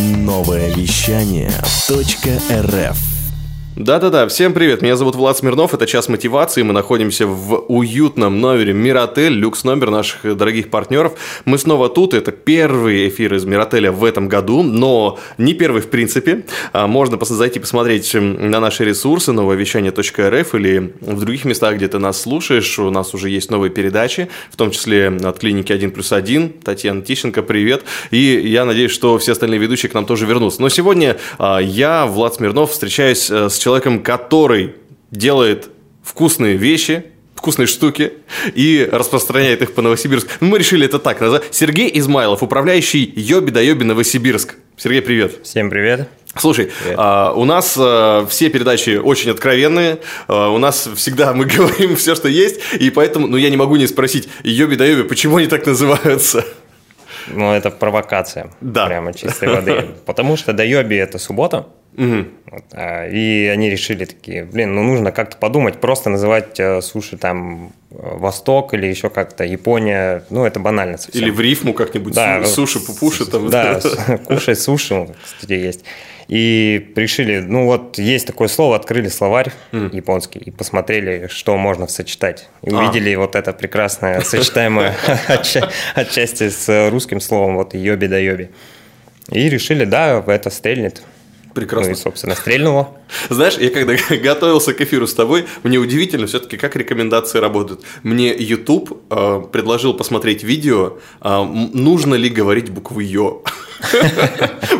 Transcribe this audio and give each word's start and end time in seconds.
Новое 0.00 0.72
вещание 0.74 1.50
.рф 1.90 3.09
Да-да-да, 3.82 4.28
всем 4.28 4.52
привет, 4.52 4.82
меня 4.82 4.94
зовут 4.94 5.14
Влад 5.14 5.38
Смирнов, 5.38 5.72
это 5.72 5.86
«Час 5.86 6.10
мотивации», 6.10 6.60
мы 6.60 6.74
находимся 6.74 7.26
в 7.26 7.64
уютном 7.66 8.38
номере 8.38 8.74
Миротель, 8.74 9.32
люкс-номер 9.32 9.88
наших 9.88 10.36
дорогих 10.36 10.68
партнеров. 10.68 11.14
Мы 11.46 11.56
снова 11.56 11.88
тут, 11.88 12.12
это 12.12 12.30
первый 12.30 13.08
эфир 13.08 13.32
из 13.32 13.46
Миротеля 13.46 13.90
в 13.90 14.04
этом 14.04 14.28
году, 14.28 14.62
но 14.62 15.18
не 15.38 15.54
первый 15.54 15.80
в 15.80 15.88
принципе. 15.88 16.44
А, 16.74 16.86
можно 16.86 17.18
зайти 17.24 17.58
посмотреть 17.58 18.12
на 18.12 18.60
наши 18.60 18.84
ресурсы, 18.84 19.32
нововещание.рф 19.32 20.54
или 20.56 20.92
в 21.00 21.20
других 21.20 21.46
местах, 21.46 21.76
где 21.76 21.88
ты 21.88 21.98
нас 21.98 22.20
слушаешь. 22.20 22.78
У 22.78 22.90
нас 22.90 23.14
уже 23.14 23.30
есть 23.30 23.50
новые 23.50 23.70
передачи, 23.70 24.28
в 24.50 24.56
том 24.56 24.72
числе 24.72 25.08
от 25.08 25.38
клиники 25.38 25.72
1 25.72 25.90
плюс 25.92 26.12
1. 26.12 26.52
Татьяна 26.62 27.00
Тищенко, 27.00 27.42
привет. 27.42 27.84
И 28.10 28.42
я 28.44 28.66
надеюсь, 28.66 28.92
что 28.92 29.16
все 29.16 29.32
остальные 29.32 29.58
ведущие 29.58 29.88
к 29.88 29.94
нам 29.94 30.04
тоже 30.04 30.26
вернутся. 30.26 30.60
Но 30.60 30.68
сегодня 30.68 31.16
а, 31.38 31.60
я, 31.60 32.04
Влад 32.04 32.34
Смирнов, 32.34 32.72
встречаюсь 32.72 33.30
э, 33.30 33.48
с 33.48 33.56
человеком, 33.56 33.69
человеком, 33.70 34.02
который 34.02 34.74
делает 35.12 35.70
вкусные 36.02 36.56
вещи, 36.56 37.04
вкусные 37.36 37.68
штуки 37.68 38.14
и 38.56 38.88
распространяет 38.90 39.62
их 39.62 39.74
по 39.74 39.80
Новосибирску. 39.80 40.28
Ну, 40.40 40.48
мы 40.48 40.58
решили 40.58 40.86
это 40.86 40.98
так 40.98 41.20
назвать. 41.20 41.44
Сергей 41.52 41.88
Измайлов, 41.96 42.42
управляющий 42.42 43.12
Йоби 43.14 43.52
да 43.52 43.60
Йоби 43.60 43.84
Новосибирск. 43.84 44.56
Сергей, 44.76 45.02
привет. 45.02 45.44
Всем 45.44 45.70
привет. 45.70 46.08
Слушай, 46.36 46.72
а, 46.96 47.32
у 47.32 47.44
нас 47.44 47.76
а, 47.78 48.26
все 48.28 48.50
передачи 48.50 48.96
очень 48.96 49.30
откровенные, 49.30 50.00
а, 50.26 50.48
у 50.48 50.58
нас 50.58 50.88
всегда 50.96 51.32
мы 51.32 51.44
говорим 51.56 51.94
все, 51.94 52.16
что 52.16 52.28
есть, 52.28 52.60
и 52.78 52.90
поэтому, 52.90 53.28
ну, 53.28 53.36
я 53.36 53.50
не 53.50 53.56
могу 53.56 53.76
не 53.76 53.86
спросить, 53.86 54.28
Йоби 54.42 54.74
да 54.74 54.84
Йоби, 54.84 55.08
почему 55.08 55.36
они 55.36 55.46
так 55.46 55.64
называются? 55.66 56.44
Ну, 57.28 57.52
это 57.52 57.70
провокация. 57.70 58.50
Да. 58.60 58.86
Прямо 58.86 59.12
чистой 59.12 59.48
воды. 59.48 59.86
Потому 60.06 60.36
что 60.36 60.52
до 60.52 60.64
Йоби 60.64 60.96
это 60.96 61.18
суббота, 61.18 61.66
Угу. 61.96 62.26
И 63.12 63.50
они 63.52 63.68
решили 63.68 64.04
такие, 64.04 64.44
блин, 64.44 64.74
ну 64.74 64.82
нужно 64.82 65.10
как-то 65.10 65.36
подумать, 65.36 65.80
просто 65.80 66.08
называть 66.08 66.58
э, 66.60 66.80
суши 66.82 67.16
там 67.16 67.72
э, 67.90 67.94
Восток 68.16 68.74
или 68.74 68.86
еще 68.86 69.10
как-то 69.10 69.44
Япония, 69.44 70.24
ну 70.30 70.44
это 70.44 70.60
банально 70.60 70.98
совсем. 70.98 71.22
Или 71.22 71.30
в 71.30 71.40
рифму 71.40 71.74
как-нибудь 71.74 72.14
Да, 72.14 72.44
суши 72.44 72.78
пупуши 72.80 73.26
там. 73.26 73.50
Да, 73.50 73.80
кушай 74.26 74.54
суши, 74.54 75.14
кстати, 75.24 75.52
есть. 75.52 75.84
И 76.30 76.92
решили, 76.94 77.40
ну 77.40 77.64
вот 77.66 77.98
есть 77.98 78.24
такое 78.26 78.46
слово, 78.46 78.76
открыли 78.76 79.08
словарь 79.08 79.50
японский 79.72 80.38
и 80.38 80.50
посмотрели, 80.52 81.26
что 81.28 81.56
можно 81.56 81.88
сочетать. 81.88 82.48
И 82.62 82.70
А. 82.70 82.78
увидели 82.78 83.12
вот 83.16 83.34
это 83.34 83.52
прекрасное 83.52 84.20
сочетаемое 84.24 84.94
отча- 85.28 85.68
отчасти 85.96 86.48
с 86.48 86.88
русским 86.90 87.20
словом, 87.20 87.56
вот 87.56 87.74
йоби 87.74 88.06
да 88.06 88.18
йоби. 88.18 88.50
И 89.32 89.48
решили, 89.48 89.84
да, 89.84 90.22
это 90.24 90.50
стрельнет. 90.50 91.02
Прекрасно. 91.54 91.90
Ну 91.90 91.96
и, 91.96 92.00
собственно, 92.00 92.34
стрельнуло. 92.34 92.96
Знаешь, 93.28 93.56
я 93.58 93.70
когда 93.70 93.94
готовился 94.22 94.74
к 94.74 94.80
эфиру 94.80 95.06
с 95.06 95.14
тобой, 95.14 95.46
мне 95.62 95.78
удивительно 95.78 96.26
все-таки, 96.26 96.56
как 96.56 96.76
рекомендации 96.76 97.38
работают. 97.38 97.82
Мне 98.02 98.34
YouTube 98.36 99.02
э, 99.10 99.42
предложил 99.52 99.94
посмотреть 99.94 100.42
видео, 100.44 100.98
э, 101.20 101.42
нужно 101.42 102.14
ли 102.14 102.28
говорить 102.28 102.70
букву 102.70 103.00
«ё». 103.00 103.42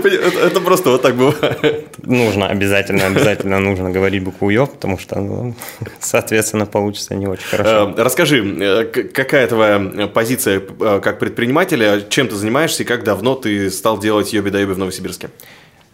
Это 0.04 0.60
просто 0.60 0.90
вот 0.90 1.02
так 1.02 1.14
бывает. 1.16 1.88
Нужно, 2.02 2.48
обязательно, 2.48 3.06
обязательно 3.06 3.58
нужно 3.58 3.90
говорить 3.90 4.22
букву 4.22 4.50
Ё, 4.50 4.66
потому 4.66 4.98
что, 4.98 5.20
ну, 5.20 5.54
соответственно, 6.00 6.66
получится 6.66 7.14
не 7.14 7.26
очень 7.26 7.44
хорошо. 7.44 7.94
Э, 7.96 8.02
Расскажи, 8.02 8.44
э, 8.44 8.84
какая 8.84 9.46
твоя 9.46 10.08
позиция 10.12 10.60
э, 10.80 11.00
как 11.02 11.18
предпринимателя, 11.18 12.02
чем 12.08 12.28
ты 12.28 12.34
занимаешься 12.34 12.82
и 12.82 12.86
как 12.86 13.04
давно 13.04 13.34
ты 13.34 13.70
стал 13.70 13.98
делать 13.98 14.32
йоби 14.32 14.50
да 14.50 14.60
йоби 14.60 14.72
в 14.72 14.78
Новосибирске? 14.78 15.30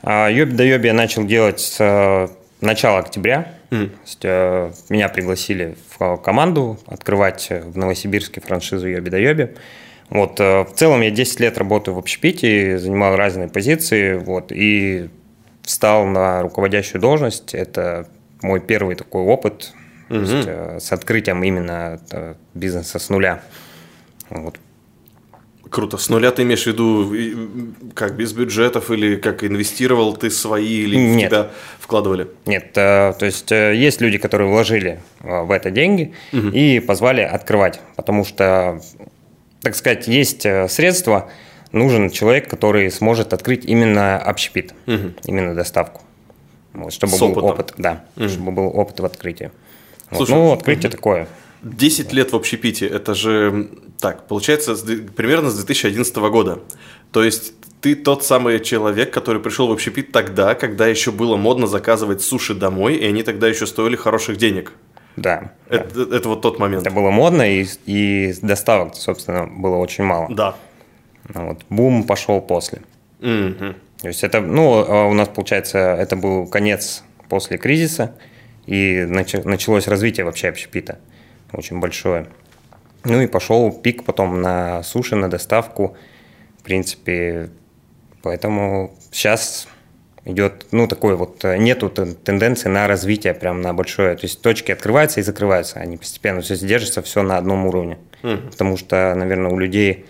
А 0.03 0.29
Йоби 0.29 0.53
да 0.53 0.65
Йоби 0.65 0.87
я 0.87 0.95
начал 0.95 1.25
делать 1.25 1.61
с 1.61 1.77
э, 1.81 2.29
начала 2.61 2.99
октября. 2.99 3.53
То 3.87 4.01
есть, 4.05 4.21
э, 4.23 4.71
меня 4.89 5.09
пригласили 5.09 5.77
в 5.99 6.17
команду 6.19 6.79
открывать 6.87 7.49
в 7.51 7.77
Новосибирске 7.77 8.41
франшизу 8.41 8.87
Йоби 8.87 9.11
да 9.11 9.19
Йоби. 9.19 9.55
Вот, 10.11 10.39
э, 10.39 10.63
в 10.63 10.73
целом 10.75 11.01
я 11.01 11.11
10 11.11 11.41
лет 11.41 11.59
работаю 11.59 11.95
в 11.95 11.99
общепите, 11.99 12.79
занимал 12.79 13.17
разные 13.17 13.49
позиции, 13.49 14.15
вот, 14.15 14.53
и 14.53 15.09
встал 15.63 16.07
на 16.07 16.43
руководящую 16.43 17.01
должность. 17.01 17.55
Это 17.55 18.07
мой 18.41 18.61
первый 18.61 18.95
такой 18.95 19.23
опыт 19.23 19.73
то 20.09 20.15
есть, 20.15 20.47
э, 20.47 20.79
с 20.81 20.93
открытием 20.93 21.43
именно 21.43 22.01
э, 22.11 22.35
бизнеса 22.55 22.99
с 22.99 23.09
нуля. 23.09 23.43
Вот, 24.31 24.59
Круто. 25.71 25.99
С 25.99 26.09
нуля 26.09 26.31
ты 26.31 26.43
имеешь 26.43 26.63
в 26.63 26.67
виду, 26.67 27.13
как 27.95 28.17
без 28.17 28.33
бюджетов 28.33 28.91
или 28.91 29.17
как 29.17 29.43
инвестировал 29.43 30.17
ты 30.17 30.31
свои 30.31 30.83
или 30.85 30.97
в 30.97 31.17
Нет. 31.17 31.31
тебя 31.31 31.51
вкладывали? 31.81 32.29
Нет, 32.47 32.71
э, 32.77 33.13
то 33.19 33.27
есть 33.27 33.51
э, 33.51 33.75
есть 33.75 34.01
люди, 34.01 34.19
которые 34.19 34.49
вложили 34.49 35.01
э, 35.21 35.43
в 35.43 35.51
это 35.51 35.71
деньги 35.71 36.15
и 36.33 36.79
позвали 36.81 37.23
открывать, 37.23 37.81
потому 37.97 38.25
что, 38.25 38.81
так 39.61 39.75
сказать, 39.75 40.07
есть 40.07 40.43
средства, 40.69 41.31
нужен 41.73 42.11
человек, 42.11 42.49
который 42.49 42.91
сможет 42.91 43.33
открыть 43.33 43.65
именно 43.65 44.19
общепит, 44.19 44.73
именно 44.87 45.55
доставку, 45.55 46.03
Вот, 46.75 46.93
чтобы 46.93 47.15
С 47.15 47.19
был 47.19 47.29
опытом. 47.29 47.51
опыт, 47.51 47.75
да, 47.77 48.05
чтобы 48.29 48.53
был 48.53 48.67
опыт 48.69 49.01
в 49.01 49.05
открытии. 49.05 49.51
Вот, 50.11 50.19
Слушай, 50.19 50.35
ну, 50.35 50.53
открытие 50.53 50.91
такое. 50.91 51.27
10 51.67 52.13
лет 52.13 52.33
в 52.33 52.37
общепите, 52.37 52.87
это 52.87 53.15
же, 53.15 53.69
так, 54.01 54.27
получается, 54.29 54.77
с 54.77 54.83
примерно 54.83 55.51
с 55.51 55.57
2011 55.57 56.17
года. 56.17 56.61
То 57.13 57.25
есть 57.25 57.55
ты 57.81 57.95
тот 57.95 58.25
самый 58.25 58.61
человек, 58.61 59.13
который 59.13 59.41
пришел 59.41 59.69
в 59.69 59.73
общепит 59.73 60.13
тогда, 60.13 60.55
когда 60.55 60.87
еще 60.87 61.13
было 61.13 61.37
модно 61.37 61.67
заказывать 61.67 62.23
суши 62.23 62.55
домой, 62.55 62.97
и 62.97 63.05
они 63.07 63.23
тогда 63.23 63.49
еще 63.49 63.67
стоили 63.67 63.97
хороших 63.97 64.37
денег. 64.37 64.73
Да, 65.17 65.53
да. 65.71 65.77
Это, 65.77 66.03
это 66.15 66.29
вот 66.29 66.43
тот 66.43 66.59
момент. 66.59 66.87
это 66.87 66.95
было 66.95 67.11
модно, 67.11 67.43
и, 67.43 67.67
и 67.87 68.35
доставок, 68.43 68.95
собственно, 68.95 69.47
было 69.47 69.77
очень 69.77 70.05
мало. 70.05 70.29
Да. 70.31 70.57
Ну 71.33 71.49
Вот, 71.49 71.61
бум 71.71 72.05
пошел 72.05 72.41
после. 72.41 72.83
Мгм. 73.21 73.77
То 74.03 74.09
есть 74.09 74.23
это, 74.23 74.41
ну, 74.41 74.85
э, 74.85 75.09
у 75.09 75.15
нас, 75.15 75.29
получается, 75.29 75.79
это 75.79 76.17
был 76.17 76.47
конец 76.47 77.03
после 77.29 77.57
кризиса, 77.57 78.15
и 78.67 79.07
нач- 79.09 79.43
началось 79.45 79.89
развитие 79.89 80.27
вообще 80.27 80.49
общепита 80.49 80.99
очень 81.57 81.81
большое. 81.81 82.27
Ну 83.05 83.21
и 83.21 83.27
пошел 83.27 83.73
пик 83.73 84.05
потом 84.05 84.41
на 84.43 84.83
суши, 84.83 85.17
на 85.17 85.31
доставку. 85.31 85.97
В 86.59 86.63
принципе, 86.63 87.51
поэтому 88.23 88.95
сейчас 89.11 89.69
идет, 90.25 90.67
ну, 90.73 90.89
такой 90.89 91.15
вот, 91.15 91.45
э, 91.45 91.57
нету 91.57 91.89
тен- 91.89 92.17
тенденции 92.17 92.69
на 92.69 92.89
развитие 92.89 93.33
прям 93.33 93.61
на 93.61 93.73
большое. 93.73 94.17
То 94.17 94.25
есть 94.25 94.43
точки 94.43 94.73
открываются 94.73 95.21
и 95.21 95.23
закрываются, 95.23 95.79
они 95.79 95.97
постепенно 95.97 96.41
все 96.41 96.57
держится 96.57 97.01
все 97.03 97.23
на 97.23 97.39
одном 97.39 97.67
уровне. 97.67 97.99
Потому 98.51 98.77
что, 98.77 99.15
наверное, 99.15 99.53
у 99.53 99.59
людей 99.59 100.07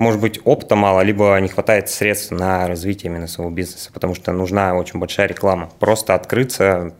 может 0.00 0.18
быть, 0.18 0.40
опыта 0.44 0.76
мало, 0.76 1.02
либо 1.02 1.36
не 1.40 1.48
хватает 1.48 1.90
средств 1.90 2.30
на 2.30 2.66
развитие 2.66 3.12
именно 3.12 3.26
своего 3.26 3.52
бизнеса, 3.52 3.90
потому 3.92 4.14
что 4.14 4.32
нужна 4.32 4.74
очень 4.74 4.98
большая 4.98 5.26
реклама. 5.28 5.70
Просто 5.78 6.14
открыться, 6.14 6.94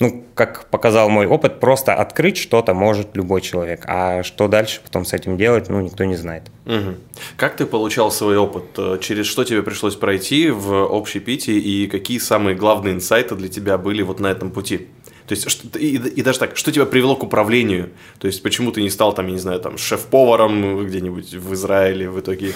ну, 0.00 0.24
как 0.34 0.66
показал 0.66 1.08
мой 1.08 1.26
опыт, 1.26 1.60
просто 1.60 1.94
открыть 1.94 2.36
что-то 2.36 2.72
может 2.74 3.16
любой 3.16 3.40
человек, 3.40 3.84
а 3.86 4.22
что 4.22 4.46
дальше 4.48 4.80
потом 4.84 5.04
с 5.04 5.12
этим 5.12 5.36
делать, 5.36 5.68
ну, 5.68 5.80
никто 5.80 6.04
не 6.04 6.16
знает. 6.16 6.44
Мгм. 6.66 6.96
Как 7.36 7.56
ты 7.56 7.66
получал 7.66 8.10
свой 8.10 8.36
опыт? 8.36 8.64
Э, 8.78 8.98
Через 9.00 9.26
что 9.26 9.44
тебе 9.44 9.62
пришлось 9.62 9.96
пройти 9.96 10.50
в 10.50 10.84
общепите 10.94 11.52
и 11.58 11.86
какие 11.88 12.18
самые 12.18 12.54
главные 12.56 12.94
инсайты 12.94 13.34
для 13.34 13.48
тебя 13.48 13.76
были 13.78 14.02
вот 14.02 14.20
на 14.20 14.28
этом 14.28 14.50
пути? 14.50 14.86
То 15.26 15.34
есть, 15.34 15.50
что- 15.50 15.78
и, 15.78 15.96
и 15.96 16.22
даже 16.22 16.38
так, 16.38 16.56
что 16.56 16.72
тебя 16.72 16.86
привело 16.86 17.14
к 17.16 17.22
управлению? 17.22 17.90
То 18.18 18.28
есть, 18.28 18.42
почему 18.42 18.70
ты 18.72 18.80
не 18.80 18.88
стал, 18.90 19.12
там, 19.14 19.26
я 19.26 19.32
не 19.32 19.38
знаю, 19.38 19.60
там, 19.60 19.76
шеф-поваром 19.76 20.86
где-нибудь 20.86 21.34
в 21.34 21.52
Израиле 21.54 22.08
в 22.08 22.18
итоге? 22.20 22.52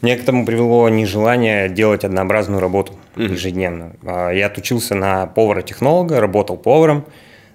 Мне 0.00 0.16
к 0.16 0.22
этому 0.22 0.46
привело 0.46 0.88
нежелание 0.88 1.68
делать 1.68 2.04
однообразную 2.04 2.60
работу 2.60 2.94
ежедневно. 3.16 3.92
А, 4.04 4.30
Я 4.30 4.46
отучился 4.46 4.94
на 4.94 5.26
повара-технолога, 5.26 6.20
работал 6.20 6.56
поваром. 6.56 7.04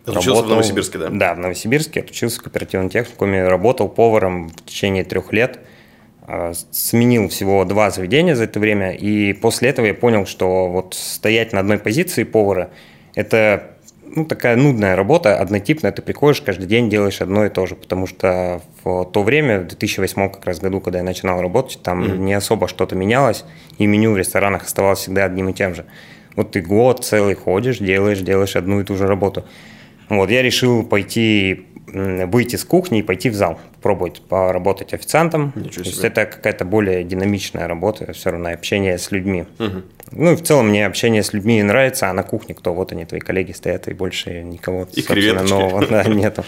Отучился 0.06 0.44
в 0.44 0.50
Новосибирске, 0.50 0.97
да? 1.00 1.09
Да, 1.09 1.33
в 1.33 1.39
Новосибирске. 1.39 2.01
Отучился 2.01 2.39
в 2.39 2.44
кооперативном 2.44 2.89
техникуме, 2.89 3.47
работал 3.47 3.89
поваром 3.89 4.50
в 4.50 4.65
течение 4.65 5.03
трех 5.03 5.33
лет. 5.33 5.59
А, 6.21 6.53
Сменил 6.71 7.30
всего 7.30 7.65
два 7.65 7.89
заведения 7.89 8.36
за 8.36 8.44
это 8.44 8.59
время. 8.59 8.91
И 8.91 9.33
после 9.33 9.69
этого 9.69 9.88
я 9.88 9.95
понял, 9.95 10.27
что 10.27 10.68
вот 10.68 10.94
стоять 10.94 11.51
на 11.53 11.62
одной 11.62 11.80
позиции 11.80 12.24
повара– 12.24 12.69
это 13.15 13.75
ну, 14.15 14.25
такая 14.25 14.56
нудная 14.56 14.95
работа, 14.95 15.38
однотипная, 15.38 15.91
ты 15.91 16.01
приходишь, 16.01 16.41
каждый 16.41 16.67
день 16.67 16.89
делаешь 16.89 17.21
одно 17.21 17.45
и 17.45 17.50
то 17.50 17.65
же, 17.65 17.75
потому 17.75 18.07
что 18.07 18.62
в 18.83 19.06
то 19.06 19.23
время, 19.23 19.59
в 19.59 19.67
2008 19.67 20.29
как 20.29 20.45
раз 20.45 20.59
году, 20.59 20.79
когда 20.79 21.00
я 21.00 21.03
начинал 21.03 21.41
работать, 21.41 21.81
там 21.83 22.25
не 22.25 22.33
особо 22.33 22.67
что-то 22.67 22.95
менялось, 22.95 23.44
и 23.77 23.85
меню 23.85 24.13
в 24.13 24.17
ресторанах 24.17 24.63
оставалось 24.63 25.00
всегда 25.00 25.25
одним 25.25 25.50
и 25.50 25.53
тем 25.53 25.75
же. 25.75 25.85
Вот 26.35 26.51
ты 26.51 26.62
год 26.62 27.03
целый 27.03 27.35
ходишь, 27.35 27.79
делаешь, 27.79 28.19
делаешь 28.19 28.56
одну 28.56 28.81
и 28.81 28.83
ту 28.83 28.95
же 28.95 29.06
работу. 29.06 29.45
Вот, 30.09 30.29
я 30.29 30.41
решил 30.41 30.85
пойти 30.85 31.65
выйти 31.88 32.56
с 32.56 32.64
кухни 32.66 33.00
и 33.00 33.02
пойти 33.04 33.30
в 33.30 33.36
зал, 33.36 33.60
пробовать 33.82 34.22
поработать 34.22 34.94
официантом. 34.94 35.54
Ничего 35.56 35.84
То 35.84 35.90
есть 35.90 35.98
себе. 35.98 36.08
это 36.10 36.26
какая-то 36.26 36.66
более 36.66 37.04
динамичная 37.04 37.68
работа, 37.68 38.12
все 38.14 38.32
равно 38.32 38.50
общение 38.50 38.98
с 38.98 39.12
людьми. 39.12 39.46
Мгм. 39.60 39.84
Ну 40.12 40.34
и 40.34 40.36
в 40.36 40.44
целом 40.44 40.70
мне 40.70 40.86
общение 40.86 41.24
с 41.24 41.34
людьми 41.34 41.62
нравится, 41.64 42.10
а 42.10 42.14
на 42.14 42.24
кухне 42.24 42.56
кто? 42.56 42.74
Вот 42.74 42.92
они, 42.92 43.06
твои 43.06 43.20
коллеги 43.20 43.52
стоят, 43.52 43.88
и 43.88 43.94
больше 43.94 44.44
никого 44.44 44.88
И 44.94 45.02
креветочки. 45.02 45.52
нового 45.54 45.86
да, 45.86 46.04
нету. 46.08 46.44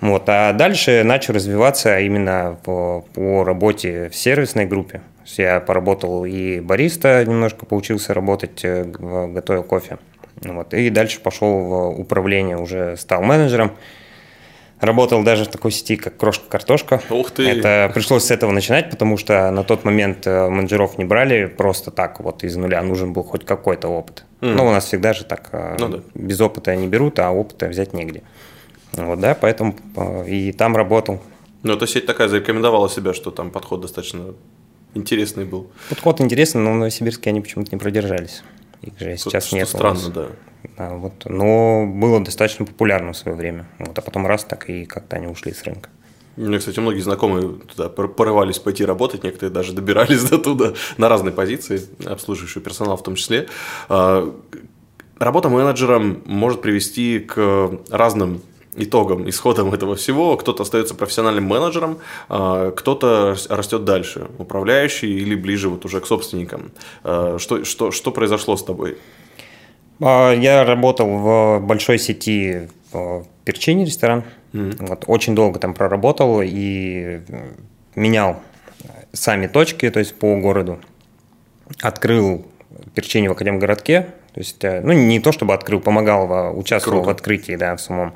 Вот. 0.00 0.24
А 0.28 0.52
дальше 0.52 1.02
начал 1.04 1.34
развиваться 1.34 1.98
именно 1.98 2.58
по, 2.64 3.04
по 3.14 3.44
работе 3.44 4.08
в 4.08 4.14
сервисной 4.16 4.66
группе. 4.66 5.02
Я 5.36 5.60
поработал 5.60 6.24
и 6.24 6.60
бариста, 6.60 7.24
немножко 7.24 7.66
поучился 7.66 8.14
работать, 8.14 8.60
э, 8.64 8.84
готовил 8.84 9.62
кофе. 9.62 9.98
Вот. 10.42 10.72
И 10.74 10.90
дальше 10.90 11.20
пошел 11.20 11.60
в 11.60 12.00
управление, 12.00 12.56
уже 12.56 12.96
стал 12.96 13.22
менеджером. 13.22 13.72
Работал 14.80 15.22
даже 15.22 15.44
в 15.44 15.48
такой 15.48 15.72
сети, 15.72 15.96
как 15.96 16.16
Крошка-картошка. 16.16 17.02
Ух 17.10 17.30
ты! 17.30 17.46
Это 17.48 17.90
пришлось 17.92 18.24
с 18.24 18.30
этого 18.30 18.50
начинать, 18.50 18.90
потому 18.90 19.18
что 19.18 19.50
на 19.50 19.62
тот 19.62 19.84
момент 19.84 20.26
э, 20.26 20.48
менеджеров 20.48 20.96
не 20.96 21.04
брали 21.04 21.46
просто 21.46 21.90
так, 21.90 22.20
вот 22.20 22.44
из 22.44 22.56
нуля. 22.56 22.82
Нужен 22.82 23.12
был 23.12 23.22
хоть 23.22 23.44
какой-то 23.44 23.88
опыт. 23.88 24.24
Мгм. 24.40 24.56
Но 24.56 24.66
у 24.66 24.70
нас 24.70 24.86
всегда 24.86 25.12
же 25.12 25.24
так, 25.24 25.50
э, 25.52 25.76
Ну 25.78 25.88
да. 25.88 26.00
без 26.14 26.40
опыта 26.40 26.74
не 26.74 26.86
берут, 26.86 27.18
а 27.18 27.30
опыта 27.30 27.68
взять 27.68 27.92
негде. 27.92 28.22
Вот, 28.94 29.20
да, 29.20 29.34
поэтому 29.34 29.76
э, 29.96 30.28
и 30.28 30.52
там 30.52 30.74
работал. 30.76 31.20
Ну, 31.62 31.74
эта 31.74 31.86
сеть 31.86 32.06
такая 32.06 32.28
зарекомендовала 32.28 32.88
себя, 32.88 33.12
что 33.12 33.30
там 33.30 33.50
подход 33.50 33.82
достаточно 33.82 34.34
интересный 34.94 35.44
был. 35.44 35.70
Подход 35.90 36.22
интересный, 36.22 36.62
но 36.62 36.72
в 36.72 36.76
Новосибирске 36.76 37.30
они 37.30 37.42
почему-то 37.42 37.70
не 37.72 37.78
продержались. 37.78 38.42
Их 38.80 38.98
же 38.98 39.16
сейчас 39.18 39.46
Что 39.46 39.56
нет. 39.56 39.66
у 39.66 39.70
странно, 39.70 40.08
да. 40.08 40.26
Вот. 40.76 41.12
Но 41.26 41.86
было 41.86 42.20
достаточно 42.24 42.64
популярно 42.66 43.12
в 43.12 43.16
свое 43.16 43.36
время. 43.36 43.66
Вот, 43.78 43.98
а 43.98 44.02
потом 44.02 44.26
раз 44.26 44.44
так 44.44 44.68
и 44.70 44.84
как-то 44.84 45.16
они 45.16 45.26
ушли 45.26 45.52
с 45.52 45.62
рынка. 45.64 45.88
У 46.36 46.42
меня, 46.42 46.58
кстати, 46.58 46.80
многие 46.80 47.00
знакомые 47.00 47.48
туда 47.74 47.88
пор- 47.88 48.08
порывались 48.14 48.58
пойти 48.58 48.84
работать, 48.84 49.24
некоторые 49.24 49.52
даже 49.52 49.72
добирались 49.72 50.22
до 50.30 50.38
туда 50.38 50.72
на 50.96 51.08
разные 51.08 51.32
позиции, 51.32 51.82
обслуживающий 52.06 52.60
персонал 52.60 52.96
в 52.96 53.02
том 53.02 53.14
числе. 53.16 53.48
А, 53.88 54.32
Работа 55.18 55.50
менеджером 55.50 56.22
может 56.24 56.62
привести 56.62 57.18
к 57.18 57.70
разным 57.90 58.40
итогам, 58.74 59.28
исходам 59.28 59.74
этого 59.74 59.94
всего. 59.96 60.36
Кто-то 60.38 60.62
остается 60.62 60.94
профессиональным 60.94 61.44
менеджером, 61.44 61.98
а, 62.30 62.70
кто-то 62.70 63.30
рас- 63.32 63.46
растет 63.50 63.84
дальше, 63.84 64.28
управляющий 64.38 65.12
или 65.18 65.34
ближе 65.34 65.68
вот 65.68 65.84
уже 65.84 66.00
к 66.00 66.06
собственникам. 66.06 66.70
А, 67.04 67.36
Что, 67.38 67.64
что, 67.64 67.90
что 67.90 68.12
произошло 68.12 68.56
с 68.56 68.64
тобой? 68.64 68.96
А, 70.00 70.32
Я 70.32 70.64
работал 70.64 71.08
в 71.08 71.60
большой 71.60 71.98
сети 71.98 72.68
в 72.92 73.24
Перчине 73.44 73.84
ресторан. 73.84 74.24
Вот, 74.52 75.04
очень 75.06 75.34
долго 75.34 75.60
там 75.60 75.74
проработал 75.74 76.42
и 76.42 77.20
э, 77.28 77.52
менял 77.94 78.40
сами 79.12 79.46
точки, 79.46 79.88
то 79.90 80.00
есть 80.00 80.14
по 80.18 80.36
городу. 80.40 80.80
Открыл 81.82 82.44
Перчине 82.94 83.28
в 83.28 83.32
Академгородке. 83.32 84.08
То 84.34 84.40
есть, 84.40 84.64
э, 84.64 84.80
ну, 84.82 84.92
не 84.92 85.20
то 85.20 85.30
чтобы 85.30 85.54
открыл, 85.54 85.80
помогал, 85.80 86.58
участвовал 86.58 87.02
Круто. 87.02 87.14
в 87.14 87.16
открытии, 87.16 87.56
да, 87.56 87.76
в 87.76 87.80
самом. 87.80 88.14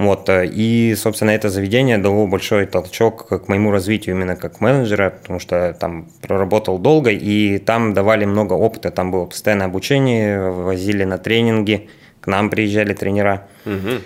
Вот, 0.00 0.30
э, 0.30 0.46
и, 0.46 0.94
собственно, 0.96 1.28
это 1.28 1.50
заведение 1.50 1.98
дало 1.98 2.26
большой 2.26 2.64
толчок 2.64 3.28
к 3.28 3.48
моему 3.48 3.70
развитию 3.70 4.16
именно 4.16 4.34
как 4.34 4.62
менеджера, 4.62 5.10
потому 5.10 5.38
что 5.38 5.76
там 5.78 6.08
проработал 6.22 6.78
долго, 6.78 7.10
и 7.10 7.58
там 7.58 7.92
давали 7.92 8.24
много 8.24 8.54
опыта, 8.54 8.90
там 8.90 9.10
было 9.10 9.26
постоянное 9.26 9.66
обучение, 9.66 10.50
возили 10.50 11.04
на 11.04 11.18
тренинги, 11.18 11.90
к 12.22 12.28
нам 12.28 12.48
приезжали 12.48 12.94
тренера. 12.94 13.46
Мгм. 13.66 14.00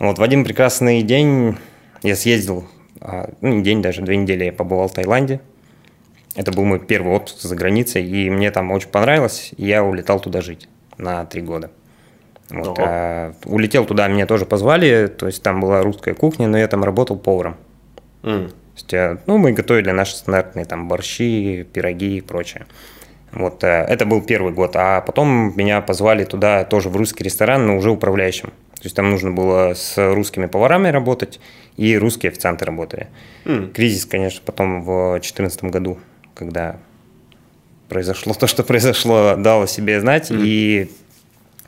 Вот 0.00 0.18
в 0.18 0.22
один 0.22 0.44
прекрасный 0.44 1.00
день 1.00 1.56
я 2.02 2.14
съездил, 2.14 2.68
а, 3.00 3.30
ну 3.40 3.54
не 3.54 3.62
день, 3.62 3.80
даже 3.80 4.02
две 4.02 4.18
недели 4.18 4.44
я 4.44 4.52
побывал 4.52 4.88
в 4.88 4.92
Таиланде. 4.92 5.40
Это 6.34 6.52
был 6.52 6.64
мой 6.64 6.78
первый 6.78 7.14
отпуск 7.14 7.40
за 7.40 7.56
границей, 7.56 8.06
и 8.06 8.28
мне 8.28 8.50
там 8.50 8.70
очень 8.70 8.90
понравилось, 8.90 9.54
и 9.56 9.64
я 9.64 9.82
улетал 9.82 10.20
туда 10.20 10.42
жить 10.42 10.68
на 10.98 11.24
три 11.24 11.40
года. 11.40 11.70
Вот, 12.50 12.78
Ого. 12.78 12.86
а, 12.88 13.32
улетел 13.44 13.84
туда, 13.84 14.08
меня 14.08 14.26
тоже 14.26 14.46
позвали, 14.46 15.06
то 15.06 15.26
есть 15.26 15.42
там 15.42 15.60
была 15.60 15.82
русская 15.82 16.14
кухня, 16.14 16.48
но 16.48 16.56
я 16.58 16.66
там 16.66 16.82
работал 16.82 17.18
поваром. 17.18 17.56
М. 18.22 18.48
То 18.48 18.54
есть, 18.74 18.94
э, 18.94 19.18
ну, 19.26 19.38
мы 19.38 19.52
готовили 19.52 19.90
наши 19.90 20.16
стандартные 20.16 20.64
там 20.64 20.88
борщи, 20.88 21.66
пироги 21.72 22.18
и 22.18 22.20
прочее. 22.20 22.66
Вот 23.32 23.62
э, 23.64 23.84
это 23.88 24.06
был 24.06 24.22
первый 24.22 24.52
год, 24.52 24.72
а 24.76 25.00
потом 25.02 25.52
меня 25.56 25.80
позвали 25.82 26.24
туда 26.24 26.64
тоже 26.64 26.88
в 26.88 26.96
русский 26.96 27.24
ресторан, 27.24 27.66
но 27.66 27.76
уже 27.76 27.90
управляющим. 27.90 28.48
То 28.48 28.84
есть 28.84 28.96
там 28.96 29.10
нужно 29.10 29.32
было 29.32 29.74
с 29.74 29.96
русскими 30.14 30.46
поварами 30.46 30.88
работать, 30.88 31.40
и 31.76 31.98
русские 31.98 32.30
официанты 32.30 32.64
работали. 32.64 33.08
М. 33.44 33.72
Кризис, 33.72 34.06
конечно, 34.06 34.40
потом 34.44 34.82
в 34.82 35.12
2014 35.12 35.64
году, 35.64 35.98
когда 36.34 36.76
произошло 37.88 38.32
то, 38.34 38.46
что 38.46 38.62
произошло, 38.62 39.34
дало 39.36 39.66
себе 39.66 40.00
знать, 40.00 40.28
и 40.30 40.90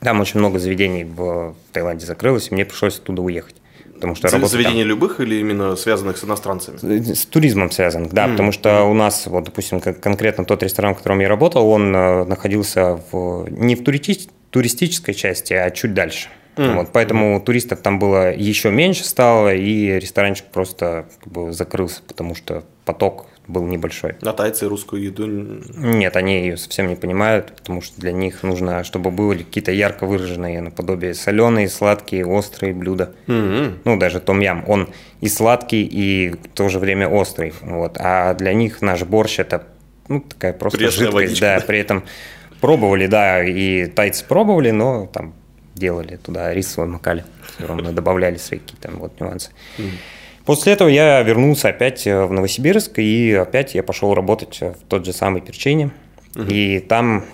там 0.01 0.19
очень 0.19 0.39
много 0.39 0.59
заведений 0.59 1.03
в 1.05 1.55
Таиланде 1.71 2.05
закрылось, 2.05 2.49
и 2.51 2.53
мне 2.53 2.65
пришлось 2.65 2.97
оттуда 2.97 3.21
уехать. 3.21 3.55
Потому 3.93 4.15
что 4.15 4.27
За- 4.29 4.37
работа 4.37 4.53
там- 4.53 4.61
Заведения 4.63 4.83
любых 4.83 5.19
или 5.19 5.35
именно 5.35 5.75
связанных 5.75 6.17
с 6.17 6.23
иностранцами? 6.23 6.77
с 7.13 7.25
туризмом 7.27 7.69
связан, 7.69 8.09
да, 8.11 8.27
потому 8.27 8.51
что 8.51 8.83
у 8.85 8.93
нас, 8.95 9.27
вот, 9.27 9.43
допустим, 9.43 9.79
кон- 9.79 9.93
конкретно 9.93 10.43
тот 10.43 10.63
ресторан, 10.63 10.95
в 10.95 10.97
котором 10.97 11.19
я 11.19 11.29
работал, 11.29 11.67
он 11.69 11.95
э, 11.95 12.23
находился 12.25 12.99
в, 13.11 13.47
не 13.51 13.75
в 13.75 13.83
туристической 14.49 15.13
части, 15.13 15.53
а 15.53 15.69
чуть 15.71 15.93
дальше. 15.93 16.29
Вот, 16.57 16.89
поэтому 16.91 17.39
туристов 17.41 17.79
там 17.79 17.97
было 17.97 18.33
еще 18.33 18.71
меньше 18.71 19.03
стало, 19.05 19.53
и 19.55 19.99
ресторанчик 19.99 20.45
просто 20.51 21.05
как 21.23 21.31
бы, 21.31 21.53
закрылся, 21.53 22.01
потому 22.07 22.35
что 22.35 22.63
поток 22.85 23.25
был 23.47 23.65
небольшой. 23.65 24.15
А 24.21 24.33
тайцы 24.33 24.67
русскую 24.67 25.01
еду 25.03 25.27
Нет, 25.27 26.15
они 26.15 26.39
ее 26.41 26.57
совсем 26.57 26.87
не 26.87 26.95
понимают, 26.95 27.53
потому 27.55 27.81
что 27.81 27.99
для 27.99 28.11
них 28.11 28.43
нужно, 28.43 28.83
чтобы 28.83 29.11
были 29.11 29.43
какие-то 29.43 29.71
ярко 29.71 30.05
выраженные 30.05 30.61
наподобие 30.61 31.13
соленые, 31.13 31.67
сладкие, 31.69 32.25
острые 32.25 32.73
блюда. 32.73 33.13
Мгм. 33.27 33.79
Ну, 33.83 33.97
даже 33.97 34.19
том-ям, 34.19 34.63
он 34.67 34.89
и 35.19 35.27
сладкий, 35.27 35.83
и 35.83 36.29
в 36.29 36.47
то 36.53 36.69
же 36.69 36.79
время 36.79 37.07
острый. 37.09 37.53
Вот. 37.61 37.97
А 37.99 38.33
для 38.35 38.53
них 38.53 38.81
наш 38.81 39.03
борщ– 39.03 39.39
это 39.39 39.67
ну, 40.07 40.21
такая 40.21 40.53
просто 40.53 40.77
Пресная 40.77 41.05
жидкость. 41.07 41.13
водичка, 41.13 41.45
Да, 41.45 41.59
да. 41.59 41.65
при 41.65 41.79
этом 41.79 42.03
пробовали, 42.59 43.07
да, 43.07 43.43
и 43.43 43.87
тайцы 43.87 44.25
пробовали, 44.25 44.71
но 44.71 45.07
там 45.07 45.33
делали 45.75 46.17
туда 46.17 46.53
рис 46.53 46.67
свой 46.71 46.85
макали, 46.87 47.23
всё 47.57 47.67
равно 47.67 47.91
добавляли 47.91 48.37
свои 48.37 48.59
какие-то 48.59 48.91
вот 48.91 49.19
нюансы. 49.19 49.49
После 50.45 50.73
этого 50.73 50.89
я 50.89 51.21
вернулся 51.21 51.69
опять 51.69 52.07
э, 52.07 52.25
в 52.25 52.31
Новосибирск, 52.31 52.99
и 52.99 53.33
опять 53.33 53.75
я 53.75 53.83
пошел 53.83 54.13
работать 54.13 54.59
в 54.61 54.83
тот 54.87 55.05
же 55.05 55.13
самый 55.13 55.41
Перчине. 55.41 55.91
И 56.35 56.79
там 56.79 57.25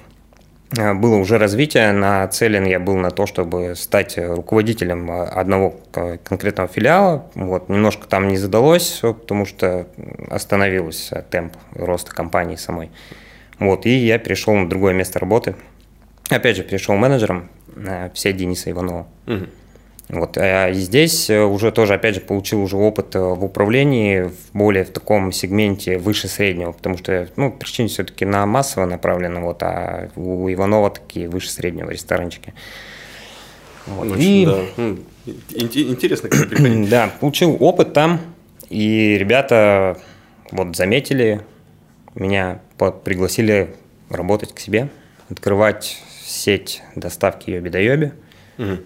э, 0.76 0.94
было 0.94 1.16
уже 1.18 1.38
развитие, 1.38 1.92
нацелен 1.92 2.66
я 2.66 2.80
был 2.80 2.96
на 2.98 3.12
то, 3.12 3.26
чтобы 3.26 3.76
стать 3.76 4.18
э, 4.18 4.34
руководителем 4.34 5.10
э, 5.12 5.24
одного 5.26 5.76
конкретного 6.24 6.68
филиала. 6.68 7.30
Вот, 7.36 7.70
немножко 7.70 8.08
там 8.08 8.28
не 8.28 8.38
задалось, 8.38 9.00
потому 9.02 9.46
что 9.46 9.88
остановился 10.30 11.26
темп 11.30 11.54
роста 11.74 12.14
компании 12.14 12.56
самой. 12.56 12.90
Вот, 13.60 13.86
и 13.86 13.92
я 13.92 14.20
перешел 14.20 14.54
на 14.56 14.70
другое 14.70 14.94
место 14.94 15.20
работы. 15.20 15.56
Опять 16.30 16.58
же, 16.58 16.64
перешел 16.64 16.96
менеджером 16.96 17.50
э, 17.76 18.10
в 18.14 18.20
сеть 18.20 18.38
Дениса 18.38 18.72
Иванова. 18.72 19.08
Мгм. 19.26 19.50
Вот, 20.10 20.38
а 20.38 20.70
и 20.70 20.74
здесь 20.74 21.30
э, 21.30 21.44
уже 21.44 21.72
тоже, 21.74 21.96
опять 21.96 22.16
же, 22.16 22.22
получил 22.22 22.62
уже 22.64 22.78
опыт 22.78 23.14
э, 23.16 23.20
в 23.20 23.44
управлении 23.44 24.22
в 24.22 24.36
более 24.54 24.86
в 24.86 24.90
таком 24.92 25.34
сегменте 25.34 25.98
выше 25.98 26.30
среднего, 26.30 26.72
потому 26.72 26.98
что, 26.98 27.28
ну, 27.36 27.52
причина 27.52 27.90
все-таки 27.90 28.24
на 28.24 28.46
массово 28.46 28.86
направлена, 28.86 29.42
вот, 29.42 29.62
а 29.64 30.10
у 30.16 30.50
Иванова 30.50 30.92
такие 30.92 31.28
выше 31.28 31.50
среднего 31.50 31.90
ресторанчики. 31.90 32.54
Вот. 33.86 34.12
Очень, 34.12 34.22
И- 34.22 34.46
да. 34.46 34.98
Интересно, 35.56 36.30
как 36.30 36.50
приходить. 36.50 36.90
Да, 36.90 37.12
получил 37.20 37.58
опыт 37.60 37.92
там, 37.92 38.22
и 38.70 39.18
ребята 39.20 39.98
вот 40.52 40.74
заметили 40.78 41.42
меня, 42.16 42.62
пригласили 43.04 43.76
работать 44.10 44.54
к 44.56 44.60
себе, 44.60 44.88
открывать 45.30 46.02
сеть 46.24 46.82
доставки 46.96 47.50
Йоби-да-Йоби. 47.50 48.14
Мгм. 48.58 48.80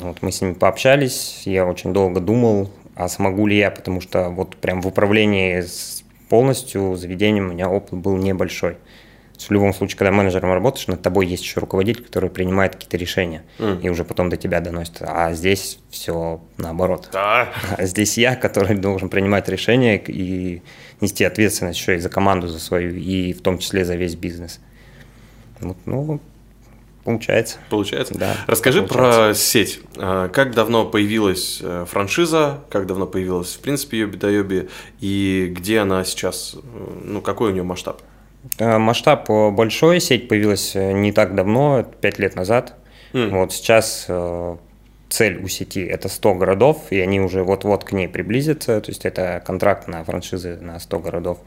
Вот 0.00 0.22
мы 0.22 0.32
с 0.32 0.40
ними 0.40 0.52
пообщались, 0.54 1.42
я 1.44 1.66
очень 1.66 1.92
долго 1.92 2.20
думал, 2.20 2.70
а 2.94 3.08
смогу 3.08 3.46
ли 3.46 3.56
я, 3.58 3.70
потому 3.70 4.00
что 4.00 4.30
вот 4.30 4.56
прям 4.56 4.80
в 4.82 4.86
управлении 4.86 5.60
с- 5.60 6.02
полностью 6.28 6.96
заведением 6.96 7.50
у 7.50 7.52
меня 7.52 7.68
опыт 7.70 7.94
был 7.94 8.16
небольшой. 8.16 8.76
В 9.38 9.50
любом 9.50 9.74
случае, 9.74 9.98
когда 9.98 10.12
менеджером 10.12 10.50
работаешь, 10.52 10.86
над 10.86 11.02
тобой 11.02 11.26
есть 11.26 11.42
еще 11.42 11.60
руководитель, 11.60 12.02
который 12.02 12.30
принимает 12.30 12.72
какие-то 12.74 12.96
решения 12.96 13.42
Мгм. 13.58 13.80
и 13.80 13.88
уже 13.90 14.02
потом 14.02 14.30
до 14.30 14.38
тебя 14.38 14.60
доносит. 14.60 14.96
А 15.02 15.34
здесь 15.34 15.78
все 15.90 16.40
наоборот. 16.56 17.10
Да. 17.12 17.50
А 17.76 17.84
здесь 17.84 18.16
я, 18.16 18.34
который 18.34 18.76
должен 18.78 19.10
принимать 19.10 19.46
решения 19.50 19.98
и 19.98 20.62
нести 21.02 21.22
ответственность 21.22 21.78
еще 21.78 21.96
и 21.96 21.98
за 21.98 22.08
команду 22.08 22.48
за 22.48 22.58
свою, 22.58 22.94
и 22.96 23.34
в 23.34 23.42
том 23.42 23.58
числе 23.58 23.84
за 23.84 23.94
весь 23.96 24.14
бизнес. 24.16 24.58
Вот, 25.60 25.76
ну, 25.84 26.18
Получается. 27.06 27.58
Получается? 27.70 28.18
Да. 28.18 28.36
Расскажи 28.48 28.82
получается. 28.82 29.18
про 29.28 29.34
сеть. 29.34 29.80
А, 29.96 30.28
Как 30.28 30.54
давно 30.54 30.84
появилась 30.84 31.60
э, 31.62 31.86
франшиза, 31.88 32.64
как 32.68 32.86
давно 32.86 33.06
появилась, 33.06 33.54
в 33.54 33.60
принципе, 33.60 33.98
Йоби 34.00 34.16
да 34.16 34.28
Йоби, 34.28 34.68
и 34.98 35.52
где 35.56 35.78
она 35.78 36.04
сейчас, 36.04 36.56
э, 36.56 36.58
ну, 37.04 37.20
какой 37.20 37.50
у 37.50 37.52
нее 37.52 37.62
масштаб? 37.62 38.02
Э, 38.58 38.78
Масштаб 38.78 39.30
большой, 39.30 40.00
сеть 40.00 40.26
появилась 40.26 40.74
не 40.74 41.12
так 41.12 41.36
давно, 41.36 41.84
5 42.00 42.18
лет 42.18 42.34
назад. 42.34 42.74
М. 43.12 43.30
Вот 43.30 43.52
сейчас 43.52 44.08
цель 45.08 45.40
у 45.44 45.46
сети– 45.46 45.86
это 45.86 46.08
100 46.08 46.34
городов, 46.34 46.86
и 46.90 46.98
они 46.98 47.20
уже 47.20 47.44
вот-вот 47.44 47.84
к 47.84 47.92
ней 47.92 48.08
приблизятся, 48.08 48.80
то 48.80 48.90
есть 48.90 49.04
это 49.06 49.40
контракт 49.46 49.86
на 49.86 50.02
франшизы 50.02 50.58
на 50.60 50.80
100 50.80 50.98
городов. 50.98 51.38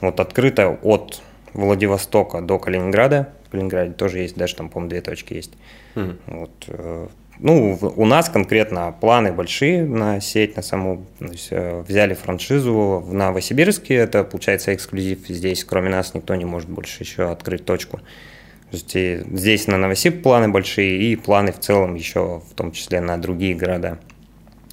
Вот 0.00 0.18
открыто 0.18 0.78
от 0.82 1.20
Владивостока 1.54 2.40
до 2.40 2.58
Калининграда, 2.58 3.30
в 3.46 3.50
Калининграде 3.50 3.92
тоже 3.92 4.18
есть, 4.18 4.36
даже 4.36 4.56
там, 4.56 4.68
по-моему, 4.68 4.90
две 4.90 5.00
точки 5.00 5.34
есть. 5.34 5.52
Мгм. 5.94 6.18
Вот, 6.26 6.50
э, 6.68 7.06
ну, 7.38 7.78
у 7.96 8.04
нас 8.04 8.28
конкретно 8.28 8.94
планы 9.00 9.32
большие 9.32 9.84
на 9.84 10.20
сеть, 10.20 10.56
на 10.56 10.62
саму. 10.62 11.06
То 11.18 11.26
есть, 11.26 11.48
э, 11.50 11.84
взяли 11.86 12.14
франшизу 12.14 13.02
в 13.04 13.14
Новосибирске, 13.14 13.94
это 13.94 14.24
получается 14.24 14.74
эксклюзив 14.74 15.26
здесь, 15.28 15.64
кроме 15.64 15.90
нас 15.90 16.14
никто 16.14 16.34
не 16.34 16.44
может 16.44 16.68
больше 16.68 17.02
еще 17.02 17.30
открыть 17.30 17.64
точку. 17.64 17.98
То 18.70 18.76
есть, 18.76 18.96
здесь 19.32 19.66
на 19.68 19.78
Новосиб 19.78 20.22
планы 20.22 20.48
большие 20.48 21.00
и 21.00 21.16
планы 21.16 21.52
в 21.52 21.60
целом 21.60 21.94
еще, 21.94 22.42
в 22.50 22.54
том 22.54 22.72
числе 22.72 23.00
на 23.00 23.16
другие 23.18 23.54
города. 23.54 23.98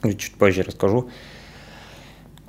Чуть 0.04 0.34
позже 0.34 0.64
расскажу. 0.64 1.10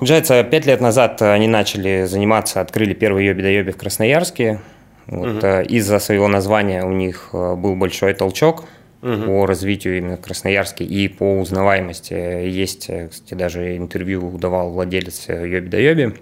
Получается, 0.02 0.42
пять 0.42 0.66
лет 0.66 0.80
назад 0.80 1.23
они 1.23 1.47
начали 1.47 2.06
заниматься, 2.06 2.61
открыли 2.61 2.92
первый 2.92 3.25
йоби 3.25 3.42
да 3.42 3.49
йоби 3.49 3.71
в 3.71 3.76
Красноярске. 3.76 4.59
Вот, 5.06 5.44
э, 5.44 5.64
Из-за 5.66 6.00
своего 6.00 6.26
названия 6.26 6.82
у 6.82 6.90
них 6.90 7.28
э, 7.32 7.54
был 7.54 7.76
большой 7.76 8.12
толчок 8.12 8.64
по 9.00 9.47
развитию 9.47 9.99
именно 9.99 10.16
Красноярске 10.16 10.85
и 10.85 11.06
по 11.06 11.38
узнаваемости. 11.38 12.14
Есть, 12.14 12.90
э, 12.90 13.11
кстати, 13.12 13.35
даже 13.35 13.76
интервью 13.76 14.28
давал 14.38 14.73
владелец 14.73 15.28
йоби 15.28 15.68
да 15.68 15.78
йоби, 15.78 16.16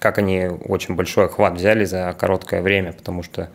как 0.00 0.18
они 0.18 0.48
очень 0.64 0.96
большой 0.96 1.26
охват 1.26 1.54
взяли 1.54 1.84
за 1.84 2.12
короткое 2.18 2.60
время, 2.60 2.92
потому 2.92 3.22
что 3.22 3.50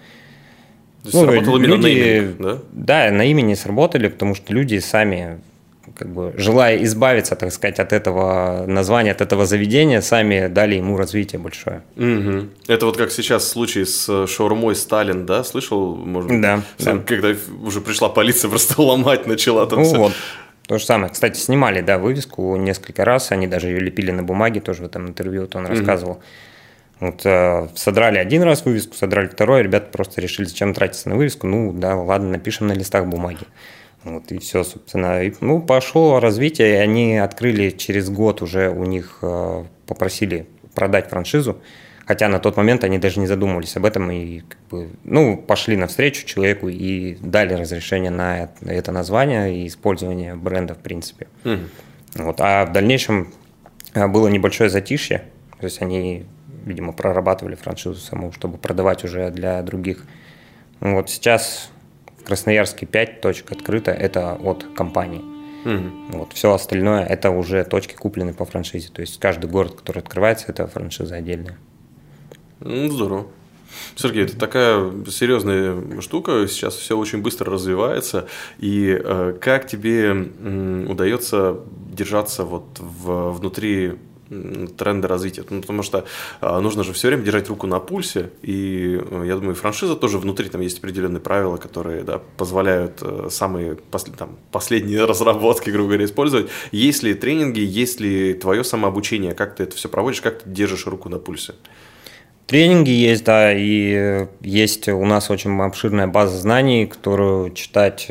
То 1.03 1.09
есть 1.09 1.19
сработал 1.19 1.57
именно 1.57 1.75
нейминг, 1.75 2.37
да? 2.37 2.57
да, 2.71 3.11
на 3.11 3.29
имени 3.29 3.55
сработали, 3.55 4.07
потому 4.07 4.33
что 4.33 4.53
люди 4.53 4.79
сами, 4.79 5.41
как 6.01 6.09
бы, 6.09 6.33
желая 6.35 6.83
избавиться, 6.83 7.35
так 7.35 7.53
сказать, 7.53 7.77
от 7.79 7.93
этого 7.93 8.65
названия, 8.65 9.11
от 9.11 9.21
этого 9.21 9.45
заведения, 9.45 10.01
сами 10.01 10.47
дали 10.47 10.73
ему 10.75 10.97
развитие 10.97 11.39
большое. 11.39 11.83
Мгм. 11.95 12.49
Это 12.67 12.87
вот 12.87 12.97
как 12.97 13.11
сейчас 13.11 13.47
случай 13.47 13.85
с 13.85 14.09
э, 14.09 14.25
шаурмой 14.25 14.75
Сталин, 14.75 15.27
да? 15.27 15.43
Слышал, 15.43 15.95
может 15.95 16.31
быть? 16.31 16.41
Да, 16.41 16.63
Сам, 16.79 16.97
да. 16.97 17.03
Когда 17.03 17.35
уже 17.63 17.81
пришла 17.81 18.09
полиция, 18.09 18.49
просто 18.49 18.81
ломать 18.81 19.27
начала 19.27 19.67
там 19.67 19.79
Ну 19.81 19.85
всё. 19.85 19.97
вот, 19.97 20.13
то 20.67 20.79
же 20.79 20.85
самое. 20.85 21.13
Кстати, 21.13 21.37
снимали, 21.37 21.81
да, 21.81 21.99
вывеску 21.99 22.55
несколько 22.55 23.05
раз, 23.05 23.31
они 23.31 23.45
даже 23.45 23.67
ее 23.67 23.79
лепили 23.79 24.09
на 24.09 24.23
бумаге, 24.23 24.59
тоже 24.59 24.81
в 24.81 24.85
этом 24.87 25.07
интервью 25.07 25.41
вот 25.41 25.55
он 25.55 25.67
рассказывал. 25.67 26.19
Вот, 26.99 27.21
э, 27.25 27.67
содрали 27.75 28.17
один 28.17 28.41
раз 28.41 28.65
вывеску, 28.65 28.95
содрали 28.95 29.27
второй, 29.27 29.61
ребята 29.61 29.91
просто 29.91 30.19
решили, 30.19 30.47
зачем 30.47 30.73
тратиться 30.73 31.09
на 31.09 31.15
вывеску, 31.15 31.45
ну 31.45 31.71
да, 31.73 31.95
ладно, 31.95 32.29
напишем 32.29 32.65
на 32.65 32.73
листах 32.73 33.05
бумаги. 33.05 33.45
Вот, 34.03 34.31
и 34.31 34.39
все, 34.39 34.63
собственно. 34.63 35.23
И, 35.23 35.33
ну, 35.41 35.61
пошло 35.61 36.19
развитие, 36.19 36.75
и 36.75 36.77
они 36.77 37.17
открыли 37.17 37.69
через 37.69 38.09
год 38.09 38.41
уже 38.41 38.69
у 38.69 38.83
них, 38.83 39.19
э, 39.21 39.63
попросили 39.85 40.47
продать 40.73 41.09
франшизу, 41.09 41.61
хотя 42.05 42.27
на 42.27 42.39
тот 42.39 42.57
момент 42.57 42.83
они 42.83 42.97
даже 42.97 43.19
не 43.19 43.27
задумывались 43.27 43.75
об 43.77 43.85
этом 43.85 44.09
и 44.09 44.39
как 44.39 44.59
бы, 44.69 44.89
ну, 45.03 45.37
пошли 45.37 45.77
навстречу 45.77 46.25
человеку 46.25 46.67
и 46.67 47.15
дали 47.21 47.53
разрешение 47.53 48.11
на 48.11 48.49
это 48.65 48.91
название 48.91 49.55
и 49.55 49.67
использование 49.67 50.35
бренда 50.35 50.73
в 50.73 50.79
принципе. 50.79 51.27
Мгм. 51.43 51.69
Вот. 52.15 52.41
А 52.41 52.65
в 52.65 52.71
дальнейшем 52.71 53.31
э, 53.93 54.07
было 54.07 54.27
небольшое 54.29 54.69
затишье, 54.71 55.25
то 55.59 55.65
есть 55.65 55.79
они, 55.81 56.25
видимо, 56.65 56.91
прорабатывали 56.91 57.53
франшизу 57.53 57.99
саму, 57.99 58.31
чтобы 58.31 58.57
продавать 58.57 59.03
уже 59.03 59.29
для 59.29 59.61
других. 59.61 60.05
Вот 60.79 61.11
сейчас 61.11 61.69
Красноярске 62.23 62.85
5 62.85 63.21
точек 63.21 63.51
открыто, 63.51 63.91
это 63.91 64.33
от 64.35 64.65
компании. 64.75 65.21
Мгм. 65.65 66.11
Вот. 66.13 66.33
Все 66.33 66.53
остальное 66.53 67.05
это 67.05 67.29
уже 67.29 67.63
точки 67.63 67.95
куплены 67.95 68.33
по 68.33 68.45
франшизе. 68.45 68.89
То 68.89 69.01
есть 69.01 69.19
каждый 69.19 69.49
город, 69.49 69.75
который 69.75 69.99
открывается, 69.99 70.47
это 70.49 70.67
франшиза 70.67 71.15
отдельная. 71.15 71.57
Ну, 72.59 72.89
здорово. 72.89 73.27
Сергей, 73.95 74.23
это 74.23 74.37
такая 74.37 74.91
серьезная 75.07 76.01
штука, 76.01 76.47
сейчас 76.47 76.75
все 76.75 76.97
очень 76.97 77.21
быстро 77.21 77.51
развивается, 77.51 78.27
и 78.57 78.99
э, 79.01 79.37
как 79.39 79.67
тебе 79.67 80.07
м, 80.07 80.89
удается 80.89 81.59
держаться 81.89 82.43
вот 82.43 82.65
в, 82.79 83.31
внутри 83.31 83.93
м, 84.31 84.67
тренда 84.67 85.07
развития? 85.07 85.43
Ну, 85.49 85.61
потому 85.61 85.83
что 85.83 86.05
э, 86.41 86.59
нужно 86.59 86.83
же 86.83 86.93
все 86.93 87.09
время 87.09 87.23
держать 87.23 87.49
руку 87.49 87.67
на 87.67 87.79
пульсе, 87.79 88.31
и 88.41 88.99
э, 88.99 89.23
я 89.27 89.35
думаю, 89.35 89.53
франшиза 89.55 89.95
тоже 89.95 90.17
внутри, 90.17 90.49
там 90.49 90.61
есть 90.61 90.79
определенные 90.79 91.19
правила, 91.19 91.57
которые 91.57 92.03
да, 92.03 92.21
позволяют 92.37 92.99
э, 93.01 93.27
самые 93.29 93.75
после- 93.75 94.13
там, 94.13 94.37
последние 94.51 95.05
разработки, 95.11 95.69
грубо 95.69 95.89
говоря, 95.89 96.05
использовать. 96.05 96.49
Есть 96.71 97.03
ли 97.03 97.13
тренинги, 97.13 97.59
есть 97.59 97.99
ли 97.99 98.33
твое 98.33 98.63
самообучение, 98.63 99.33
как 99.33 99.55
ты 99.55 99.63
это 99.63 99.75
все 99.75 99.89
проводишь, 99.89 100.21
как 100.21 100.41
ты 100.41 100.49
держишь 100.49 100.87
руку 100.87 101.09
на 101.09 101.19
пульсе? 101.19 101.53
Тренинги 102.47 102.89
есть, 102.89 103.23
да, 103.23 103.53
и 103.53 103.93
э, 103.93 104.27
есть 104.41 104.89
у 104.89 105.05
нас 105.05 105.29
очень 105.29 105.57
обширная 105.61 106.07
база 106.07 106.37
знаний, 106.37 106.85
которую 106.87 107.53
читать 107.53 108.07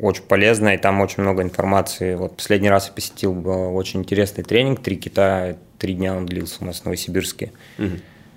очень 0.00 0.22
полезно, 0.22 0.74
и 0.74 0.78
там 0.78 1.00
очень 1.00 1.22
много 1.22 1.42
информации. 1.42 2.14
Вот 2.14 2.36
последний 2.36 2.70
раз 2.70 2.88
я 2.88 2.92
посетил 2.92 3.34
э, 3.34 3.68
очень 3.68 4.00
интересный 4.00 4.42
тренинг 4.44 4.80
«Три 4.80 4.96
кита», 4.96 5.56
три 5.78 5.94
дня 5.94 6.16
он 6.16 6.26
длился 6.26 6.56
у 6.60 6.64
нас 6.64 6.80
в 6.80 6.84
Новосибирске. 6.84 7.52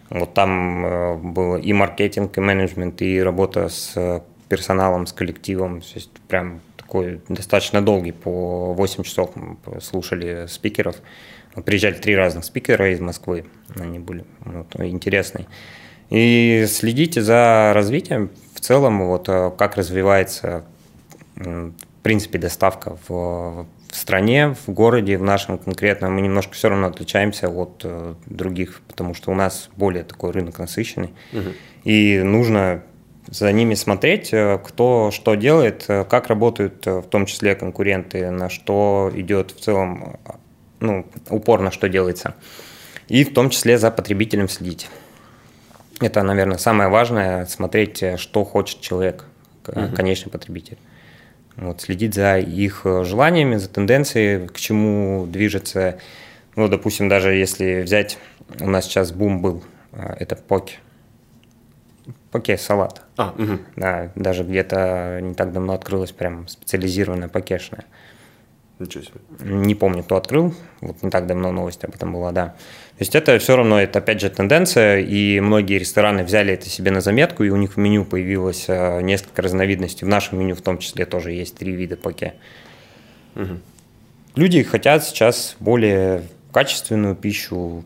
Вот 0.10 0.34
там 0.34 0.86
э, 0.86 1.15
было 1.17 1.58
и 1.58 1.74
маркетинг, 1.74 2.38
и 2.38 2.41
менеджмент, 2.41 3.01
и 3.01 3.22
работа 3.22 3.70
с 3.70 3.93
э, 3.96 4.20
персоналом, 4.50 5.08
с 5.08 5.13
коллективом. 5.13 5.82
То 5.82 5.96
есть 5.96 6.12
прям 6.27 6.60
такой 6.75 7.22
достаточно 7.29 7.82
долгий, 7.82 8.12
по 8.12 8.74
8 8.74 9.03
часов 9.03 9.32
слушали 9.82 10.46
спикеров. 10.48 10.98
Приезжали 11.65 11.93
три 11.93 12.15
разных 12.15 12.46
спикера 12.46 12.91
из 12.91 13.00
Москвы, 13.00 13.46
они 13.75 14.00
были 14.00 14.25
вот, 14.39 14.75
интересные. 14.79 15.46
И 16.10 16.65
следите 16.67 17.22
за 17.22 17.72
развитием 17.74 18.32
в 18.53 18.60
целом, 18.60 19.08
вот 19.08 19.27
как 19.27 19.77
развивается 19.77 20.65
в 21.35 21.71
принципе 22.03 22.37
доставка 22.37 22.97
в, 23.07 23.65
в 23.89 23.95
стране, 23.95 24.55
в 24.67 24.71
городе, 24.71 25.17
в 25.17 25.23
нашем 25.23 25.57
конкретно. 25.57 26.09
Мы 26.09 26.21
немножко 26.21 26.53
все 26.53 26.69
равно 26.69 26.87
отличаемся 26.87 27.49
от 27.49 27.81
э, 27.83 28.15
других, 28.25 28.81
потому 28.87 29.13
что 29.13 29.31
у 29.31 29.35
нас 29.35 29.69
более 29.77 30.03
такой 30.03 30.31
рынок 30.31 30.59
насыщенный. 30.59 31.13
И 31.83 32.19
нужно 32.23 32.83
за 33.29 33.51
ними 33.51 33.73
смотреть, 33.75 34.33
э, 34.33 34.59
кто 34.63 35.11
что 35.11 35.35
делает, 35.35 35.85
э, 35.87 36.03
как 36.03 36.27
работают 36.27 36.85
э, 36.87 36.99
в 36.99 37.03
том 37.07 37.25
числе 37.25 37.55
конкуренты, 37.55 38.29
на 38.31 38.49
что 38.49 39.11
идет 39.15 39.51
в 39.51 39.59
целом, 39.61 40.19
э, 40.25 40.31
ну, 40.81 41.05
упор 41.29 41.61
на 41.61 41.71
что 41.71 41.87
делается. 41.87 42.35
И 43.07 43.23
в 43.23 43.33
том 43.33 43.49
числе 43.49 43.77
за 43.77 43.91
потребителем 43.91 44.49
следить. 44.49 44.89
Это, 46.01 46.21
наверное, 46.23 46.57
самое 46.57 46.89
важное, 46.89 47.45
смотреть, 47.45 48.03
э, 48.03 48.17
что 48.17 48.43
хочет 48.43 48.81
человек, 48.81 49.25
к- 49.63 49.95
конечный 49.95 50.31
потребитель. 50.31 50.77
Вот, 51.55 51.81
следить 51.81 52.15
за 52.15 52.39
их 52.39 52.81
э, 52.86 53.03
желаниями, 53.03 53.57
за 53.57 53.69
тенденцией, 53.69 54.48
к 54.48 54.57
чему 54.60 55.27
движется. 55.27 56.00
Ну, 56.55 56.67
допустим, 56.67 57.10
даже 57.10 57.33
если 57.33 57.81
взять, 57.81 58.17
у 58.60 58.69
нас 58.69 58.86
сейчас 58.86 59.12
бум 59.12 59.41
был, 59.41 59.63
э, 59.91 60.15
это 60.19 60.36
поки. 60.36 60.77
Поке 62.31 62.57
салат. 62.57 63.03
А, 63.17 63.33
мгм. 63.38 63.62
Да, 63.75 64.12
даже 64.15 64.43
где-то 64.43 65.19
не 65.22 65.36
так 65.36 65.53
давно 65.53 65.74
открылась 65.74 66.12
прям 66.12 66.48
специализированная 66.48 67.27
покешная. 67.29 67.86
ничего 68.79 69.03
себе. 69.03 69.19
Не 69.39 69.75
помню, 69.75 70.03
кто 70.03 70.15
открыл, 70.15 70.53
вот 70.81 71.03
не 71.03 71.12
так 71.12 71.27
давно 71.27 71.51
новость 71.51 71.83
об 71.83 71.93
этом 71.93 72.12
была, 72.13 72.31
да. 72.31 72.55
То 72.97 73.01
есть 73.01 73.15
это 73.15 73.39
все 73.39 73.55
равно, 73.55 73.81
это 73.81 74.00
опять 74.00 74.21
же 74.21 74.29
тенденция, 74.29 75.00
и 75.00 75.39
многие 75.39 75.79
рестораны 75.79 76.23
взяли 76.23 76.53
это 76.53 76.69
себе 76.69 76.91
на 76.91 77.01
заметку, 77.01 77.43
и 77.43 77.50
у 77.50 77.55
них 77.55 77.73
в 77.73 77.77
меню 77.77 78.05
появилось 78.05 78.65
э, 78.67 79.01
несколько 79.01 79.41
разновидностей. 79.41 80.05
В 80.05 80.09
нашем 80.09 80.39
меню 80.39 80.55
в 80.55 80.62
том 80.62 80.77
числе 80.77 81.05
тоже 81.05 81.31
есть 81.31 81.57
три 81.57 81.71
вида 81.71 81.97
поке. 81.97 82.35
Люди 84.35 84.63
хотят 84.63 85.03
сейчас 85.03 85.55
более 85.59 86.23
качественную 86.51 87.15
пищу, 87.15 87.83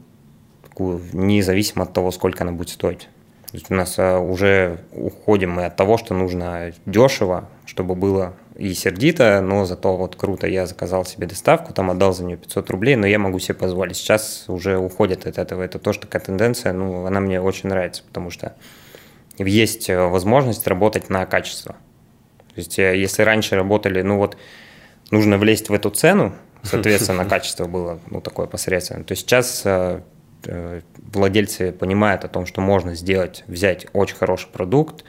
такую, 0.63 1.01
независимо 1.13 1.83
от 1.83 1.93
того, 1.93 2.11
сколько 2.11 2.43
она 2.43 2.51
будет 2.51 2.69
стоить. 2.69 3.07
То 3.49 3.53
есть 3.53 3.71
у 3.71 3.73
нас 3.73 3.95
а, 3.97 4.19
уже 4.19 4.79
уходим 4.91 5.51
мы 5.51 5.65
от 5.65 5.75
того, 5.77 5.97
что 5.97 6.13
нужно 6.13 6.73
дешево, 6.85 7.49
чтобы 7.65 7.95
было 7.95 8.33
и 8.57 8.73
сердито, 8.73 9.41
но 9.41 9.65
зато 9.65 9.95
вот 9.95 10.15
круто, 10.15 10.47
я 10.47 10.65
заказал 10.65 11.05
себе 11.05 11.27
доставку, 11.27 11.73
там 11.73 11.91
отдал 11.91 12.13
за 12.13 12.25
нее 12.25 12.37
500 12.37 12.69
рублей, 12.69 12.95
но 12.95 13.05
я 13.05 13.19
могу 13.19 13.39
себе 13.39 13.53
позволить. 13.53 13.97
Сейчас 13.97 14.45
уже 14.47 14.77
уходят 14.77 15.27
от 15.27 15.37
этого. 15.37 15.61
Это 15.61 15.79
тоже 15.79 15.99
такая 15.99 16.21
тенденция, 16.21 16.73
ну, 16.73 17.05
она 17.05 17.19
мне 17.19 17.39
очень 17.39 17.69
нравится, 17.69 18.03
потому 18.03 18.31
что 18.31 18.55
есть 19.37 19.89
э, 19.89 19.99
возможность 19.99 20.65
работать 20.67 21.09
на 21.09 21.25
качество. 21.25 21.73
То 22.55 22.61
есть 22.61 22.77
если 22.77 23.21
раньше 23.21 23.55
работали, 23.55 24.01
ну 24.01 24.17
вот, 24.17 24.37
нужно 25.11 25.37
влезть 25.37 25.69
в 25.69 25.73
эту 25.73 25.91
цену, 25.91 26.33
соответственно, 26.63 27.25
качество 27.29 27.65
было 27.67 27.99
ну, 28.09 28.21
такое 28.21 28.47
посредственное, 28.47 29.03
то 29.03 29.15
сейчас 29.15 29.63
владельцы 31.13 31.71
понимают 31.71 32.23
о 32.23 32.27
том, 32.27 32.45
что 32.45 32.61
можно 32.61 32.95
сделать, 32.95 33.43
взять 33.47 33.87
очень 33.93 34.15
хороший 34.15 34.49
продукт, 34.49 35.03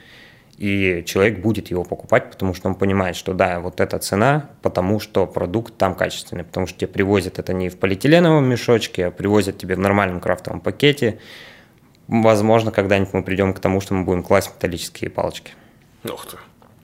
и 0.59 1.05
человек 1.05 1.39
будет 1.39 1.69
его 1.69 1.85
покупать, 1.85 2.29
потому 2.29 2.53
что 2.53 2.67
он 2.67 2.75
понимает, 2.75 3.15
что 3.15 3.33
да, 3.33 3.61
вот 3.61 3.79
эта 3.79 3.97
цена, 3.97 4.49
потому 4.61 4.99
что 4.99 5.25
продукт 5.25 5.77
там 5.77 5.95
качественный, 5.95 6.43
потому 6.43 6.67
что 6.67 6.77
тебе 6.77 6.89
привозят 6.89 7.39
это 7.39 7.53
не 7.53 7.69
в 7.69 7.77
полиэтиленовом 7.77 8.43
мешочке, 8.43 9.05
а 9.05 9.11
привозят 9.11 9.57
тебе 9.57 9.75
в 9.75 9.79
нормальном 9.79 10.19
крафтовом 10.19 10.59
пакете. 10.59 11.19
Возможно, 12.09 12.71
когда-нибудь 12.71 13.13
мы 13.13 13.23
придем 13.23 13.53
к 13.53 13.59
тому, 13.61 13.79
что 13.79 13.93
мы 13.93 14.03
будем 14.03 14.21
класть 14.21 14.51
металлические 14.53 15.09
палочки. 15.09 15.53
Ух 16.03 16.25
ты. 16.25 16.37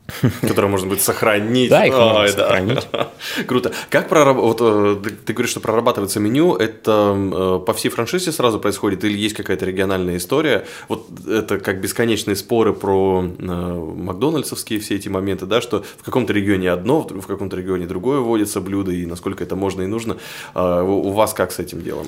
Которые 0.42 0.70
можно 0.70 0.88
будет 0.88 1.02
сохранить. 1.02 1.70
Да, 1.70 1.86
их 1.86 1.94
можно 1.94 2.28
сохранить. 2.28 2.88
Круто. 3.48 3.72
Как 3.90 4.08
прорабатывать, 4.08 4.60
вот, 4.60 5.08
э, 5.08 5.10
ты 5.26 5.34
говоришь, 5.34 5.52
что 5.52 5.60
прорабатывается 5.60 6.20
меню, 6.20 6.56
это 6.56 7.16
э, 7.16 7.66
по 7.66 7.74
всей 7.74 7.90
франшизе 7.90 8.32
сразу 8.32 8.60
происходит 8.60 9.04
или 9.04 9.18
есть 9.18 9.36
какая-то 9.36 9.66
региональная 9.66 10.18
история? 10.18 10.66
Вот 10.90 11.08
это 11.28 11.60
как 11.60 11.82
бесконечные 11.82 12.36
споры 12.36 12.74
про 12.74 13.26
э, 13.26 13.44
макдональдсовские 13.44 14.80
все 14.80 14.96
эти 14.96 15.10
моменты, 15.10 15.48
да, 15.48 15.60
что 15.60 15.84
в 15.98 16.04
каком-то 16.04 16.34
регионе 16.34 16.72
одно, 16.72 17.02
в 17.02 17.26
каком-то 17.26 17.58
регионе 17.58 17.88
другое 17.88 18.20
вводится 18.20 18.62
блюдо, 18.62 18.92
и 18.92 19.06
насколько 19.08 19.44
это 19.44 19.56
можно 19.56 19.82
и 19.82 19.88
нужно. 19.88 20.18
А 20.54 20.84
у 20.84 21.10
вас 21.12 21.34
как 21.34 21.52
с 21.52 21.60
этим 21.60 21.82
делом? 21.82 22.06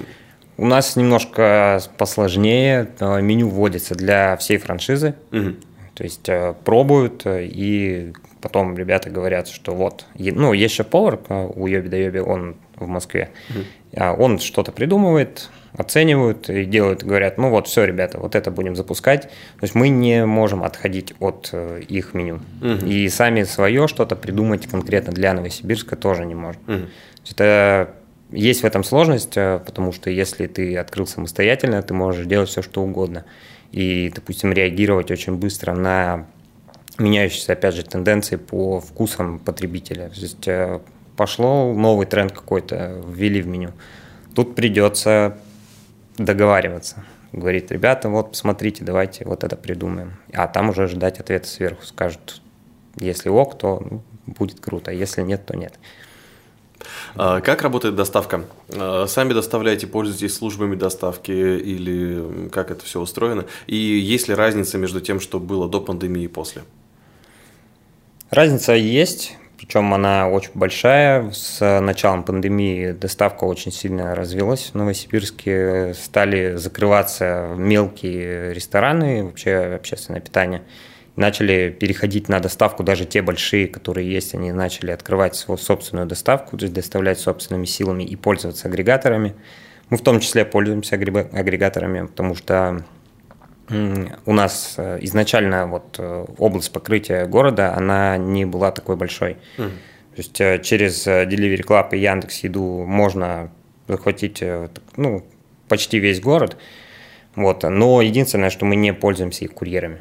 У 0.58 0.66
нас 0.66 0.96
немножко 0.96 1.82
посложнее. 1.98 2.90
Меню 3.00 3.48
вводится 3.48 3.94
для 3.94 4.36
всей 4.38 4.58
франшизы. 4.58 5.16
Угу. 5.32 5.56
То 5.98 6.04
есть 6.04 6.30
э, 6.30 6.54
пробуют, 6.64 7.26
э, 7.26 7.46
и 7.46 8.14
потом 8.40 8.78
ребята 8.78 9.10
говорят, 9.10 9.48
что 9.48 9.74
вот, 9.74 10.06
ну, 10.16 10.54
есть 10.54 10.76
шеф-повар 10.76 11.20
э, 11.28 11.50
у 11.56 11.66
Йоби 11.66 11.88
да 11.88 11.98
Йоби, 11.98 12.20
он 12.20 12.56
в 12.76 12.88
Москве, 12.88 13.32
mm-hmm. 13.50 14.16
он 14.20 14.38
что-то 14.38 14.72
придумывает, 14.72 15.50
оценивают 15.74 16.52
и 16.52 16.66
делают, 16.66 17.02
говорят, 17.02 17.40
ну 17.40 17.50
вот, 17.50 17.66
все, 17.66 17.84
ребята, 17.84 18.20
вот 18.20 18.36
это 18.36 18.52
будем 18.52 18.76
запускать. 18.76 19.24
То 19.24 19.64
есть 19.64 19.74
мы 19.74 19.90
не 19.90 20.24
можем 20.28 20.64
отходить 20.64 21.16
от 21.20 21.52
их 21.88 22.14
меню. 22.14 22.42
Mm-hmm. 22.62 22.88
И 22.88 23.10
сами 23.10 23.42
свое 23.42 23.88
что-то 23.88 24.16
придумать 24.16 24.68
конкретно 24.68 25.12
для 25.14 25.34
Новосибирска 25.34 25.96
тоже 25.96 26.26
не 26.26 26.36
можем. 26.36 26.62
Mm-hmm. 26.68 26.90
Это 27.32 27.96
есть 28.30 28.62
в 28.62 28.66
этом 28.66 28.84
сложность, 28.84 29.34
потому 29.34 29.92
что 29.94 30.12
если 30.12 30.46
ты 30.46 30.78
открыл 30.78 31.08
самостоятельно, 31.08 31.82
ты 31.82 31.96
можешь 31.96 32.28
делать 32.28 32.50
все, 32.50 32.62
что 32.62 32.84
угодно 32.84 33.26
и, 33.72 34.12
допустим, 34.14 34.52
реагировать 34.52 35.12
очень 35.12 35.36
быстро 35.36 35.74
на 35.74 36.26
меняющиеся, 36.98 37.54
опять 37.54 37.76
же, 37.76 37.84
тенденции 37.84 38.38
по 38.38 38.80
вкусам 38.80 39.40
потребителя. 39.40 40.10
То 40.10 40.20
есть 40.20 40.48
э, 40.48 40.80
пошло 41.16 41.74
новый 41.74 42.06
тренд 42.06 42.32
какой-то, 42.32 43.02
ввели 43.08 43.42
в 43.42 43.48
меню. 43.48 43.72
Тут 44.34 44.56
придется 44.56 45.38
договариваться. 46.18 47.04
Говорит, 47.32 47.72
ребята, 47.72 48.10
вот 48.10 48.32
посмотрите, 48.32 48.84
давайте 48.84 49.26
вот 49.26 49.44
это 49.44 49.56
придумаем. 49.56 50.18
А 50.34 50.48
там 50.48 50.70
уже 50.70 50.88
ждать 50.88 51.20
ответа 51.20 51.48
сверху. 51.48 51.84
Скажут, 51.84 52.42
если 52.96 53.30
ок, 53.30 53.58
то 53.58 53.86
ну, 53.90 54.02
будет 54.26 54.60
круто, 54.60 54.92
если 54.92 55.22
нет, 55.22 55.46
то 55.46 55.56
нет. 55.56 55.74
А 57.16 57.42
как 57.42 57.62
работает 57.62 57.96
доставка? 57.96 58.46
А, 58.70 59.06
сами 59.08 59.34
доставляете, 59.34 59.88
пользуетесь 59.88 60.36
службами 60.36 60.76
доставки 60.76 61.32
или 61.32 62.50
как 62.50 62.72
это 62.72 62.86
все 62.86 63.00
устроено? 63.00 63.46
И 63.68 63.76
есть 63.76 64.28
ли 64.28 64.36
разница 64.36 64.78
между 64.78 65.02
тем, 65.02 65.20
что 65.20 65.40
было 65.40 65.68
до 65.68 65.82
пандемии 65.82 66.24
и 66.24 66.28
после? 66.28 66.64
Разница 68.30 68.74
есть, 68.74 69.38
причем 69.58 69.94
она 69.94 70.30
очень 70.30 70.52
большая. 70.54 71.32
С 71.32 71.80
началом 71.80 72.24
пандемии 72.24 72.92
доставка 72.92 73.46
очень 73.46 73.72
сильно 73.72 74.16
развилась 74.16 74.72
в 74.72 74.76
Новосибирске. 74.76 75.94
Стали 75.94 76.56
закрываться 76.56 77.54
мелкие 77.58 78.54
рестораны, 78.54 79.24
вообще 79.24 79.56
общественное 79.76 80.22
питание– 80.22 80.64
начали 81.18 81.76
переходить 81.78 82.30
на 82.30 82.40
доставку, 82.40 82.84
даже 82.84 83.06
те 83.06 83.22
большие, 83.22 83.68
которые 83.68 84.10
есть, 84.10 84.34
они 84.36 84.52
начали 84.54 84.92
открывать 84.92 85.36
свою 85.36 85.58
собственную 85.58 86.08
доставку, 86.08 86.56
то 86.58 86.64
есть 86.64 86.74
доставлять 86.74 87.20
собственными 87.20 87.66
силами 87.66 88.04
и 88.04 88.16
пользоваться 88.16 88.70
агрегаторами. 88.70 89.36
Мы 89.90 89.98
в 89.98 90.02
том 90.02 90.20
числе 90.20 90.46
пользуемся 90.46 90.96
агрегаторами, 90.96 92.06
потому 92.06 92.36
что 92.36 92.86
у 93.70 94.34
нас 94.34 94.76
э, 94.78 95.00
изначально 95.02 95.68
вот 95.68 95.98
э, 96.00 96.26
область 96.38 96.72
покрытия 96.72 97.26
города, 97.26 97.76
она 97.76 98.16
не 98.16 98.46
была 98.46 98.72
такой 98.72 98.96
большой. 98.96 99.38
Mm. 99.58 99.70
То 99.70 100.18
есть 100.18 100.40
э, 100.40 100.60
через 100.64 101.06
Delivery 101.06 101.66
Club 101.66 101.90
и 101.92 102.00
Яндекс 102.00 102.44
Еду 102.44 102.86
можно 102.86 103.52
захватить 103.90 104.42
ну, 104.96 105.26
почти 105.68 106.00
весь 106.00 106.22
город. 106.22 106.56
Вот. 107.36 107.64
Но 107.64 108.02
единственное, 108.02 108.50
что 108.50 108.66
мы 108.66 108.78
не 108.78 108.94
пользуемся 108.94 109.44
их 109.44 109.54
курьерами. 109.54 110.00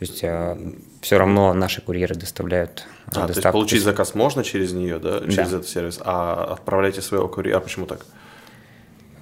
То 0.00 0.06
есть 0.06 0.24
а, 0.24 0.58
все 1.02 1.18
равно 1.18 1.52
наши 1.52 1.82
курьеры 1.82 2.14
доставляют 2.14 2.86
а, 3.08 3.26
доставку. 3.26 3.32
То 3.32 3.32
есть 3.32 3.52
получить 3.52 3.82
заказ 3.82 4.14
можно 4.14 4.42
через 4.42 4.72
нее, 4.72 4.98
да, 4.98 5.20
через 5.20 5.50
да. 5.50 5.58
этот 5.58 5.68
сервис, 5.68 6.00
а 6.02 6.54
отправляйте 6.54 7.02
своего 7.02 7.28
курьера, 7.28 7.58
а 7.58 7.60
почему 7.60 7.84
так? 7.84 8.06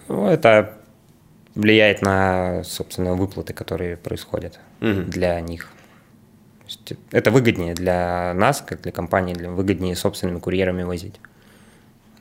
Ну, 0.06 0.28
это 0.28 0.78
влияет 1.56 2.00
на, 2.00 2.62
собственно, 2.62 3.14
выплаты, 3.14 3.54
которые 3.54 3.96
происходят 3.96 4.60
угу. 4.80 5.02
для 5.02 5.40
них. 5.40 5.68
Это 7.10 7.32
выгоднее 7.32 7.74
для 7.74 8.32
нас, 8.34 8.62
как 8.64 8.82
для 8.82 8.92
компании, 8.92 9.34
для 9.34 9.50
выгоднее 9.50 9.96
собственными 9.96 10.38
курьерами 10.38 10.84
возить. 10.84 11.16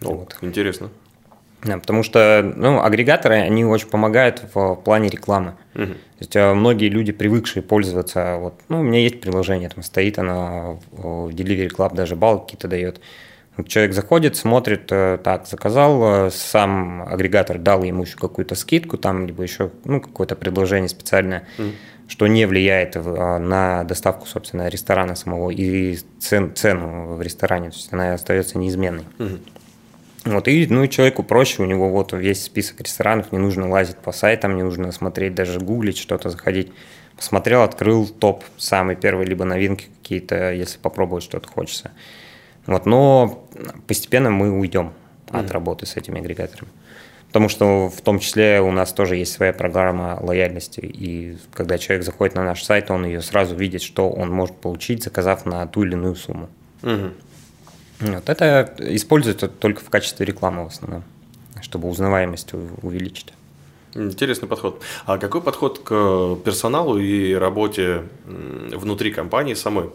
О, 0.01 0.15
вот. 0.15 0.35
Интересно. 0.41 0.89
Потому 1.61 2.03
что 2.03 2.53
ну, 2.55 2.81
агрегаторы, 2.81 3.35
они 3.35 3.65
очень 3.65 3.89
помогают 3.89 4.43
в 4.53 4.75
плане 4.75 5.09
рекламы. 5.09 5.55
Угу. 5.73 5.85
То 5.85 6.21
есть 6.21 6.35
э, 6.35 6.53
многие 6.53 6.89
люди, 6.89 7.11
привыкшие 7.11 7.63
пользоваться, 7.63 8.37
вот, 8.37 8.55
ну, 8.69 8.79
у 8.79 8.83
меня 8.83 8.99
есть 8.99 9.21
приложение, 9.21 9.69
там 9.69 9.83
стоит 9.83 10.17
оно 10.19 10.79
в 10.91 11.29
Delivery 11.29 11.69
Club, 11.69 11.95
даже 11.95 12.15
балл 12.15 12.41
какие-то 12.41 12.67
дает. 12.67 13.01
Человек 13.67 13.93
заходит, 13.93 14.35
смотрит, 14.35 14.91
э, 14.91 15.19
так, 15.23 15.47
заказал, 15.47 16.27
э, 16.27 16.31
сам 16.31 17.03
агрегатор 17.03 17.57
дал 17.57 17.83
ему 17.83 18.03
еще 18.03 18.17
какую-то 18.17 18.55
скидку, 18.55 18.97
там, 18.97 19.25
либо 19.25 19.43
еще 19.43 19.71
ну, 19.83 19.99
какое-то 19.99 20.35
предложение 20.35 20.89
специальное, 20.89 21.47
mm. 21.57 21.71
что 22.07 22.27
не 22.27 22.45
влияет 22.45 22.95
на 22.95 23.83
доставку, 23.83 24.27
собственно, 24.27 24.67
ресторана 24.69 25.15
самого 25.15 25.49
и 25.49 25.97
цен, 26.19 26.55
цену 26.55 27.15
в 27.15 27.21
ресторане, 27.21 27.69
то 27.69 27.75
есть 27.75 27.93
она 27.93 28.13
остается 28.13 28.57
неизменной. 28.57 29.05
Mm. 29.17 29.39
Вот, 30.27 30.47
и, 30.47 30.67
ну, 30.67 30.83
и 30.83 30.89
человеку 30.89 31.23
проще, 31.23 31.63
у 31.63 31.65
него 31.65 31.89
вот 31.89 32.13
весь 32.13 32.43
список 32.43 32.81
ресторанов, 32.81 33.31
не 33.31 33.37
нужно 33.37 33.69
лазить 33.69 33.97
по 33.97 34.11
сайтам, 34.11 34.55
не 34.55 34.63
нужно 34.63 34.91
смотреть, 34.91 35.35
даже 35.35 35.59
гуглить 35.59 35.97
что-то, 35.97 36.29
заходить. 36.29 36.71
Посмотрел, 37.15 37.63
открыл 37.63 38.07
топ, 38.07 38.43
самый 38.57 38.95
первый, 38.95 39.25
либо 39.25 39.45
новинки 39.45 39.85
какие-то, 40.01 40.51
если 40.51 40.77
попробовать 40.77 41.23
что-то 41.23 41.47
хочется. 41.47 41.91
Вот, 42.65 42.85
но 42.85 43.47
постепенно 43.87 44.29
мы 44.29 44.51
уйдем 44.51 44.91
mm-hmm. 45.27 45.39
от 45.39 45.51
работы 45.51 45.85
с 45.85 45.95
этими 45.95 46.19
агрегаторами. 46.19 46.69
Потому 47.27 47.49
что 47.49 47.89
в 47.89 48.01
том 48.01 48.19
числе 48.19 48.61
у 48.61 48.71
нас 48.71 48.93
тоже 48.93 49.17
есть 49.17 49.33
своя 49.33 49.53
программа 49.53 50.17
лояльности. 50.21 50.79
И 50.81 51.37
когда 51.53 51.77
человек 51.77 52.05
заходит 52.05 52.35
на 52.35 52.43
наш 52.43 52.63
сайт, 52.63 52.89
он 52.89 53.05
ее 53.05 53.21
сразу 53.21 53.55
видит, 53.55 53.81
что 53.81 54.09
он 54.09 54.31
может 54.31 54.55
получить, 54.55 55.03
заказав 55.03 55.45
на 55.45 55.65
ту 55.67 55.83
или 55.83 55.93
иную 55.93 56.15
сумму. 56.15 56.49
Угу. 56.83 57.11
Вот 57.99 58.29
это 58.29 58.75
используется 58.79 59.47
только 59.47 59.81
в 59.81 59.89
качестве 59.89 60.25
рекламы 60.25 60.63
в 60.65 60.67
основном, 60.67 61.03
чтобы 61.61 61.89
узнаваемость 61.89 62.53
увеличить. 62.53 63.33
Интересный 63.93 64.49
подход. 64.49 64.81
А 65.05 65.17
какой 65.17 65.41
подход 65.41 65.79
к 65.79 66.35
персоналу 66.43 66.99
и 66.99 67.33
работе 67.33 68.03
внутри 68.25 69.11
компании 69.11 69.53
самой? 69.53 69.89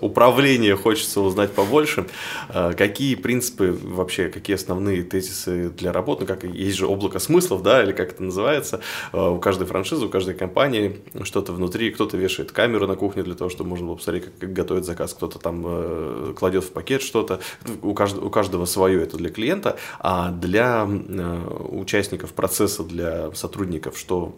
Управление 0.00 0.76
хочется 0.76 1.20
узнать 1.20 1.52
побольше. 1.52 2.06
А 2.48 2.72
какие 2.72 3.14
принципы 3.16 3.78
вообще, 3.82 4.28
какие 4.28 4.56
основные 4.56 5.02
тезисы 5.02 5.68
для 5.68 5.92
работы? 5.92 6.24
Как 6.24 6.44
есть 6.44 6.78
же 6.78 6.86
облако 6.86 7.18
смыслов, 7.18 7.62
да, 7.62 7.82
или 7.82 7.92
как 7.92 8.12
это 8.12 8.22
называется? 8.22 8.80
А 9.12 9.30
у 9.30 9.38
каждой 9.38 9.66
франшизы, 9.66 10.06
у 10.06 10.08
каждой 10.08 10.34
компании 10.34 10.98
что-то 11.22 11.52
внутри. 11.52 11.90
Кто-то 11.90 12.16
вешает 12.16 12.50
камеру 12.50 12.86
на 12.86 12.96
кухне 12.96 13.22
для 13.22 13.34
того, 13.34 13.50
чтобы 13.50 13.70
можно 13.70 13.86
было 13.88 13.96
посмотреть, 13.96 14.24
как 14.40 14.52
готовить 14.54 14.84
заказ. 14.84 15.12
Кто-то 15.12 15.38
там 15.38 15.64
э, 15.66 16.34
кладет 16.34 16.64
в 16.64 16.70
пакет 16.70 17.02
что-то. 17.02 17.40
У 17.82 17.92
каждого, 17.92 18.24
у 18.24 18.30
каждого 18.30 18.64
свое 18.64 19.02
это 19.02 19.18
для 19.18 19.28
клиента, 19.28 19.76
а 20.00 20.30
для 20.30 20.88
э, 20.88 21.48
участников 21.70 22.32
процесса, 22.32 22.82
для 22.82 23.27
сотрудников, 23.34 23.98
что 23.98 24.34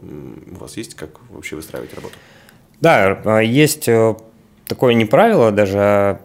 у 0.50 0.56
вас 0.56 0.76
есть, 0.76 0.94
как 0.94 1.10
вообще 1.30 1.56
выстраивать 1.56 1.94
работу? 1.94 2.14
Да, 2.80 3.20
а, 3.24 3.40
есть 3.40 3.88
э, 3.88 4.14
такое 4.66 4.94
не 4.94 5.04
правило, 5.04 5.50
даже 5.50 5.78
а 5.78 6.20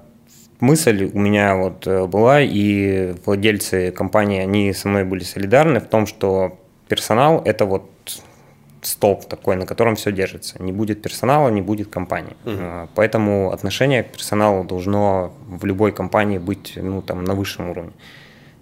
мысль 0.59 1.09
у 1.13 1.19
меня 1.19 1.55
вот 1.55 1.87
э, 1.87 2.05
была, 2.07 2.41
и 2.41 3.15
владельцы 3.25 3.91
компании, 3.91 4.41
они 4.41 4.73
со 4.73 4.87
мной 4.87 5.03
были 5.03 5.23
солидарны 5.23 5.79
в 5.79 5.87
том, 5.87 6.07
что 6.07 6.57
персонал– 6.87 7.41
это 7.45 7.65
вот 7.65 7.89
столб 8.81 9.25
такой, 9.25 9.55
на 9.55 9.65
котором 9.65 9.95
все 9.95 10.11
держится. 10.11 10.61
Не 10.61 10.71
будет 10.71 11.01
персонала, 11.01 11.49
не 11.49 11.61
будет 11.61 11.89
компании. 11.89 12.35
Угу. 12.45 12.89
Поэтому 12.95 13.51
отношение 13.51 14.03
к 14.03 14.11
персоналу 14.11 14.63
должно 14.63 15.33
в 15.47 15.65
любой 15.65 15.91
компании 15.91 16.37
быть 16.37 16.73
ну, 16.75 17.01
там, 17.01 17.23
на 17.23 17.33
высшем 17.33 17.69
уровне. 17.69 17.91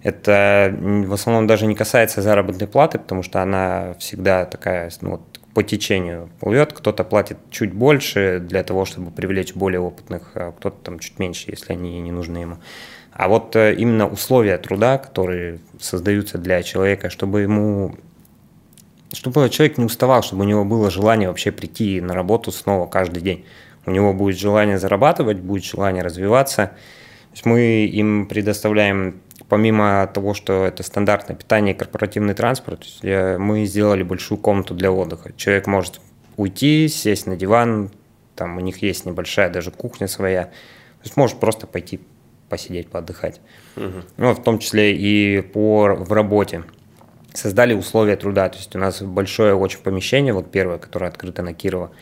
Это 0.04 0.72
в 0.78 1.12
основном 1.12 1.46
даже 1.46 1.66
не 1.66 1.74
касается 1.74 2.22
заработной 2.22 2.68
платы, 2.68 2.98
потому 2.98 3.22
что 3.22 3.42
она 3.42 3.94
всегда 3.98 4.44
такая 4.44 4.92
ну, 5.00 5.12
вот, 5.12 5.22
по 5.54 5.62
течению 5.62 6.28
плывет. 6.40 6.72
Кто-то 6.72 7.04
платит 7.04 7.38
чуть 7.50 7.72
больше 7.72 8.38
для 8.38 8.62
того, 8.62 8.84
чтобы 8.84 9.10
привлечь 9.10 9.54
более 9.54 9.80
опытных, 9.80 10.30
а 10.34 10.52
кто-то 10.52 10.76
там 10.82 10.98
чуть 10.98 11.18
меньше, 11.18 11.50
если 11.50 11.72
они 11.72 12.00
не 12.00 12.12
нужны 12.12 12.38
ему. 12.38 12.58
А 13.12 13.28
вот 13.28 13.56
э, 13.56 13.74
именно 13.74 14.06
условия 14.06 14.58
труда, 14.58 14.98
которые 14.98 15.60
создаются 15.80 16.36
для 16.36 16.62
человека, 16.62 17.08
чтобы 17.08 17.40
ему 17.40 17.96
чтобы 19.12 19.48
человек 19.48 19.78
не 19.78 19.84
уставал, 19.84 20.22
чтобы 20.22 20.42
у 20.42 20.46
него 20.46 20.64
было 20.64 20.90
желание 20.90 21.28
вообще 21.28 21.50
прийти 21.52 22.00
на 22.00 22.14
работу 22.14 22.52
снова 22.52 22.86
каждый 22.86 23.22
день. 23.22 23.46
У 23.86 23.90
него 23.90 24.12
будет 24.12 24.38
желание 24.38 24.78
зарабатывать, 24.78 25.38
будет 25.38 25.64
желание 25.64 26.02
развиваться. 26.02 26.72
Мы 27.44 27.86
им 27.86 28.26
предоставляем, 28.26 29.20
помимо 29.54 30.10
того, 30.12 30.34
что 30.34 30.64
это 30.64 30.82
стандартное 30.82 31.36
питание 31.36 31.76
и 31.76 31.78
корпоративный 31.78 32.34
транспорт, 32.34 32.84
мы 33.04 33.66
сделали 33.66 34.02
большую 34.02 34.36
комнату 34.36 34.74
для 34.74 34.90
отдыха. 34.90 35.32
Человек 35.36 35.68
может 35.68 36.00
уйти, 36.36 36.88
сесть 36.88 37.28
на 37.28 37.36
диван, 37.36 37.92
там 38.34 38.56
у 38.56 38.60
них 38.60 38.82
есть 38.82 39.06
небольшая 39.06 39.50
даже 39.50 39.70
кухня 39.70 40.08
своя. 40.08 40.46
То 40.46 41.04
есть 41.04 41.16
может 41.16 41.38
просто 41.38 41.68
пойти 41.68 42.00
посидеть, 42.48 42.88
поотдыхать. 42.88 43.40
Угу. 43.76 44.02
Ну, 44.16 44.34
в 44.34 44.42
том 44.42 44.58
числе 44.58 44.96
и 44.96 45.40
по, 45.40 45.94
в 45.94 46.12
работе 46.12 46.64
создали 47.32 47.74
условия 47.74 48.16
труда. 48.16 48.48
То 48.48 48.58
есть 48.58 48.74
у 48.74 48.80
нас 48.80 49.02
большое 49.02 49.54
очень 49.54 49.78
помещение, 49.78 50.32
вот 50.32 50.50
первое, 50.50 50.78
которое 50.78 51.06
открыто 51.06 51.42
на 51.42 51.54
Кирова, 51.54 51.92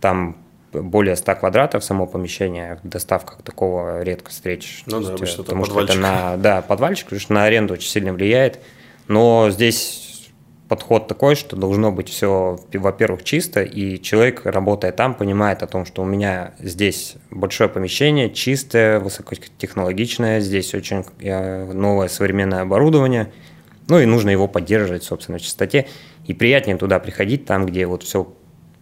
там 0.00 0.38
более 0.82 1.16
100 1.16 1.34
квадратов 1.36 1.84
само 1.84 2.06
помещение, 2.06 2.78
доставка 2.82 3.42
такого 3.42 4.02
редко 4.02 4.30
встреч. 4.30 4.82
Ну 4.86 5.00
да, 5.00 5.14
обычно 5.14 5.42
потому 5.42 5.64
что 5.64 5.80
это 5.80 5.94
на, 5.94 6.36
да, 6.36 6.62
подвальчик, 6.62 7.06
потому 7.06 7.20
что 7.20 7.32
на 7.32 7.44
аренду 7.44 7.74
очень 7.74 7.88
сильно 7.88 8.12
влияет. 8.12 8.60
Но 9.08 9.50
здесь 9.50 10.30
подход 10.68 11.06
такой, 11.06 11.36
что 11.36 11.54
должно 11.56 11.92
быть 11.92 12.08
все, 12.08 12.58
во-первых, 12.72 13.22
чисто, 13.22 13.62
и 13.62 14.00
человек, 14.02 14.42
работая 14.44 14.90
там, 14.90 15.14
понимает 15.14 15.62
о 15.62 15.66
том, 15.68 15.86
что 15.86 16.02
у 16.02 16.04
меня 16.04 16.54
здесь 16.58 17.14
большое 17.30 17.70
помещение, 17.70 18.30
чистое, 18.30 18.98
высокотехнологичное, 18.98 20.40
здесь 20.40 20.74
очень 20.74 21.04
э, 21.20 21.72
новое 21.72 22.08
современное 22.08 22.62
оборудование– 22.62 23.32
ну 23.88 24.00
и 24.00 24.06
нужно 24.06 24.30
его 24.30 24.48
поддерживать, 24.48 25.04
собственно, 25.04 25.38
в 25.38 25.42
чистоте. 25.42 25.86
И 26.26 26.34
приятнее 26.34 26.76
туда 26.76 26.98
приходить, 26.98 27.44
там, 27.46 27.66
где 27.66 27.86
вот 27.86 28.02
все 28.02 28.32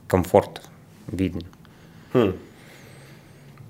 комфорт 0.08 0.62
виден. 1.06 1.42
Хм. 2.14 2.32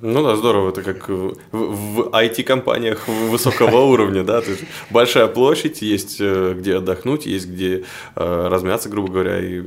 Ну 0.06 0.22
да, 0.22 0.36
здорово. 0.36 0.68
Это 0.68 0.82
как 0.82 1.08
в, 1.08 1.34
в 1.50 2.00
IT-компаниях 2.12 3.08
высокого 3.08 3.76
уровня, 3.92 4.22
да. 4.22 4.42
То 4.42 4.50
есть 4.50 4.64
большая 4.90 5.28
площадь, 5.28 5.80
есть 5.80 6.18
э, 6.20 6.54
где 6.54 6.76
отдохнуть, 6.76 7.24
есть 7.24 7.48
где 7.48 7.84
э, 8.14 8.48
размяться, 8.48 8.90
грубо 8.90 9.10
говоря, 9.10 9.40
и 9.40 9.62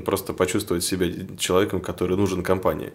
просто 0.00 0.32
почувствовать 0.32 0.82
себя 0.82 1.06
человеком, 1.38 1.80
который 1.80 2.16
нужен 2.16 2.42
компании. 2.42 2.92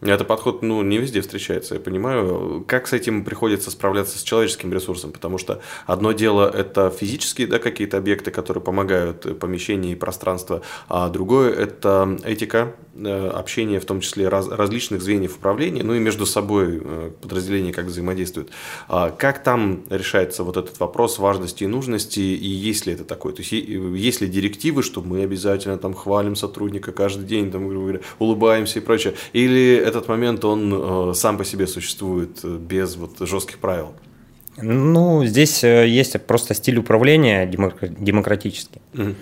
Это 0.00 0.24
подход, 0.24 0.62
ну, 0.62 0.82
не 0.82 0.98
везде 0.98 1.20
встречается, 1.20 1.74
я 1.74 1.80
понимаю. 1.80 2.64
Как 2.68 2.86
с 2.86 2.92
этим 2.92 3.24
приходится 3.24 3.72
справляться 3.72 4.18
с 4.18 4.22
человеческим 4.22 4.72
ресурсом? 4.72 5.10
Потому 5.10 5.38
что 5.38 5.60
одно 5.86 6.12
дело– 6.12 6.48
это 6.54 6.90
физические, 6.90 7.48
да, 7.48 7.58
какие-то 7.58 7.96
объекты, 7.96 8.30
которые 8.30 8.62
помогают 8.62 9.26
э, 9.26 9.34
помещение 9.34 9.92
и 9.92 9.96
пространство, 9.96 10.62
а 10.88 11.08
другое– 11.08 11.52
это 11.58 12.16
этика, 12.22 12.76
общение, 13.06 13.80
в 13.80 13.84
том 13.84 14.00
числе 14.00 14.28
раз, 14.28 14.48
различных 14.48 15.02
звеньев 15.02 15.36
управления, 15.36 15.82
ну 15.82 15.94
и 15.94 15.98
между 15.98 16.26
собой 16.26 16.80
э, 16.82 17.10
подразделения 17.20 17.72
как 17.72 17.86
взаимодействуют. 17.86 18.50
А 18.88 19.10
как 19.10 19.42
там 19.42 19.84
решается 19.90 20.44
вот 20.44 20.56
этот 20.56 20.80
вопрос 20.80 21.18
важности 21.18 21.64
и 21.64 21.66
нужности, 21.66 22.20
и 22.20 22.48
есть 22.48 22.86
ли 22.86 22.92
это 22.92 23.04
такое? 23.04 23.32
То 23.32 23.42
есть, 23.42 23.52
есть 23.52 24.20
ли 24.20 24.28
директивы, 24.28 24.82
что 24.82 25.02
мы 25.02 25.22
обязательно 25.22 25.78
там 25.78 25.94
хвалим 25.94 26.36
сотрудника 26.36 26.92
каждый 26.92 27.26
день, 27.26 27.50
там, 27.50 27.70
улыбаемся 28.18 28.78
и 28.78 28.82
прочее? 28.82 29.14
Или 29.32 29.76
этот 29.76 30.08
момент, 30.08 30.44
он 30.44 31.10
э, 31.10 31.14
сам 31.14 31.38
по 31.38 31.44
себе 31.44 31.66
существует 31.66 32.40
э, 32.42 32.56
без 32.56 32.96
вот 32.96 33.18
жестких 33.20 33.58
правил? 33.58 33.92
Ну, 34.60 35.24
здесь 35.24 35.62
э, 35.62 35.86
есть 35.86 36.20
просто 36.26 36.54
стиль 36.54 36.78
управления 36.78 37.46
демократический. 37.46 38.80
Угу. 38.94 39.14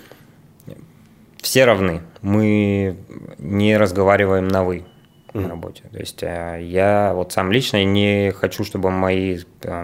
Все 1.41 1.65
равны. 1.65 2.01
Мы 2.21 2.97
не 3.37 3.77
разговариваем 3.77 4.47
на 4.47 4.63
«вы» 4.63 4.85
угу. 5.33 5.39
на 5.39 5.49
работе. 5.49 5.83
То 5.91 5.99
есть 5.99 6.21
я 6.21 7.11
вот 7.13 7.31
сам 7.31 7.51
лично 7.51 7.83
не 7.83 8.31
хочу, 8.31 8.63
чтобы 8.63 8.91
мои 8.91 9.39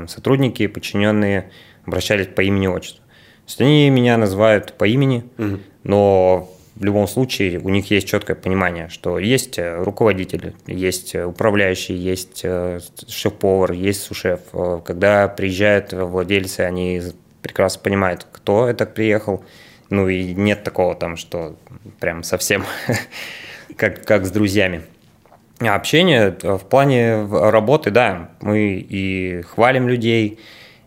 сотрудники, 0.07 0.67
подчиненные 0.67 1.51
обращались 1.85 2.27
по 2.27 2.41
имени-отчеству. 2.41 3.03
То 3.03 3.49
есть 3.49 3.61
они 3.61 3.89
меня 3.89 4.17
называют 4.17 4.73
по 4.73 4.85
имени, 4.85 5.25
угу. 5.37 5.59
но 5.83 6.49
в 6.75 6.83
любом 6.83 7.07
случае 7.07 7.59
у 7.59 7.69
них 7.69 7.91
есть 7.91 8.07
четкое 8.07 8.35
понимание, 8.35 8.89
что 8.89 9.19
есть 9.19 9.59
э, 9.59 9.83
руководитель, 9.83 10.55
есть 10.65 11.13
э, 11.13 11.25
управляющий, 11.25 11.93
есть 11.93 12.41
э, 12.43 12.79
шеф-повар, 13.07 13.73
есть 13.73 14.01
сушеф. 14.01 14.39
Когда 14.85 15.27
приезжают 15.27 15.93
владельцы, 15.93 16.61
они 16.61 17.01
прекрасно 17.41 17.81
понимают, 17.83 18.25
кто 18.31 18.67
это 18.67 18.85
приехал. 18.85 19.43
Ну 19.93 20.09
и 20.09 20.33
нет 20.33 20.63
такого 20.63 20.95
там, 20.95 21.17
что 21.17 21.55
прям 21.99 22.23
совсем 22.23 22.65
как, 23.77 24.05
как 24.05 24.25
с 24.25 24.31
друзьями. 24.31 24.81
А 25.59 25.75
общение 25.75 26.35
в 26.41 26.65
плане 26.65 27.25
работы, 27.25 27.91
да, 27.91 28.31
мы 28.41 28.73
и 28.77 29.41
хвалим 29.43 29.87
людей. 29.87 30.39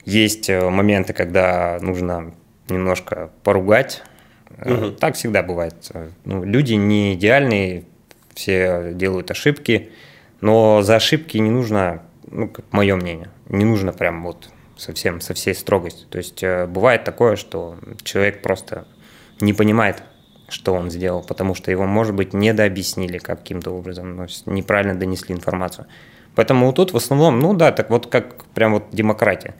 Есть 0.05 0.49
моменты, 0.51 1.12
когда 1.12 1.79
нужно 1.81 2.35
немножко 2.69 3.31
поругать 3.42 4.03
Угу. 4.64 4.92
Так 4.92 5.14
всегда 5.16 5.42
бывает. 5.42 5.90
Ну, 6.25 6.45
люди 6.45 6.75
не 6.75 7.14
идеальные, 7.14 7.85
все 8.35 8.92
делают 8.95 9.31
ошибки, 9.31 9.90
но 10.40 10.83
за 10.83 10.97
ошибки 10.97 11.38
не 11.38 11.51
нужно, 11.51 12.03
ну, 12.31 12.49
как 12.49 12.64
мое 12.73 12.97
мнение, 12.97 13.31
не 13.49 13.64
нужно 13.64 13.92
прям 13.92 14.25
вот 14.25 14.49
совсем 14.77 15.21
со 15.21 15.35
всей 15.35 15.55
строгостью. 15.55 16.07
То 16.09 16.19
есть 16.19 16.42
э, 16.42 16.66
бывает 16.66 17.05
такое, 17.05 17.37
что 17.37 17.77
человек 18.03 18.42
просто 18.42 18.87
не 19.40 19.53
понимает, 19.53 20.03
что 20.49 20.75
он 20.75 20.90
сделал, 20.90 21.22
потому 21.22 21.55
что 21.55 21.70
его, 21.70 21.87
может 21.87 22.14
быть, 22.14 22.33
недообъяснили 22.33 23.18
каким-то 23.18 23.70
образом, 23.70 24.16
ну, 24.16 24.27
неправильно 24.46 24.94
донесли 24.94 25.35
информацию. 25.35 25.87
Поэтому 26.35 26.72
тут 26.72 26.92
в 26.92 26.96
основном, 26.96 27.38
ну 27.40 27.55
да, 27.55 27.72
так 27.72 27.90
вот 27.90 28.07
как 28.07 28.44
прям 28.46 28.75
вот 28.75 28.85
демократия. 28.92 29.55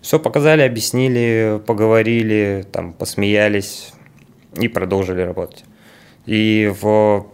Все 0.00 0.18
показали, 0.18 0.62
объяснили, 0.62 1.60
поговорили, 1.64 2.66
там, 2.72 2.92
посмеялись, 2.92 3.92
и 4.60 4.68
продолжили 4.68 5.22
работать. 5.22 5.64
И 6.26 6.72
в 6.80 7.26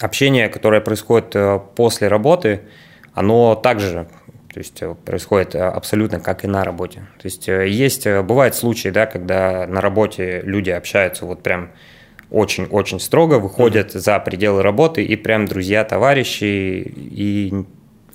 общение, 0.00 0.48
которое 0.48 0.80
происходит 0.80 1.36
э, 1.36 1.60
после 1.76 2.08
работы, 2.08 2.62
оно 3.12 3.54
также 3.54 4.08
то 4.54 4.60
есть 4.60 4.80
э, 4.82 4.94
происходит 5.04 5.56
э, 5.56 5.58
абсолютно 5.58 6.20
как 6.20 6.44
и 6.44 6.46
на 6.46 6.64
работе. 6.64 7.00
То 7.20 7.26
есть 7.26 7.48
есть, 7.48 8.06
бывают 8.06 8.54
случаи, 8.54 8.88
да, 8.88 9.06
когда 9.06 9.66
на 9.66 9.80
работе 9.80 10.40
люди 10.44 10.70
общаются 10.70 11.26
вот 11.26 11.42
прям 11.42 11.72
очень-очень 12.30 13.00
строго, 13.00 13.34
выходят 13.34 13.94
mm-hmm. 13.94 13.98
за 13.98 14.18
пределы 14.20 14.62
работы 14.62 15.04
и 15.04 15.16
прям 15.16 15.46
друзья, 15.46 15.84
товарищи, 15.84 16.44
и 16.44 17.64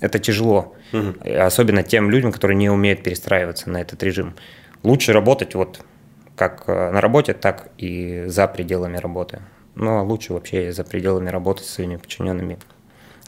это 0.00 0.18
тяжело. 0.18 0.74
Mm-hmm. 0.92 1.36
Особенно 1.36 1.82
тем 1.82 2.10
людям, 2.10 2.32
которые 2.32 2.56
не 2.56 2.70
умеют 2.70 3.02
перестраиваться 3.02 3.70
на 3.70 3.78
этот 3.80 4.02
режим. 4.02 4.34
Лучше 4.82 5.12
работать 5.12 5.54
вот 5.54 5.84
как 6.36 6.64
э, 6.68 6.90
на 6.90 7.00
работе, 7.02 7.34
так 7.34 7.68
и 7.76 8.24
за 8.26 8.48
пределами 8.48 8.96
работы. 8.96 9.40
Ну, 9.74 9.98
а 9.98 10.02
лучше 10.02 10.32
вообще 10.32 10.72
за 10.72 10.84
пределами 10.84 11.28
работы 11.28 11.64
с 11.64 11.66
своими 11.66 11.96
подчиненными. 11.96 12.58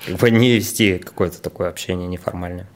Как 0.06 0.16
бы 0.16 0.30
не 0.30 0.56
вести 0.56 0.98
какое-то 0.98 1.40
такое 1.40 1.68
общение 1.68 2.08
неформальное. 2.08 2.66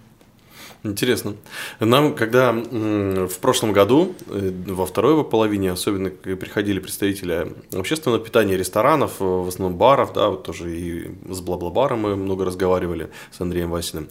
Интересно. 0.83 1.35
Нам, 1.81 2.15
когда 2.15 2.53
в 2.53 3.39
прошлом 3.41 3.73
году, 3.73 4.15
э, 4.29 4.53
во 4.67 4.87
второй 4.87 5.25
половине, 5.25 5.73
особенно 5.73 6.11
приходили 6.11 6.79
представители 6.79 7.53
общественного 7.73 8.23
питания, 8.23 8.57
ресторанов, 8.57 9.21
э, 9.21 9.25
в 9.25 9.49
основном 9.49 9.79
баров, 9.79 10.13
да, 10.13 10.29
вот 10.29 10.45
тоже 10.45 10.77
и 10.77 11.11
с 11.29 11.41
Бла-Бла-баром 11.41 12.01
мы 12.01 12.17
много 12.17 12.45
разговаривали 12.45 13.11
с 13.33 13.41
Андреем 13.41 13.71
Васиным, 13.71 14.09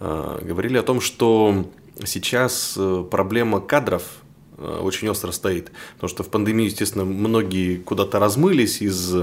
говорили 0.00 0.78
о 0.78 0.82
том, 0.82 1.00
что 1.00 1.64
сейчас 2.04 2.78
проблема 3.10 3.60
кадров 3.60 4.02
Э, 4.56 4.80
очень 4.82 5.08
остро 5.08 5.32
стоит. 5.32 5.72
Потому 5.94 6.08
что 6.08 6.22
в 6.22 6.28
пандемии, 6.28 6.66
естественно, 6.66 7.04
многие 7.04 7.76
куда-то 7.76 8.18
размылись 8.18 8.80
из 8.80 9.14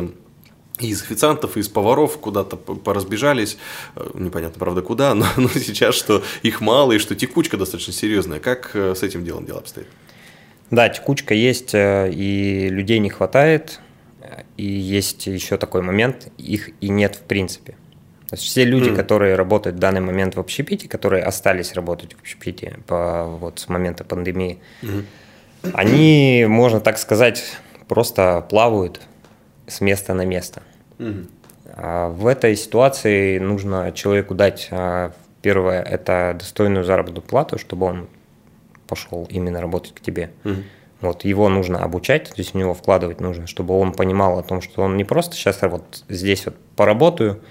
из 0.88 1.02
официантов, 1.02 1.58
из 1.58 1.70
поваров 1.70 2.18
куда-то 2.18 2.56
поразбежались, 2.56 3.58
э, 3.96 4.10
непонятно, 4.14 4.60
правда, 4.60 4.82
куда, 4.82 5.14
но, 5.16 5.26
но 5.38 5.50
сейчас, 5.50 5.96
что 5.96 6.24
их 6.44 6.62
мало 6.62 6.94
и 6.94 6.98
что 6.98 7.16
текучка 7.16 7.58
достаточно 7.58 7.94
серьезная. 7.94 8.40
Как 8.40 8.72
э, 8.74 8.96
с 8.96 9.04
этим 9.04 9.24
делом 9.24 9.46
дело 9.46 9.60
обстоит? 9.60 9.88
Да, 10.70 10.88
текучка 10.88 11.34
есть, 11.34 11.72
и 11.74 12.68
людей 12.72 13.00
не 13.00 13.10
хватает, 13.10 13.82
и 14.56 14.66
есть 14.66 15.28
еще 15.28 15.58
такой 15.58 15.82
момент, 15.82 16.32
их 16.38 16.70
и 16.80 16.90
нет 16.90 17.16
в 17.16 17.22
принципе. 17.22 17.76
То 18.32 18.36
есть 18.36 18.46
все 18.46 18.64
люди, 18.64 18.90
mm. 18.90 18.96
которые 18.96 19.36
работают 19.36 19.76
в 19.76 19.80
данный 19.80 20.00
момент 20.00 20.36
в 20.36 20.40
общепите, 20.40 20.88
которые 20.88 21.24
остались 21.24 21.74
работать 21.74 22.14
в 22.14 22.22
общепите 22.22 22.80
по, 22.88 23.26
вот, 23.26 23.60
с 23.60 23.68
момента 23.68 24.06
пандемии, 24.06 24.60
mm. 24.82 25.04
они, 25.74 26.46
можно 26.48 26.80
так 26.80 26.98
сказать, 26.98 27.44
просто 27.90 28.46
плавают 28.50 29.02
с 29.68 29.82
места 29.82 30.14
на 30.14 30.24
место. 30.24 30.64
Mm. 31.02 31.28
А 31.66 32.10
в 32.10 32.28
этой 32.28 32.56
ситуации 32.56 33.40
нужно 33.40 33.92
человеку 33.92 34.36
дать, 34.36 34.68
а, 34.72 35.12
первое, 35.42 35.82
это 35.82 36.36
достойную 36.38 36.84
заработную 36.84 37.24
плату, 37.24 37.58
чтобы 37.58 37.86
он 37.88 38.08
пошел 38.88 39.28
именно 39.30 39.62
работать 39.62 39.94
к 39.94 40.02
тебе. 40.02 40.32
Mm. 40.44 40.64
Вот 41.02 41.26
его 41.26 41.50
нужно 41.50 41.84
обучать, 41.84 42.26
то 42.30 42.36
есть 42.38 42.54
в 42.54 42.58
него 42.58 42.74
вкладывать 42.76 43.20
нужно, 43.22 43.48
чтобы 43.48 43.78
он 43.78 43.92
понимал 43.92 44.38
о 44.38 44.44
том, 44.44 44.62
что 44.62 44.84
он 44.84 44.98
не 44.98 45.04
просто 45.04 45.36
сейчас 45.36 45.60
вот 45.64 46.04
здесь 46.08 46.46
вот 46.46 46.56
поработаю, 46.76 47.42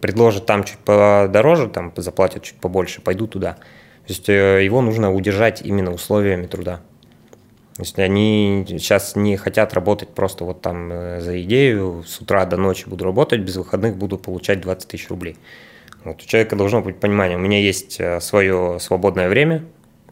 предложат 0.00 0.46
там 0.46 0.62
чуть 0.62 0.78
подороже, 0.78 1.68
там 1.68 1.92
заплатят 1.96 2.44
чуть 2.44 2.56
побольше, 2.56 3.00
пойду 3.02 3.26
туда. 3.26 3.54
То 3.54 4.12
есть 4.12 4.28
э, 4.28 4.64
его 4.64 4.80
нужно 4.80 5.12
удержать 5.12 5.60
именно 5.62 5.92
условиями 5.92 6.46
труда. 6.46 6.80
Есть 7.78 7.98
они 7.98 8.64
сейчас 8.68 9.16
не 9.16 9.36
хотят 9.36 9.74
работать 9.74 10.10
просто 10.10 10.44
вот 10.44 10.60
там 10.60 10.90
э, 10.92 11.20
за 11.20 11.40
идею, 11.42 12.04
с 12.06 12.20
утра 12.20 12.44
до 12.44 12.56
ночи 12.56 12.88
буду 12.88 13.04
работать, 13.04 13.40
без 13.40 13.56
выходных 13.56 13.96
буду 13.96 14.18
получать 14.18 14.60
20 14.60 14.88
тысяч 14.88 15.08
рублей. 15.08 15.36
Вот 16.04 16.22
у 16.22 16.26
человека 16.26 16.56
должно 16.56 16.82
быть 16.82 16.98
понимание, 16.98 17.36
у 17.36 17.40
меня 17.40 17.58
есть 17.58 18.00
э, 18.00 18.20
свое 18.20 18.78
свободное 18.80 19.28
время, 19.28 19.64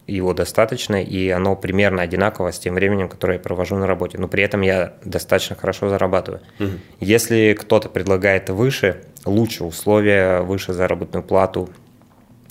его 0.07 0.33
достаточно, 0.33 1.03
и 1.03 1.29
оно 1.29 1.55
примерно 1.55 2.01
одинаково 2.01 2.51
с 2.51 2.57
тем 2.57 2.73
временем, 2.73 3.09
которое 3.09 3.33
я 3.33 3.39
провожу 3.39 3.75
на 3.75 3.85
работе. 3.85 4.17
Но 4.17 4.27
при 4.27 4.43
этом 4.43 4.61
я 4.61 4.93
достаточно 5.05 5.55
хорошо 5.55 5.89
зарабатываю. 5.89 6.41
Угу. 6.59 6.69
Если 7.01 7.55
кто-то 7.59 7.89
предлагает 7.89 8.49
выше, 8.49 9.03
лучше 9.25 9.63
условия, 9.63 10.41
выше 10.41 10.73
заработную 10.73 11.23
плату, 11.23 11.69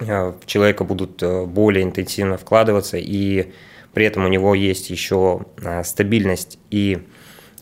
э, 0.01 0.33
в 0.41 0.47
человека 0.47 0.85
будут 0.85 1.23
более 1.49 1.83
интенсивно 1.83 2.37
вкладываться, 2.37 2.97
и 2.99 3.53
при 3.93 4.07
этом 4.07 4.25
у 4.25 4.29
него 4.29 4.55
есть 4.55 4.91
еще 4.91 5.43
э, 5.63 5.83
стабильность 5.85 6.59
и 6.71 7.07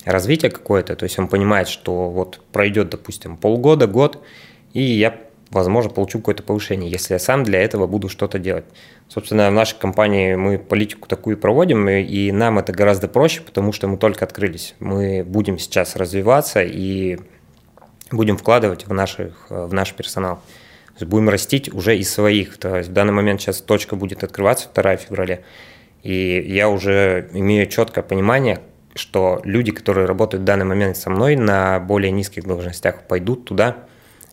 развитие 0.05 0.51
какое-то, 0.51 0.97
то 0.97 1.05
есть 1.05 1.19
он 1.19 1.29
понимает, 1.29 1.69
что 1.69 2.11
вот 2.11 2.41
пройдет, 2.53 2.91
допустим, 2.91 3.37
полгода, 3.37 3.87
год, 3.87 4.23
и 4.73 4.83
я 4.83 5.21
возможно, 5.51 5.91
получу 5.91 6.19
какое-то 6.19 6.43
повышение, 6.43 6.91
если 6.91 7.15
я 7.15 7.19
сам 7.19 7.45
для 7.45 7.61
этого 7.61 7.87
буду 7.87 8.09
что-то 8.09 8.39
делать. 8.39 8.65
Собственно, 9.09 9.51
в 9.51 9.53
нашей 9.53 9.79
компании 9.79 10.35
мы 10.35 10.59
политику 10.59 11.09
такую 11.09 11.39
проводим, 11.39 11.89
и 11.89 12.33
нам 12.33 12.59
это 12.59 12.73
гораздо 12.73 13.09
проще, 13.09 13.41
потому 13.41 13.73
что 13.73 13.87
мы 13.87 13.97
только 13.97 14.25
открылись. 14.25 14.75
Мы 14.81 15.25
будем 15.25 15.59
сейчас 15.59 15.97
развиваться 15.97 16.63
и 16.63 17.19
будем 18.11 18.37
вкладывать 18.37 18.87
в, 18.87 18.93
наших, 18.93 19.47
в 19.49 19.73
наш 19.73 19.93
персонал. 19.95 20.37
То 20.37 21.03
есть 21.03 21.11
будем 21.11 21.29
растить 21.29 21.73
уже 21.73 21.97
из 21.97 22.13
своих. 22.13 22.57
То 22.59 22.77
есть 22.77 22.89
в 22.89 22.93
данный 22.93 23.13
момент 23.13 23.41
сейчас 23.41 23.61
точка 23.61 23.97
будет 23.97 24.25
открываться 24.25 24.69
2 24.75 24.97
февраля, 24.97 25.41
и 26.07 26.41
я 26.47 26.69
уже 26.69 27.29
имею 27.33 27.67
четкое 27.67 28.05
понимание, 28.05 28.61
что 28.95 29.41
люди, 29.43 29.73
которые 29.73 30.07
работают 30.07 30.43
в 30.43 30.45
данный 30.45 30.65
момент 30.65 30.97
со 30.97 31.11
мной 31.11 31.35
на 31.35 31.81
более 31.81 32.13
низких 32.13 32.45
должностях, 32.45 33.03
пойдут 33.09 33.45
туда, 33.45 33.79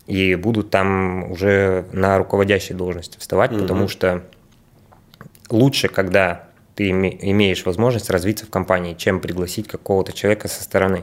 и 0.06 0.36
будут 0.36 0.70
там 0.70 1.32
уже 1.32 1.86
на 1.90 2.16
руководящей 2.16 2.76
должности 2.76 3.18
вставать, 3.18 3.50
угу. 3.50 3.62
потому 3.62 3.88
что 3.88 4.22
лучше, 5.50 5.88
когда 5.88 6.48
ты 6.76 6.90
имеешь 6.90 7.66
возможность 7.66 8.08
развиться 8.08 8.46
в 8.46 8.50
компании, 8.50 8.94
чем 8.94 9.18
пригласить 9.18 9.66
какого-то 9.66 10.12
человека 10.12 10.46
со 10.46 10.62
стороны. 10.62 11.02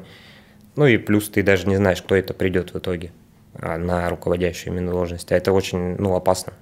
Ну 0.77 0.85
и 0.85 0.95
плюс 0.95 1.27
ты 1.27 1.43
даже 1.43 1.67
не 1.67 1.75
знаешь, 1.75 2.01
кто 2.01 2.15
это 2.15 2.33
придет 2.33 2.73
в 2.73 2.79
итоге 2.79 3.11
а, 3.55 3.77
на 3.77 4.09
руководящую 4.09 4.73
именно 4.73 4.91
должность. 4.91 5.33
А 5.33 5.35
это 5.35 5.51
очень 5.51 5.97
ну, 5.97 6.15
опасно. 6.15 6.53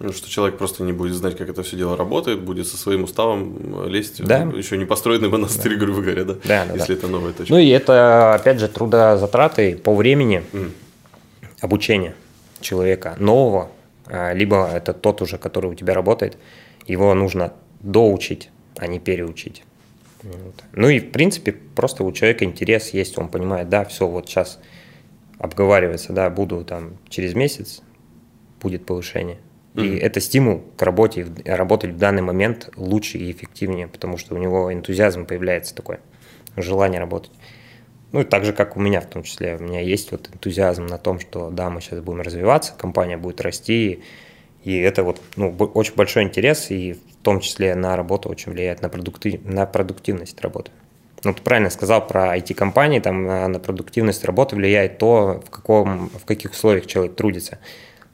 Ну, 0.00 0.12
что 0.12 0.28
человек 0.28 0.58
просто 0.58 0.82
не 0.82 0.92
будет 0.92 1.14
знать, 1.14 1.36
как 1.36 1.48
это 1.48 1.62
все 1.62 1.76
дело 1.76 1.96
работает, 1.96 2.40
будет 2.40 2.66
со 2.66 2.76
своим 2.76 3.04
уставом 3.04 3.86
лезть. 3.88 4.24
Да. 4.24 4.42
Еще 4.42 4.76
не 4.76 4.84
построенный 4.84 5.28
монастырь, 5.28 5.74
да. 5.74 5.84
грубо 5.84 6.02
говоря, 6.02 6.24
да? 6.24 6.34
Да, 6.44 6.64
да 6.66 6.74
Если 6.74 6.94
да. 6.94 6.98
это 6.98 7.08
новая 7.08 7.32
точка. 7.32 7.52
Ну 7.52 7.60
и 7.60 7.68
это, 7.68 8.34
опять 8.34 8.58
же, 8.58 8.68
трудозатраты 8.68 9.76
по 9.76 9.94
времени. 9.94 10.42
Mm 10.52 10.70
обучения 11.64 12.14
человека 12.60 13.16
нового, 13.18 13.70
а, 14.06 14.32
либо 14.32 14.68
это 14.68 14.92
тот 14.92 15.22
уже, 15.22 15.38
который 15.38 15.70
у 15.70 15.74
тебя 15.74 15.94
работает, 15.94 16.36
его 16.86 17.12
нужно 17.14 17.54
доучить, 17.80 18.50
а 18.76 18.86
не 18.86 19.00
переучить. 19.00 19.64
Ну 20.72 20.88
и, 20.88 21.00
в 21.00 21.10
принципе, 21.10 21.52
просто 21.52 22.02
у 22.04 22.12
человека 22.12 22.44
интерес 22.44 22.90
есть, 22.90 23.18
он 23.18 23.28
понимает, 23.28 23.68
да, 23.68 23.84
все, 23.84 24.06
вот 24.06 24.28
сейчас 24.28 24.58
обговаривается, 25.38 26.12
да, 26.12 26.30
буду 26.30 26.64
там 26.64 26.96
через 27.08 27.34
месяц, 27.34 27.82
будет 28.60 28.86
повышение. 28.86 29.38
Mm-hmm. 29.74 29.86
И 29.86 29.98
это 29.98 30.20
стимул 30.20 30.62
к 30.76 30.82
работе, 30.82 31.26
работать 31.44 31.90
в 31.90 31.98
данный 31.98 32.22
момент 32.22 32.70
лучше 32.76 33.18
и 33.18 33.30
эффективнее, 33.30 33.88
потому 33.88 34.16
что 34.18 34.34
у 34.34 34.38
него 34.38 34.72
энтузиазм 34.72 35.26
появляется 35.26 35.74
такой, 35.74 35.98
желание 36.56 37.00
работать. 37.00 37.32
Ну 38.12 38.20
и 38.20 38.24
так 38.24 38.44
же, 38.44 38.52
как 38.52 38.76
у 38.76 38.80
меня 38.80 39.00
в 39.00 39.06
том 39.06 39.24
числе. 39.24 39.56
У 39.56 39.62
меня 39.62 39.80
есть 39.80 40.12
вот 40.12 40.30
энтузиазм 40.32 40.86
на 40.86 40.98
том, 40.98 41.18
что 41.18 41.50
да, 41.50 41.68
мы 41.70 41.80
сейчас 41.80 42.00
будем 42.00 42.20
развиваться, 42.20 42.72
компания 42.78 43.16
будет 43.16 43.40
расти, 43.40 44.04
и 44.62 44.78
это 44.78 45.02
вот 45.02 45.20
ну, 45.36 45.50
очень 45.50 45.94
большой 45.94 46.22
интерес, 46.22 46.70
и 46.70 46.92
в 46.92 47.16
том 47.22 47.40
числе 47.40 47.74
на 47.74 47.96
работу 47.96 48.28
очень 48.28 48.52
влияет 48.52 48.82
на, 48.82 48.88
продукти... 48.88 49.40
на 49.44 49.66
продуктивность 49.66 50.40
работы. 50.40 50.70
Ну, 51.24 51.34
ты 51.34 51.42
правильно 51.42 51.70
сказал 51.70 52.06
про 52.06 52.36
IT-компании, 52.36 53.00
там 53.00 53.24
на 53.24 53.58
продуктивность 53.58 54.24
работы 54.24 54.56
влияет 54.56 54.98
то, 54.98 55.42
в, 55.44 55.50
каком, 55.50 56.10
в 56.10 56.24
каких 56.24 56.52
условиях 56.52 56.86
человек 56.86 57.16
трудится. 57.16 57.58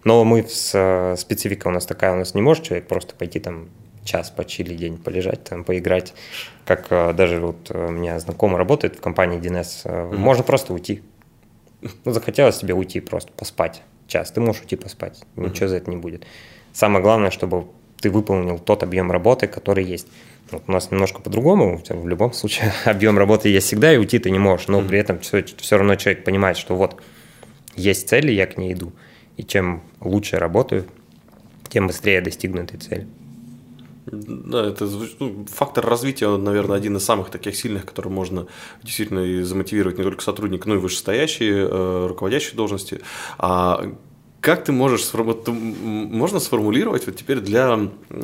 Но 0.05 0.25
мы, 0.25 0.43
с, 0.43 1.15
специфика 1.19 1.69
у 1.69 1.71
нас 1.71 1.87
такая, 1.87 2.13
у 2.13 2.17
нас 2.17 2.35
не 2.35 2.43
может 2.43 2.65
человек 2.65 2.87
просто 2.89 3.15
пойти 3.15 3.39
там 3.39 3.69
час 4.05 4.31
почили 4.31 4.75
день 4.75 4.99
полежать, 4.99 5.45
там, 5.45 5.65
поиграть. 5.65 6.15
Как 6.65 6.87
э, 6.91 7.13
даже 7.13 7.39
вот 7.39 7.71
э, 7.71 7.87
у 7.89 7.91
меня 7.91 8.19
знакомый 8.19 8.59
работает 8.59 8.97
в 8.97 9.01
компании 9.01 9.39
DNS, 9.39 9.85
mm-hmm. 9.85 10.17
можно 10.17 10.43
просто 10.43 10.73
уйти. 10.73 11.03
Ну, 12.05 12.13
захотелось 12.13 12.59
тебе 12.59 12.75
уйти 12.75 13.01
просто 13.01 13.33
поспать 13.33 13.83
час, 14.07 14.31
ты 14.31 14.41
можешь 14.41 14.63
уйти 14.63 14.77
поспать, 14.77 15.23
mm-hmm. 15.37 15.49
ничего 15.49 15.69
за 15.69 15.77
это 15.77 15.91
не 15.91 15.97
будет. 15.97 16.27
Самое 16.73 17.03
главное, 17.03 17.31
чтобы 17.31 17.67
ты 18.01 18.11
выполнил 18.11 18.59
тот 18.59 18.83
объем 18.83 19.13
работы, 19.13 19.47
который 19.47 19.85
есть. 19.85 20.07
Вот 20.51 20.65
у 20.67 20.73
нас 20.73 20.91
немножко 20.91 21.21
по-другому, 21.21 21.81
в 21.89 22.09
любом 22.09 22.33
случае 22.33 22.73
объем 22.85 23.19
работы 23.19 23.49
есть 23.49 23.67
всегда, 23.67 23.93
и 23.93 23.99
уйти 23.99 24.19
ты 24.19 24.31
не 24.31 24.39
можешь, 24.39 24.69
но 24.69 24.81
mm-hmm. 24.81 24.89
при 24.89 24.99
этом 24.99 25.19
все, 25.21 25.45
все 25.45 25.77
равно 25.77 25.95
человек 25.97 26.25
понимает, 26.25 26.57
что 26.57 26.75
вот 26.75 27.01
есть 27.77 28.09
цели, 28.09 28.33
я 28.33 28.47
к 28.47 28.57
ней 28.57 28.73
иду, 28.73 28.93
и 29.41 29.47
чем 29.47 29.83
лучше 30.01 30.37
работаю, 30.37 30.85
тем 31.71 31.87
быстрее 31.87 32.17
я 32.17 32.21
достигну 32.21 32.61
этой 32.61 32.79
цели. 32.79 33.07
Да, 34.07 34.67
это 34.67 34.87
ну, 35.19 35.47
фактор 35.51 35.87
развития, 35.87 36.37
наверное, 36.37 36.77
один 36.77 36.97
из 36.97 37.05
самых 37.05 37.31
таких 37.31 37.57
сильных, 37.57 37.87
который 37.87 38.09
можно 38.09 38.47
действительно 38.83 39.21
и 39.21 39.41
замотивировать 39.43 39.97
не 39.97 40.05
только 40.05 40.23
сотрудника, 40.23 40.69
но 40.69 40.75
и 40.75 40.79
вышестоящие, 40.79 41.69
э, 41.71 42.07
руководящие 42.07 42.55
должности. 42.55 43.01
А 43.39 43.95
как 44.43 44.65
ты 44.65 44.73
можешь 44.73 45.11
можно 45.15 46.41
сформулировать 46.41 47.07
вот 47.07 47.17
теперь 47.17 47.41
для 47.41 47.79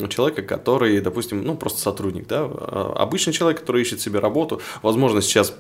человека, 0.08 0.42
который, 0.42 1.00
допустим, 1.00 1.44
ну 1.44 1.56
просто 1.56 1.80
сотрудник, 1.80 2.26
да, 2.26 2.40
а, 2.44 2.94
обычный 2.96 3.32
человек, 3.32 3.60
который 3.60 3.82
ищет 3.82 4.00
себе 4.00 4.18
работу, 4.18 4.60
возможно, 4.82 5.22
сейчас 5.22 5.54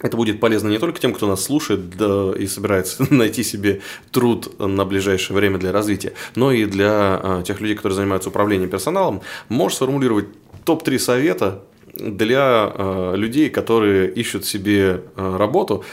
это 0.00 0.16
будет 0.16 0.40
полезно 0.40 0.68
не 0.68 0.78
только 0.78 1.00
тем, 1.00 1.12
кто 1.12 1.26
нас 1.26 1.44
слушает 1.44 1.90
да, 1.96 2.32
и 2.36 2.46
собирается 2.46 3.06
найти 3.12 3.42
себе 3.42 3.80
труд 4.10 4.58
на 4.58 4.84
ближайшее 4.84 5.36
время 5.36 5.58
для 5.58 5.72
развития, 5.72 6.12
но 6.34 6.52
и 6.52 6.66
для 6.66 6.90
а, 6.90 7.42
тех 7.42 7.60
людей, 7.60 7.76
которые 7.76 7.96
занимаются 7.96 8.28
управлением 8.28 8.68
персоналом. 8.68 9.22
Можешь 9.48 9.76
сформулировать 9.76 10.26
топ-3 10.64 10.98
совета 10.98 11.62
для 11.94 12.40
а, 12.40 13.14
людей, 13.14 13.48
которые 13.48 14.10
ищут 14.10 14.44
себе 14.44 15.02
а, 15.16 15.38
работу, 15.38 15.84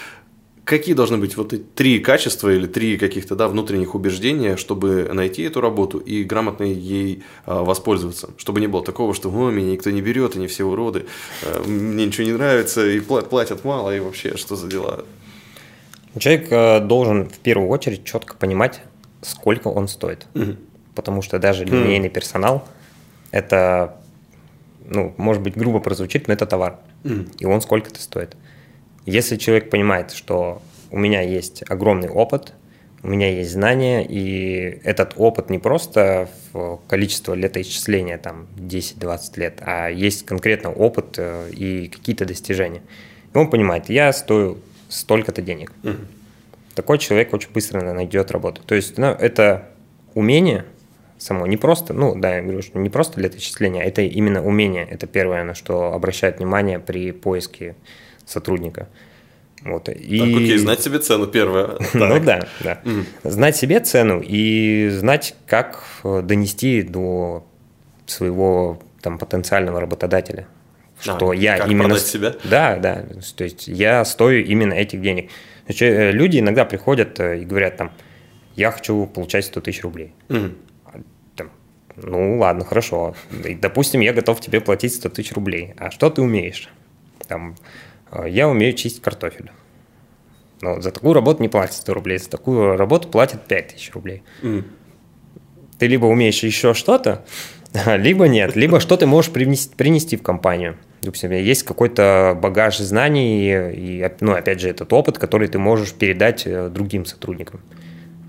Какие 0.65 0.95
должны 0.95 1.17
быть 1.17 1.35
вот 1.35 1.51
эти 1.51 1.61
три 1.61 1.99
качества 1.99 2.53
или 2.53 2.67
три 2.67 2.97
каких-то 2.97 3.35
да, 3.35 3.49
внутренних 3.49 3.95
убеждения, 3.95 4.55
чтобы 4.55 5.09
найти 5.11 5.43
эту 5.43 5.59
работу 5.59 5.97
и 5.97 6.23
грамотно 6.23 6.63
ей 6.63 7.23
а, 7.45 7.63
воспользоваться? 7.63 8.29
Чтобы 8.37 8.61
не 8.61 8.67
было 8.67 8.81
такого, 8.81 9.13
что 9.13 9.29
О, 9.29 9.51
меня 9.51 9.73
никто 9.73 9.89
не 9.89 10.01
берет, 10.01 10.37
они 10.37 10.47
все 10.47 10.63
уроды, 10.63 11.05
а, 11.43 11.63
мне 11.67 12.05
ничего 12.05 12.25
не 12.25 12.31
нравится, 12.31 12.87
и 12.87 13.01
платят 13.01 13.65
мало, 13.65 13.93
и 13.93 13.99
вообще, 13.99 14.37
что 14.37 14.55
за 14.55 14.67
дела? 14.69 15.03
Человек 16.17 16.47
а, 16.51 16.79
должен 16.79 17.27
в 17.29 17.39
первую 17.39 17.67
очередь 17.67 18.05
четко 18.05 18.35
понимать, 18.35 18.81
сколько 19.21 19.67
он 19.67 19.89
стоит. 19.89 20.27
Угу. 20.33 20.55
Потому 20.95 21.21
что 21.21 21.39
даже 21.39 21.65
линейный 21.65 22.07
угу. 22.07 22.15
персонал– 22.15 22.67
это, 23.31 23.97
ну, 24.85 25.13
может 25.17 25.41
быть, 25.41 25.57
грубо 25.57 25.79
прозвучит, 25.79 26.29
но 26.29 26.35
это 26.35 26.45
товар. 26.45 26.79
Угу. 27.03 27.25
И 27.39 27.45
он 27.45 27.61
сколько-то 27.61 28.01
стоит. 28.01 28.37
Если 29.05 29.37
человек 29.37 29.69
понимает, 29.69 30.11
что 30.11 30.61
у 30.91 30.97
меня 30.97 31.21
есть 31.21 31.63
огромный 31.69 32.09
опыт, 32.09 32.53
у 33.01 33.07
меня 33.07 33.29
есть 33.29 33.51
знания, 33.51 34.05
и 34.07 34.79
этот 34.83 35.13
опыт 35.17 35.49
не 35.49 35.59
просто 35.59 36.29
в 36.53 36.79
количество 36.87 37.33
летоисчисления, 37.33 38.17
там 38.17 38.47
10-20 38.55 39.39
лет, 39.39 39.61
а 39.61 39.89
есть 39.89 40.25
конкретно 40.25 40.71
опыт 40.71 41.15
э, 41.17 41.49
и 41.51 41.89
какие-то 41.89 42.25
достижения. 42.25 42.81
И 43.33 43.37
он 43.37 43.49
понимает, 43.49 43.89
я 43.89 44.13
стою 44.13 44.59
столько-то 44.87 45.41
денег. 45.41 45.73
Угу. 45.83 45.97
Такой 46.75 46.97
человек 46.97 47.33
очень 47.33 47.51
быстро 47.51 47.81
найдет 47.81 48.31
работу. 48.31 48.61
То 48.65 48.73
есть 48.73 48.97
ну, 48.97 49.07
это 49.07 49.67
умение 50.13 50.63
само, 51.17 51.45
не 51.45 51.57
просто, 51.57 51.93
ну 51.93 52.15
да, 52.15 52.37
я 52.37 52.41
говорю, 52.41 52.61
что 52.61 52.79
не 52.79 52.89
просто 52.89 53.17
для 53.17 53.27
отчисления, 53.27 53.81
а 53.81 53.85
это 53.85 54.01
именно 54.01 54.43
умение. 54.43 54.87
Это 54.89 55.07
первое, 55.07 55.43
на 55.43 55.55
что 55.55 55.93
обращает 55.93 56.37
внимание 56.37 56.79
при 56.79 57.11
поиске 57.11 57.75
сотрудника. 58.25 58.87
Вот. 59.63 59.87
И... 59.89 60.19
Так, 60.19 60.27
окей, 60.27 60.57
знать 60.57 60.81
себе 60.81 60.99
цену 60.99 61.27
первое. 61.27 61.77
ну 61.93 62.19
да, 62.19 62.47
да. 62.61 62.81
Знать 63.23 63.55
себе 63.55 63.79
цену 63.79 64.21
и 64.21 64.89
знать, 64.89 65.35
как 65.45 65.83
э, 66.03 66.21
донести 66.21 66.81
до 66.81 67.45
своего 68.05 68.81
там, 69.01 69.17
потенциального 69.17 69.79
работодателя. 69.79 70.47
А, 70.99 71.01
что 71.01 71.29
а, 71.29 71.35
я 71.35 71.57
как 71.57 71.69
именно... 71.69 71.97
себя? 71.97 72.35
Да, 72.43 72.77
да. 72.77 73.05
То 73.35 73.43
есть 73.43 73.67
я 73.67 74.03
стою 74.05 74.43
именно 74.43 74.73
этих 74.73 75.01
денег. 75.01 75.29
Значит, 75.65 75.93
э, 75.93 76.11
люди 76.11 76.39
иногда 76.39 76.65
приходят 76.65 77.19
э, 77.19 77.41
и 77.41 77.45
говорят 77.45 77.77
там, 77.77 77.91
я 78.55 78.71
хочу 78.71 79.05
получать 79.07 79.45
100 79.45 79.61
тысяч 79.61 79.81
рублей. 79.83 80.13
Там, 80.27 81.49
ну 81.95 82.37
ладно, 82.37 82.65
хорошо. 82.65 83.15
Допустим, 83.61 84.01
я 84.01 84.13
готов 84.13 84.41
тебе 84.41 84.61
платить 84.61 84.93
100 84.93 85.09
тысяч 85.09 85.31
рублей. 85.33 85.73
А 85.77 85.89
что 85.89 86.09
ты 86.09 86.21
умеешь? 86.21 86.69
Там, 87.27 87.55
я 88.27 88.47
умею 88.47 88.73
чистить 88.73 89.01
картофель. 89.01 89.51
Но 90.61 90.79
за 90.79 90.91
такую 90.91 91.13
работу 91.13 91.41
не 91.41 91.49
платят 91.49 91.75
100 91.75 91.93
рублей, 91.93 92.17
за 92.17 92.29
такую 92.29 92.77
работу 92.77 93.09
платят 93.09 93.47
5 93.47 93.67
тысяч 93.67 93.91
рублей. 93.93 94.23
Mm. 94.41 94.63
Ты 95.77 95.87
либо 95.87 96.05
умеешь 96.05 96.41
еще 96.43 96.73
что-то, 96.73 97.25
либо 97.85 98.27
нет, 98.27 98.55
либо 98.55 98.79
что 98.79 98.95
ты 98.95 99.05
можешь 99.05 99.31
принести, 99.31 99.75
принести 99.75 100.15
в 100.15 100.23
компанию. 100.23 100.77
Допустим, 101.01 101.31
есть 101.31 101.63
какой-то 101.63 102.37
багаж 102.41 102.77
знаний 102.77 103.73
и, 103.73 104.09
ну, 104.21 104.31
опять 104.31 104.61
же, 104.61 104.69
этот 104.69 104.93
опыт, 104.93 105.17
который 105.17 105.49
ты 105.49 105.59
можешь 105.59 105.91
передать 105.91 106.43
э, 106.45 106.69
другим 106.69 107.05
сотрудникам. 107.05 107.59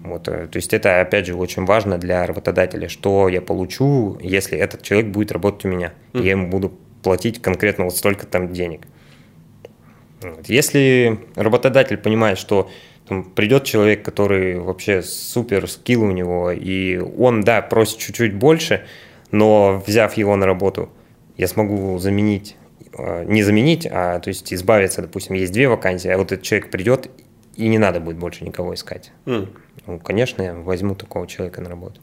Вот, 0.02 0.26
э, 0.26 0.48
то 0.48 0.56
есть 0.56 0.74
это, 0.74 1.00
опять 1.00 1.26
же, 1.26 1.36
очень 1.36 1.66
важно 1.66 1.98
для 1.98 2.26
работодателя, 2.26 2.88
что 2.88 3.28
я 3.28 3.40
получу, 3.40 4.18
если 4.20 4.58
этот 4.58 4.82
человек 4.82 5.12
будет 5.12 5.30
работать 5.30 5.66
у 5.66 5.68
меня, 5.68 5.92
mm. 6.14 6.20
и 6.20 6.24
я 6.24 6.32
ему 6.32 6.48
буду 6.48 6.72
платить 7.04 7.40
конкретно 7.40 7.84
вот 7.84 7.96
столько 7.96 8.26
там 8.26 8.52
денег. 8.52 8.88
Если 10.46 11.18
работодатель 11.36 11.96
понимает, 11.96 12.38
что 12.38 12.70
там, 13.08 13.24
придет 13.24 13.64
человек, 13.64 14.04
который 14.04 14.58
вообще 14.58 15.02
супер 15.02 15.68
скилл 15.68 16.04
у 16.04 16.10
него, 16.10 16.50
и 16.50 16.98
он, 16.98 17.42
да, 17.42 17.62
просит 17.62 17.98
чуть-чуть 17.98 18.34
больше, 18.34 18.84
но 19.30 19.82
взяв 19.86 20.16
его 20.16 20.36
на 20.36 20.46
работу, 20.46 20.88
я 21.36 21.48
смогу 21.48 21.98
заменить 21.98 22.56
Э, 22.96 23.24
не 23.24 23.42
заменить, 23.42 23.86
а 23.90 24.20
то 24.20 24.28
есть 24.28 24.52
избавиться, 24.52 25.02
допустим, 25.02 25.34
есть 25.34 25.52
две 25.52 25.68
вакансии, 25.68 26.08
а 26.08 26.16
вот 26.16 26.30
этот 26.32 26.44
человек 26.44 26.70
придет 26.70 27.10
и 27.56 27.68
не 27.68 27.78
надо 27.78 28.00
будет 28.00 28.16
больше 28.16 28.44
никого 28.44 28.74
искать. 28.74 29.12
Mm. 29.26 29.48
Ну, 29.86 29.98
конечно, 29.98 30.42
я 30.42 30.54
возьму 30.54 30.94
такого 30.94 31.26
человека 31.26 31.60
на 31.60 31.68
работу. 31.68 32.00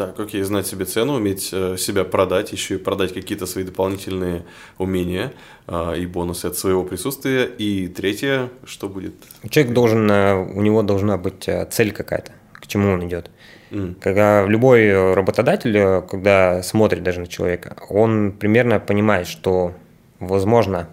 Так, 0.00 0.18
окей, 0.18 0.42
знать 0.44 0.66
себе 0.66 0.86
цену, 0.86 1.16
уметь 1.16 1.50
э, 1.52 1.76
себя 1.76 2.04
продать, 2.04 2.52
еще 2.52 2.76
и 2.76 2.78
продать 2.78 3.12
какие-то 3.12 3.44
свои 3.44 3.64
дополнительные 3.64 4.44
умения 4.78 5.34
э, 5.66 5.98
и 5.98 6.06
бонусы 6.06 6.46
от 6.46 6.56
своего 6.56 6.84
присутствия. 6.84 7.44
И 7.44 7.86
третье, 7.86 8.48
что 8.64 8.88
будет? 8.88 9.12
Человек 9.50 9.74
должен, 9.74 10.10
у 10.10 10.62
него 10.62 10.82
должна 10.82 11.18
быть 11.18 11.46
цель 11.70 11.92
какая-то, 11.92 12.32
к 12.54 12.66
чему 12.66 12.92
он 12.92 13.06
идет. 13.06 13.30
Mm. 13.72 13.96
Когда 14.00 14.46
любой 14.46 15.12
работодатель, 15.12 16.00
когда 16.08 16.62
смотрит 16.62 17.02
даже 17.02 17.20
на 17.20 17.26
человека, 17.26 17.76
он 17.90 18.32
примерно 18.32 18.80
понимает, 18.80 19.26
что 19.26 19.74
возможно, 20.18 20.88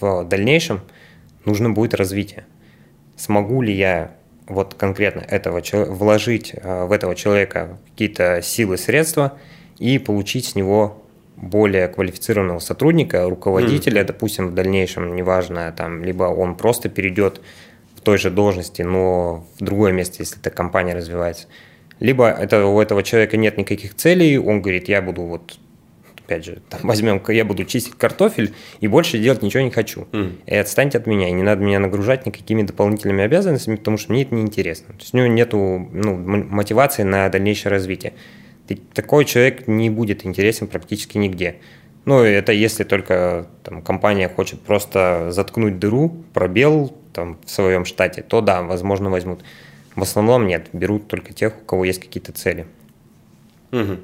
в 0.00 0.24
дальнейшем 0.24 0.82
нужно 1.46 1.70
будет 1.70 1.94
развитие. 1.94 2.44
Смогу 3.16 3.62
ли 3.62 3.72
я 3.72 4.18
вот 4.50 4.74
конкретно 4.74 5.20
этого 5.20 5.62
вложить 5.72 6.54
э, 6.54 6.84
в 6.84 6.92
этого 6.92 7.14
человека 7.14 7.78
какие-то 7.90 8.42
силы, 8.42 8.76
средства 8.76 9.38
и 9.78 9.98
получить 9.98 10.46
с 10.46 10.54
него 10.54 11.02
более 11.36 11.88
квалифицированного 11.88 12.58
сотрудника, 12.58 13.28
руководителя, 13.28 14.02
mm. 14.02 14.06
допустим, 14.06 14.48
в 14.48 14.54
дальнейшем, 14.54 15.16
неважно, 15.16 15.72
там, 15.76 16.04
либо 16.04 16.24
он 16.24 16.54
просто 16.54 16.88
перейдет 16.88 17.40
в 17.96 18.02
той 18.02 18.18
же 18.18 18.30
должности, 18.30 18.82
но 18.82 19.46
в 19.58 19.64
другое 19.64 19.92
место, 19.92 20.16
если 20.18 20.38
эта 20.38 20.50
компания 20.50 20.94
развивается. 20.94 21.46
Либо 21.98 22.28
это, 22.28 22.66
у 22.66 22.80
этого 22.80 23.02
человека 23.02 23.36
нет 23.36 23.56
никаких 23.58 23.94
целей, 23.94 24.38
он 24.38 24.60
говорит, 24.60 24.88
я 24.88 25.02
буду 25.02 25.22
вот 25.22 25.58
опять 26.30 26.44
же, 26.44 26.62
там, 26.68 26.80
возьмем, 26.84 27.20
я 27.28 27.44
буду 27.44 27.64
чистить 27.64 27.94
картофель 27.94 28.54
и 28.80 28.86
больше 28.86 29.18
делать 29.18 29.42
ничего 29.42 29.62
не 29.62 29.70
хочу. 29.70 30.06
Mm. 30.12 30.32
И 30.46 30.54
отстаньте 30.54 30.98
от 30.98 31.06
меня, 31.06 31.28
и 31.28 31.32
не 31.32 31.42
надо 31.42 31.62
меня 31.62 31.80
нагружать 31.80 32.26
никакими 32.26 32.62
дополнительными 32.62 33.24
обязанностями, 33.24 33.76
потому 33.76 33.98
что 33.98 34.12
мне 34.12 34.22
это 34.22 34.34
неинтересно. 34.34 34.94
То 34.94 35.00
есть 35.00 35.14
у 35.14 35.16
него 35.16 35.26
нет 35.26 35.52
ну, 35.52 36.16
мотивации 36.16 37.02
на 37.02 37.28
дальнейшее 37.28 37.70
развитие. 37.70 38.12
Такой 38.94 39.24
человек 39.24 39.66
не 39.66 39.90
будет 39.90 40.24
интересен 40.24 40.68
практически 40.68 41.18
нигде. 41.18 41.56
Ну, 42.04 42.20
это 42.20 42.52
если 42.52 42.84
только 42.84 43.48
там, 43.64 43.82
компания 43.82 44.28
хочет 44.28 44.60
просто 44.60 45.32
заткнуть 45.32 45.78
дыру, 45.78 46.14
пробел 46.32 46.96
там, 47.12 47.38
в 47.44 47.50
своем 47.50 47.84
штате, 47.84 48.22
то 48.22 48.40
да, 48.40 48.62
возможно, 48.62 49.10
возьмут. 49.10 49.40
В 49.96 50.02
основном 50.02 50.46
нет, 50.46 50.68
берут 50.72 51.08
только 51.08 51.32
тех, 51.32 51.52
у 51.60 51.64
кого 51.64 51.84
есть 51.84 52.00
какие-то 52.00 52.32
цели. 52.32 52.66
Угу. 53.72 53.96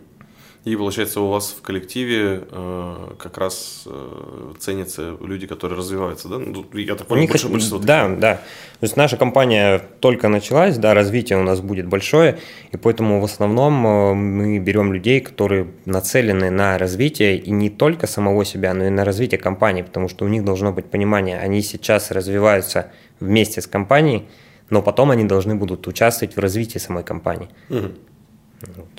И 0.66 0.74
получается, 0.74 1.20
у 1.20 1.28
вас 1.28 1.54
в 1.56 1.62
коллективе 1.62 2.42
э, 2.50 2.94
как 3.18 3.38
раз 3.38 3.84
э, 3.86 4.52
ценятся 4.58 5.16
люди, 5.20 5.46
которые 5.46 5.78
развиваются, 5.78 6.26
да? 6.26 6.38
Ну, 6.38 6.66
я 6.72 6.96
так 6.96 7.06
понимаю, 7.06 7.28
больше, 7.28 7.48
большинство. 7.48 7.78
Да, 7.78 8.08
да. 8.08 8.34
То 8.80 8.84
есть 8.84 8.96
наша 8.96 9.16
компания 9.16 9.80
только 10.00 10.26
началась, 10.26 10.76
да, 10.76 10.92
развитие 10.92 11.38
у 11.38 11.44
нас 11.44 11.60
будет 11.60 11.86
большое, 11.86 12.40
и 12.72 12.76
поэтому 12.76 13.20
в 13.20 13.24
основном 13.24 13.86
э, 13.86 14.14
мы 14.14 14.58
берем 14.58 14.92
людей, 14.92 15.20
которые 15.20 15.68
нацелены 15.84 16.50
на 16.50 16.78
развитие 16.78 17.38
и 17.38 17.52
не 17.52 17.70
только 17.70 18.08
самого 18.08 18.44
себя, 18.44 18.74
но 18.74 18.86
и 18.86 18.90
на 18.90 19.04
развитие 19.04 19.38
компании, 19.38 19.82
потому 19.82 20.08
что 20.08 20.24
у 20.24 20.28
них 20.28 20.44
должно 20.44 20.72
быть 20.72 20.86
понимание, 20.86 21.38
они 21.38 21.62
сейчас 21.62 22.10
развиваются 22.10 22.90
вместе 23.20 23.60
с 23.60 23.68
компанией, 23.68 24.24
но 24.70 24.82
потом 24.82 25.12
они 25.12 25.22
должны 25.22 25.54
будут 25.54 25.86
участвовать 25.86 26.34
в 26.34 26.40
развитии 26.40 26.78
самой 26.78 27.04
компании. 27.04 27.50
Угу. 27.70 27.92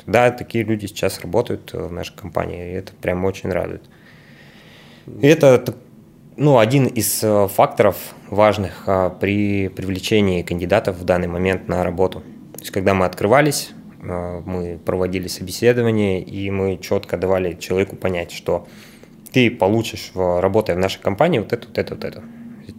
Да, 0.05 0.31
такие 0.31 0.63
люди 0.63 0.85
сейчас 0.85 1.19
работают 1.21 1.73
в 1.73 1.91
нашей 1.91 2.15
компании, 2.15 2.71
и 2.71 2.73
это 2.73 2.93
прям 2.93 3.25
очень 3.25 3.49
радует. 3.49 3.83
И 5.21 5.27
это 5.27 5.75
ну, 6.37 6.59
один 6.59 6.85
из 6.85 7.23
э, 7.23 7.47
факторов 7.47 7.97
важных 8.29 8.83
а, 8.85 9.09
при 9.09 9.69
привлечении 9.69 10.43
кандидатов 10.43 10.97
в 10.97 11.03
данный 11.03 11.27
момент 11.27 11.67
на 11.67 11.83
работу. 11.83 12.19
То 12.53 12.59
есть, 12.59 12.71
когда 12.71 12.93
мы 12.93 13.05
открывались, 13.05 13.71
э, 14.01 14.41
мы 14.45 14.79
проводили 14.85 15.27
собеседование, 15.27 16.21
и 16.21 16.51
мы 16.51 16.77
четко 16.77 17.17
давали 17.17 17.55
человеку 17.55 17.95
понять, 17.95 18.31
что 18.31 18.67
ты 19.31 19.49
получишь, 19.49 20.11
работая 20.13 20.75
в 20.75 20.79
нашей 20.79 21.01
компании, 21.01 21.39
вот 21.39 21.53
это, 21.53 21.67
вот 21.67 21.77
это, 21.77 21.95
вот 21.95 22.03
это. 22.03 22.23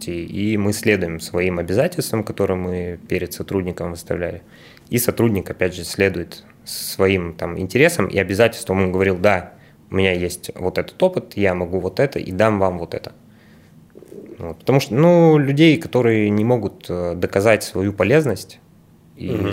И 0.07 0.57
мы 0.57 0.71
следуем 0.71 1.19
своим 1.19 1.59
обязательствам, 1.59 2.23
которые 2.23 2.57
мы 2.57 2.99
перед 3.09 3.33
сотрудником 3.33 3.91
выставляли. 3.91 4.41
И 4.89 4.97
сотрудник, 4.97 5.49
опять 5.49 5.75
же, 5.75 5.83
следует 5.83 6.45
своим 6.65 7.33
там 7.33 7.57
интересам 7.59 8.07
и 8.07 8.17
обязательствам 8.17 8.79
он 8.79 8.91
говорил, 8.91 9.17
да, 9.17 9.53
у 9.89 9.95
меня 9.95 10.13
есть 10.13 10.51
вот 10.55 10.77
этот 10.77 11.01
опыт, 11.01 11.33
я 11.35 11.55
могу 11.55 11.79
вот 11.79 11.99
это 11.99 12.19
и 12.19 12.31
дам 12.31 12.59
вам 12.59 12.77
вот 12.77 12.93
это. 12.93 13.13
Вот. 14.37 14.59
Потому 14.59 14.79
что, 14.79 14.93
ну, 14.95 15.37
людей, 15.37 15.77
которые 15.77 16.29
не 16.29 16.45
могут 16.45 16.85
э, 16.89 17.13
доказать 17.15 17.63
свою 17.63 17.91
полезность 17.91 18.59
и 19.17 19.31
угу. 19.31 19.49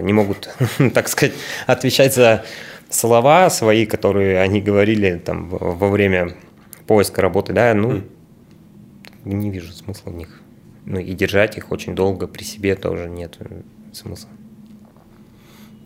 не 0.00 0.12
могут, 0.12 0.48
так 0.94 1.08
сказать, 1.08 1.34
отвечать 1.66 2.14
за 2.14 2.44
слова 2.88 3.50
свои, 3.50 3.86
которые 3.86 4.40
они 4.40 4.60
говорили 4.60 5.16
там 5.18 5.48
во 5.48 5.88
время 5.88 6.34
поиска 6.86 7.20
работы, 7.22 7.52
да, 7.52 7.74
ну, 7.74 8.02
не 9.24 9.50
вижу 9.50 9.72
смысла 9.72 10.10
в 10.10 10.14
них. 10.14 10.40
Ну 10.84 10.98
и 10.98 11.12
держать 11.14 11.56
их 11.56 11.70
очень 11.70 11.94
долго 11.94 12.26
при 12.26 12.42
себе 12.42 12.74
тоже 12.74 13.08
нет 13.08 13.38
смысла. 13.92 14.30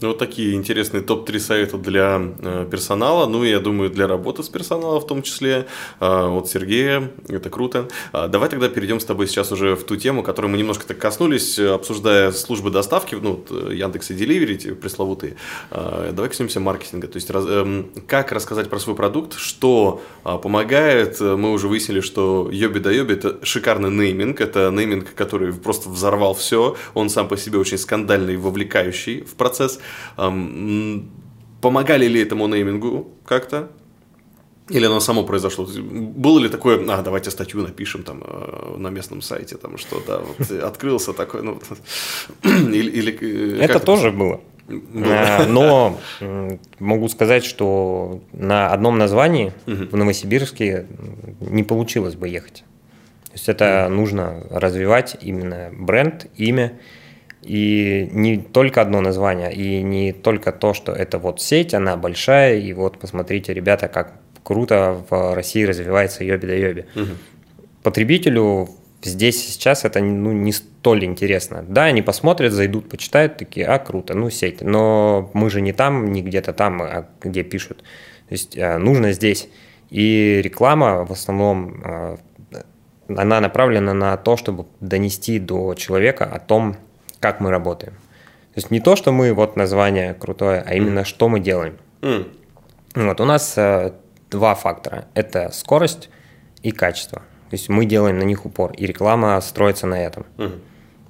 Ну, 0.01 0.09
вот 0.09 0.19
такие 0.19 0.55
интересные 0.55 1.03
топ-3 1.03 1.39
совета 1.39 1.79
для 1.79 2.21
э, 2.39 2.67
персонала, 2.71 3.27
ну, 3.27 3.45
и 3.45 3.51
я 3.51 3.61
думаю, 3.61 3.89
для 3.89 4.07
работы 4.07 4.43
с 4.43 4.49
персоналом 4.49 5.01
в 5.01 5.07
том 5.07 5.23
числе, 5.23 5.67
э, 6.01 6.07
от 6.07 6.49
Сергея, 6.49 7.11
это 7.29 7.49
круто. 7.49 7.89
А, 8.13 8.29
давай 8.29 8.51
тогда 8.51 8.69
перейдем 8.69 9.01
с 9.01 9.07
тобой 9.07 9.27
сейчас 9.27 9.53
уже 9.53 9.75
в 9.75 9.85
ту 9.85 9.97
тему, 9.97 10.23
которую 10.23 10.53
мы 10.53 10.59
немножко 10.59 10.87
так 10.87 10.99
коснулись, 10.99 11.59
обсуждая 11.59 12.31
службы 12.33 12.71
доставки, 12.71 13.15
ну, 13.15 13.43
э, 13.49 13.71
Яндекс 13.73 14.11
и 14.11 14.15
Delivery, 14.15 14.75
пресловутые. 14.75 15.37
А, 15.71 16.13
давай 16.13 16.29
коснемся 16.29 16.61
маркетинга, 16.61 17.09
то 17.09 17.17
есть 17.17 17.31
раз, 17.31 17.45
э, 17.49 17.85
как 18.07 18.33
рассказать 18.33 18.69
про 18.69 18.79
свой 18.79 18.97
продукт, 18.97 19.39
что 19.39 20.03
э, 20.27 20.39
помогает, 20.43 21.21
мы 21.21 21.53
уже 21.53 21.69
выяснили, 21.69 22.01
что 22.01 22.51
Йоби 22.53 22.81
да 22.81 22.93
Йоби 22.93 23.15
это 23.15 23.39
шикарный 23.43 23.91
нейминг, 23.91 24.43
это 24.43 24.71
нейминг, 24.71 25.15
который 25.15 25.55
просто 25.55 25.89
взорвал 25.89 26.35
все, 26.35 26.77
он 26.93 27.09
сам 27.09 27.29
по 27.29 27.39
себе 27.39 27.59
очень 27.59 27.79
скандальный 27.79 28.37
вовлекающий 28.37 29.23
в 29.23 29.37
процесс, 29.37 29.81
Помогали 30.17 32.07
ли 32.07 32.21
этому 32.21 32.47
неймингу 32.49 33.09
как-то? 33.25 33.71
Или 34.69 34.87
оно 34.87 35.01
само 35.01 35.23
произошло? 35.23 35.67
Было 35.67 36.41
ли 36.41 36.49
такое, 36.49 36.85
а, 36.89 37.03
давайте 37.03 37.31
статью 37.31 37.63
напишем 37.63 38.03
там 38.03 38.23
э, 38.27 38.75
на 38.79 38.89
местном 38.89 39.23
сайте, 39.23 39.57
там 39.57 39.79
что, 39.79 40.03
да, 40.05 40.19
вот 40.19 40.51
открылся 40.51 41.13
такой, 41.13 41.43
ну, 41.43 41.61
или... 42.43 42.91
или 42.91 43.61
это 43.61 43.79
тоже 43.79 44.11
было. 44.11 44.41
было. 44.67 45.47
Но 45.49 45.99
могу 46.81 47.09
сказать, 47.09 47.45
что 47.45 48.21
на 48.33 48.73
одном 48.73 48.99
названии 48.99 49.53
в 49.67 49.97
Новосибирске 49.97 50.87
не 51.41 51.63
получилось 51.63 52.17
бы 52.17 52.29
ехать. 52.29 52.65
То 53.27 53.33
есть 53.35 53.49
это 53.49 53.89
нужно 53.89 54.43
развивать 54.51 55.17
именно 55.21 55.71
бренд, 55.73 56.27
имя, 56.37 56.81
и 57.47 58.09
не 58.13 58.39
только 58.39 58.83
одно 58.83 59.01
название, 59.01 59.53
и 59.53 59.83
не 59.83 60.13
только 60.13 60.53
то, 60.53 60.75
что 60.75 60.93
это 60.93 61.19
вот 61.19 61.41
сеть, 61.41 61.75
она 61.75 61.97
большая, 61.97 62.59
и 62.59 62.73
вот 62.73 62.99
посмотрите, 62.99 63.55
ребята, 63.55 63.89
как 63.89 64.21
круто 64.43 65.05
в 65.11 65.35
России 65.35 65.65
развивается 65.65 66.25
йоби 66.25 66.47
да 66.47 66.55
йоби. 66.55 66.87
Угу. 66.95 67.11
Потребителю 67.83 68.69
здесь 69.03 69.45
сейчас 69.45 69.85
это 69.85 70.01
ну, 70.01 70.33
не 70.33 70.53
столь 70.53 71.05
интересно. 71.05 71.65
Да, 71.67 71.85
они 71.85 72.03
посмотрят, 72.03 72.53
зайдут, 72.53 72.89
почитают, 72.89 73.37
такие, 73.37 73.67
а, 73.67 73.79
круто, 73.79 74.15
ну, 74.15 74.31
сеть. 74.31 74.63
Но 74.63 75.31
мы 75.35 75.51
же 75.51 75.61
не 75.61 75.73
там, 75.73 76.13
не 76.13 76.23
где-то 76.23 76.53
там, 76.53 76.83
а 76.83 77.09
где 77.23 77.43
пишут. 77.43 77.79
То 78.29 78.33
есть 78.33 78.57
э, 78.57 78.79
нужно 78.79 79.13
здесь. 79.13 79.49
И 79.91 80.41
реклама 80.43 81.05
в 81.05 81.13
основном, 81.13 81.83
э, 81.85 82.17
она 83.09 83.41
направлена 83.41 83.95
на 83.95 84.17
то, 84.17 84.37
чтобы 84.37 84.67
донести 84.81 85.39
до 85.39 85.75
человека 85.75 86.25
о 86.25 86.39
том, 86.39 86.77
как 87.27 87.41
мы 87.41 87.51
работаем. 87.51 87.95
То 88.55 88.61
есть 88.61 88.71
не 88.71 88.81
то, 88.81 88.95
что 88.95 89.11
мы, 89.11 89.33
вот 89.33 89.57
название 89.57 90.15
крутое, 90.15 90.63
а 90.65 90.75
именно, 90.75 91.01
mm. 91.01 91.05
что 91.05 91.29
мы 91.29 91.41
делаем. 91.41 91.77
Mm. 92.03 92.29
Вот 92.95 93.21
у 93.21 93.25
нас 93.25 93.55
э, 93.59 93.93
два 94.31 94.55
фактора. 94.55 95.07
Это 95.15 95.51
скорость 95.51 96.09
и 96.63 96.71
качество. 96.71 97.19
То 97.51 97.55
есть 97.57 97.69
мы 97.69 97.85
делаем 97.85 98.19
на 98.19 98.23
них 98.23 98.47
упор, 98.47 98.73
и 98.73 98.87
реклама 98.87 99.41
строится 99.41 99.87
на 99.87 100.01
этом. 100.05 100.25
Угу. 100.39 100.53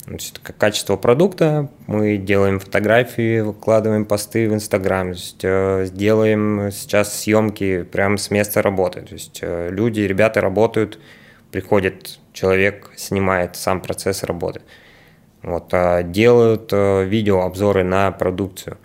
Значит, 0.07 0.39
качество 0.39 0.97
продукта, 0.97 1.69
мы 1.87 2.17
делаем 2.17 2.61
фотографии, 2.61 3.41
выкладываем 3.41 4.05
посты 4.07 4.49
в 4.49 4.55
Инстаграм, 4.55 5.13
э, 5.43 5.87
делаем 5.93 6.71
сейчас 6.73 7.21
съемки 7.21 7.83
прямо 7.83 8.17
с 8.17 8.31
места 8.31 8.63
работы. 8.63 9.03
То 9.03 9.15
есть 9.15 9.41
э, 9.43 9.69
люди, 9.71 10.01
ребята 10.01 10.41
работают, 10.41 10.99
приходит 11.51 12.19
человек, 12.33 12.91
снимает 12.97 13.57
сам 13.57 13.81
процесс 13.81 14.23
работы. 14.23 14.61
Вот, 15.47 15.69
э, 15.73 16.03
делают 16.05 16.69
э, 16.73 17.05
видеообзоры 17.05 17.83
на 17.83 18.11
продукцию. 18.13 18.77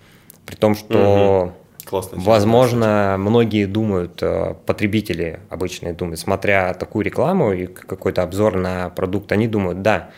При 0.46 0.56
том, 0.56 0.76
что 0.76 1.44
угу 1.48 1.54
Классно. 1.92 2.18
Возможно, 2.22 3.18
многие 3.20 3.66
думают, 3.66 4.24
э, 4.24 4.56
потребители 4.66 5.42
обычные 5.50 5.92
думают, 5.92 6.22
смотря 6.22 6.74
такую 6.74 7.04
рекламу 7.04 7.52
и 7.52 7.66
какой-то 7.66 8.24
обзор 8.24 8.56
на 8.56 8.90
продукт, 8.92 9.30
они 9.34 9.50
думают, 9.50 9.82
да, 9.82 10.12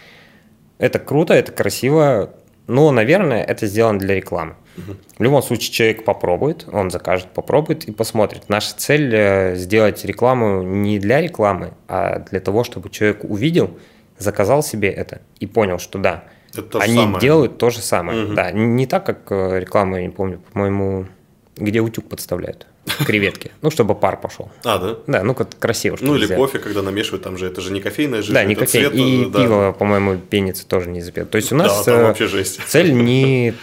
это 0.78 1.00
круто, 1.00 1.34
это 1.34 1.52
красиво, 1.52 2.30
но, 2.68 2.92
наверное, 2.92 3.44
это 3.44 3.66
сделано 3.66 3.98
для 3.98 4.14
рекламы. 4.14 4.54
Угу. 4.78 4.98
В 5.18 5.24
любом 5.24 5.42
случае, 5.42 5.72
человек 5.72 6.06
попробует, 6.06 6.68
он 6.72 6.92
закажет, 6.92 7.30
попробует 7.30 7.86
и 7.86 7.92
посмотрит. 7.92 8.50
Наша 8.50 8.76
цель 8.76 9.12
э, 9.16 9.56
сделать 9.56 10.06
рекламу 10.06 10.62
не 10.62 11.00
для 11.00 11.22
рекламы, 11.22 11.74
а 11.88 12.20
для 12.20 12.40
того, 12.40 12.64
чтобы 12.64 12.92
человек 12.92 13.24
увидел, 13.24 13.78
заказал 14.20 14.62
себе 14.62 14.90
это 14.90 15.22
и 15.40 15.48
понял, 15.48 15.80
что 15.80 15.98
да, 15.98 16.26
это 16.56 16.80
они 16.80 16.96
самое. 16.96 17.20
делают 17.20 17.58
то 17.58 17.70
же 17.70 17.80
самое. 17.80 18.26
Угу. 18.26 18.34
Да, 18.34 18.52
не 18.52 18.86
так, 18.86 19.06
как 19.06 19.32
э, 19.32 19.60
реклама, 19.60 19.98
я 19.98 20.04
не 20.04 20.12
помню, 20.12 20.42
по-моему, 20.52 21.08
где 21.56 21.82
утюг 21.82 22.10
подставляют. 22.10 22.68
Креветки. 23.06 23.52
Ну, 23.62 23.72
чтобы 23.72 23.96
пар 23.96 24.20
пошел. 24.20 24.52
А, 24.66 24.78
да? 24.78 24.98
Да, 25.08 25.24
ну, 25.24 25.34
как 25.34 25.58
красиво. 25.58 25.98
Ну, 26.02 26.16
или 26.16 26.26
взять. 26.26 26.38
кофе, 26.38 26.60
когда 26.60 26.82
намешивают, 26.82 27.24
там 27.24 27.38
же 27.38 27.48
это 27.48 27.62
же 27.62 27.72
не 27.72 27.80
кофейная 27.80 28.22
жижа. 28.22 28.34
Да, 28.34 28.44
не 28.44 28.56
кофейная. 28.56 28.90
И 28.92 29.26
да. 29.26 29.42
пиво, 29.42 29.76
по-моему, 29.78 30.18
пенится 30.18 30.68
тоже 30.68 30.90
не 30.90 31.02
запьет. 31.02 31.30
То 31.30 31.38
есть 31.38 31.52
у 31.54 31.56
нас 31.56 31.86
да, 31.86 32.14
жесть. 32.14 32.62
цель 32.68 32.94
не, 32.94 33.54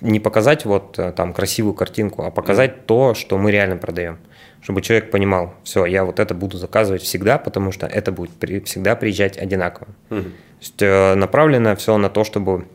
не 0.00 0.20
показать 0.20 0.66
вот 0.66 0.98
э, 0.98 1.12
там 1.12 1.32
красивую 1.32 1.74
картинку, 1.74 2.22
а 2.22 2.30
показать 2.30 2.72
mm. 2.72 2.80
то, 2.86 3.14
что 3.14 3.38
мы 3.38 3.50
реально 3.50 3.78
продаем. 3.78 4.18
Чтобы 4.60 4.82
человек 4.82 5.10
понимал, 5.10 5.54
все, 5.64 5.86
я 5.86 6.04
вот 6.04 6.20
это 6.20 6.34
буду 6.34 6.58
заказывать 6.58 7.02
всегда, 7.02 7.38
потому 7.38 7.72
что 7.72 7.86
это 7.86 8.12
будет 8.12 8.32
при, 8.32 8.60
всегда 8.60 8.94
приезжать 8.94 9.38
одинаково. 9.38 9.88
Mm. 10.10 10.32
Есть 10.60 10.80
э, 10.80 11.14
направлено 11.14 11.76
все 11.76 11.96
на 11.98 12.08
то, 12.08 12.24
чтобы 12.24 12.66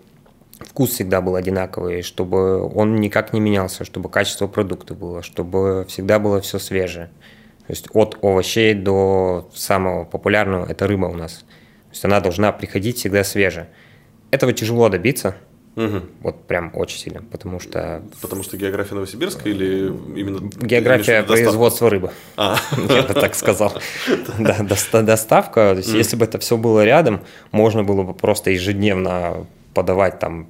вкус 0.60 0.92
всегда 0.92 1.22
был 1.22 1.36
одинаковый, 1.36 2.02
чтобы 2.02 2.68
он 2.68 2.96
никак 2.96 3.34
не 3.34 3.40
менялся, 3.40 3.84
чтобы 3.84 4.10
качество 4.10 4.48
продукта 4.48 4.94
было, 4.94 5.24
чтобы 5.24 5.86
всегда 5.88 6.20
было 6.20 6.42
все 6.42 6.60
свежее. 6.60 7.08
То 7.68 7.74
есть 7.74 7.88
от 7.94 8.18
овощей 8.22 8.74
до 8.74 9.50
самого 9.54 10.06
популярного– 10.06 10.66
это 10.70 10.88
рыба 10.88 11.06
у 11.06 11.14
нас. 11.14 11.40
То 11.40 11.92
есть 11.92 12.06
она 12.06 12.20
должна 12.20 12.52
приходить 12.52 12.98
всегда 12.98 13.24
свежая. 13.24 13.70
Этого 14.32 14.54
тяжело 14.54 14.90
добиться, 14.90 15.36
Угу. 15.76 16.02
Вот 16.22 16.48
прям 16.48 16.72
очень 16.74 17.00
сильно, 17.00 17.22
потому 17.32 17.60
что... 17.60 18.02
Потому 18.22 18.44
что 18.44 18.58
география 18.58 18.96
Новосибирска 18.96 19.48
или 19.48 19.88
именно... 20.16 20.50
География 20.62 21.24
производства 21.24 21.90
рыбы. 21.90 22.12
А. 22.36 22.58
Я 22.90 23.04
бы 23.04 23.14
так 23.14 23.36
сказал. 23.36 23.74
Да, 24.38 24.58
доставка. 25.02 25.72
То 25.72 25.78
есть, 25.78 25.94
если 25.94 26.18
бы 26.18 26.26
это 26.26 26.40
все 26.40 26.58
было 26.58 26.84
рядом, 26.84 27.22
можно 27.52 27.84
было 27.84 28.04
бы 28.04 28.14
просто 28.14 28.52
ежедневно 28.52 29.48
подавать 29.74 30.20
там 30.20 30.48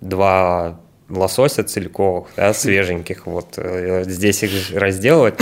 два 0.00 0.78
лосося 1.08 1.64
целиковых, 1.64 2.28
да, 2.36 2.52
свеженьких, 2.52 3.26
вот 3.26 3.54
э, 3.56 4.04
здесь 4.04 4.42
их 4.42 4.74
разделывать. 4.74 5.40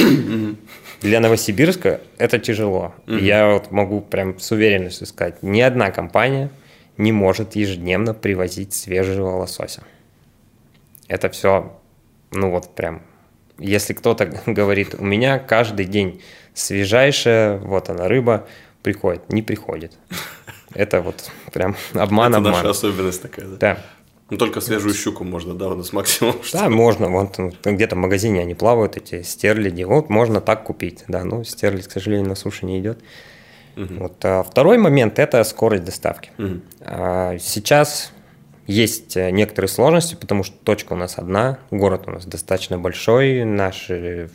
Для 1.02 1.20
Новосибирска 1.20 2.00
это 2.18 2.38
тяжело. 2.38 2.94
Я 3.06 3.50
вот 3.50 3.70
могу 3.70 4.00
прям 4.00 4.38
с 4.38 4.50
уверенностью 4.52 5.06
сказать, 5.06 5.42
ни 5.42 5.60
одна 5.60 5.90
компания 5.90 6.50
не 6.98 7.12
может 7.12 7.56
ежедневно 7.56 8.14
привозить 8.14 8.72
свежего 8.74 9.36
лосося. 9.36 9.82
Это 11.08 11.28
все, 11.30 11.78
ну 12.32 12.50
вот 12.50 12.74
прям, 12.74 13.02
если 13.58 13.92
кто-то 13.92 14.26
говорит, 14.46 14.94
у 14.98 15.04
меня 15.04 15.38
каждый 15.38 15.86
день 15.86 16.22
свежайшая, 16.54 17.58
вот 17.58 17.90
она 17.90 18.08
рыба, 18.08 18.46
приходит, 18.82 19.32
не 19.32 19.42
приходит. 19.42 19.92
Это 20.74 21.00
вот 21.00 21.30
прям 21.52 21.76
обман, 21.94 22.32
Это 22.32 22.38
обман. 22.38 22.52
наша 22.52 22.70
особенность 22.70 23.22
такая, 23.22 23.46
да? 23.46 23.56
Да. 23.56 23.78
Ну, 24.28 24.38
только 24.38 24.60
свежую 24.60 24.92
щуку 24.92 25.22
можно, 25.22 25.54
да, 25.54 25.68
у 25.68 25.76
нас 25.76 25.92
максимум. 25.92 26.34
Да, 26.52 26.68
можно. 26.68 27.08
Вот 27.08 27.38
где-то 27.64 27.94
в 27.94 27.98
магазине 27.98 28.40
они 28.40 28.56
плавают, 28.56 28.96
эти 28.96 29.22
стерляди. 29.22 29.84
Вот 29.84 30.10
можно 30.10 30.40
так 30.40 30.64
купить, 30.64 31.04
да. 31.06 31.22
Ну, 31.22 31.44
стерлядь, 31.44 31.86
к 31.86 31.92
сожалению, 31.92 32.28
на 32.28 32.34
суше 32.34 32.66
не 32.66 32.80
идет. 32.80 32.98
Угу. 33.76 33.94
Вот, 33.98 34.24
а 34.24 34.42
второй 34.42 34.78
момент– 34.78 35.18
это 35.20 35.42
скорость 35.44 35.84
доставки. 35.84 36.30
Угу. 36.38 36.60
А, 36.80 37.38
сейчас 37.38 38.12
есть 38.66 39.16
некоторые 39.16 39.68
сложности, 39.68 40.16
потому 40.16 40.42
что 40.42 40.56
точка 40.64 40.94
у 40.94 40.96
нас 40.96 41.18
одна, 41.18 41.58
город 41.70 42.04
у 42.06 42.10
нас 42.10 42.26
достаточно 42.26 42.78
большой, 42.78 43.44
наши 43.44 44.28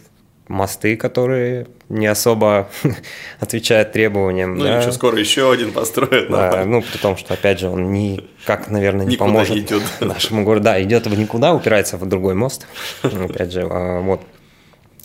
мосты, 0.51 0.95
которые 0.97 1.67
не 1.89 2.05
особо 2.07 2.69
отвечают 3.39 3.93
требованиям. 3.93 4.55
Ну, 4.55 4.63
да. 4.63 4.77
ничего, 4.77 4.91
скоро 4.91 5.17
еще 5.17 5.51
один 5.51 5.71
построят. 5.71 6.29
Да, 6.29 6.63
ну, 6.65 6.81
при 6.81 6.97
том, 6.97 7.17
что, 7.17 7.33
опять 7.33 7.59
же, 7.59 7.69
он 7.69 7.91
никак, 7.91 8.69
наверное, 8.69 9.05
не 9.05 9.13
никуда 9.13 9.31
поможет 9.31 9.57
идет. 9.57 9.83
нашему 10.01 10.43
городу. 10.43 10.65
Да, 10.65 10.81
идет 10.81 11.07
в 11.07 11.17
никуда, 11.17 11.53
упирается 11.53 11.97
в 11.97 12.05
другой 12.07 12.35
мост. 12.35 12.67
Опять 13.03 13.51
же, 13.51 13.67
а, 13.69 14.01
вот. 14.01 14.21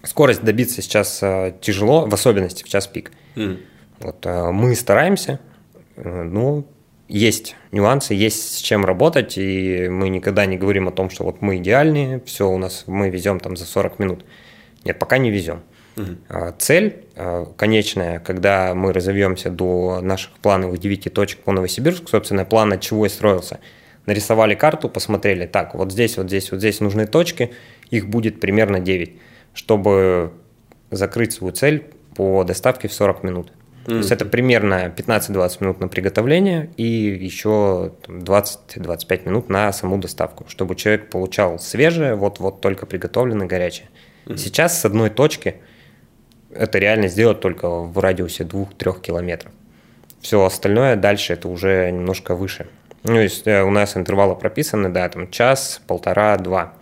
Скорость 0.03 0.43
добиться 0.43 0.83
сейчас 0.83 1.21
а, 1.23 1.53
тяжело, 1.61 2.07
в 2.07 2.15
особенности 2.15 2.63
в 2.63 2.69
час 2.69 2.87
пик. 2.87 3.13
Mm. 3.37 3.59
Вот, 4.01 4.25
а, 4.27 4.53
мы 4.53 4.75
стараемся, 4.75 5.41
э, 5.97 6.23
ну, 6.23 6.67
есть 7.09 7.57
нюансы, 7.73 8.15
есть 8.15 8.57
с 8.57 8.61
чем 8.61 8.85
работать, 8.85 9.39
и 9.39 9.89
мы 9.89 10.09
никогда 10.09 10.45
не 10.47 10.57
говорим 10.57 10.89
о 10.89 10.93
том, 10.93 11.09
что 11.09 11.25
вот 11.25 11.41
мы 11.41 11.59
идеальные, 11.59 12.21
все 12.27 12.49
у 12.49 12.59
нас, 12.59 12.85
мы 12.87 13.11
везем 13.11 13.39
там 13.41 13.57
за 13.57 13.65
40 13.65 13.99
минут. 13.99 14.25
Нет, 14.85 14.99
пока 14.99 15.19
не 15.19 15.31
везем. 15.31 15.63
Угу. 15.97 16.55
Цель 16.59 17.05
а, 17.15 17.47
конечная, 17.57 18.19
когда 18.19 18.75
мы 18.75 18.93
разовьемся 18.93 19.51
до 19.51 20.01
наших 20.03 20.33
плановых 20.39 20.79
9 20.79 21.13
точек 21.13 21.41
по 21.41 21.53
Новосибирску, 21.53 22.09
собственно, 22.09 22.45
план 22.45 22.73
от 22.73 22.81
чего 22.81 23.07
и 23.07 23.09
строился. 23.09 23.61
Нарисовали 24.05 24.55
карту, 24.55 24.89
посмотрели, 24.89 25.47
так, 25.47 25.75
вот 25.75 25.93
здесь, 25.93 26.17
вот 26.17 26.27
здесь, 26.27 26.51
вот 26.53 26.59
здесь 26.59 26.81
нужны 26.81 27.07
точки, 27.07 27.53
их 27.91 28.09
будет 28.09 28.41
примерно 28.41 28.79
9, 28.79 29.17
чтобы 29.55 30.33
закрыть 30.91 31.33
свою 31.33 31.53
цель 31.53 31.87
по 32.15 32.45
доставке 32.45 32.89
в 32.89 32.93
40 32.93 33.23
минут. 33.25 33.53
Mm-hmm. 33.87 33.91
То 33.91 33.97
есть 33.99 34.11
это 34.11 34.25
примерно 34.25 34.93
15-20 34.97 35.57
минут 35.61 35.81
на 35.81 35.87
приготовление 35.87 36.71
и 36.77 36.85
еще 36.85 37.93
20-25 38.09 39.29
минут 39.29 39.49
на 39.49 39.73
саму 39.73 39.99
доставку, 39.99 40.45
чтобы 40.49 40.75
человек 40.75 41.09
получал 41.09 41.61
свежее, 41.61 42.17
вот-вот 42.17 42.61
только 42.61 42.85
приготовленное, 42.87 43.47
горячее. 43.47 43.89
Mm-hmm. 44.27 44.37
Сейчас 44.39 44.81
с 44.81 44.85
одной 44.85 45.11
точки 45.11 45.57
это 46.53 46.79
реально 46.79 47.07
сделать 47.07 47.41
только 47.41 47.69
в 47.69 47.97
радиусе 47.99 48.43
2-3 48.43 49.01
километров. 49.01 49.53
Все 50.21 50.45
остальное 50.45 50.97
дальше 50.97 51.35
это 51.35 51.47
уже 51.47 51.89
немножко 51.93 52.35
выше. 52.35 52.67
Ну, 53.05 53.21
есть 53.21 53.47
э, 53.47 53.63
у 53.63 53.71
нас 53.71 53.97
интервалы 53.97 54.35
прописаны, 54.35 54.89
да, 54.89 55.09
там 55.09 55.31
час, 55.31 55.81
полтора, 55.87 56.37
два. 56.39 56.73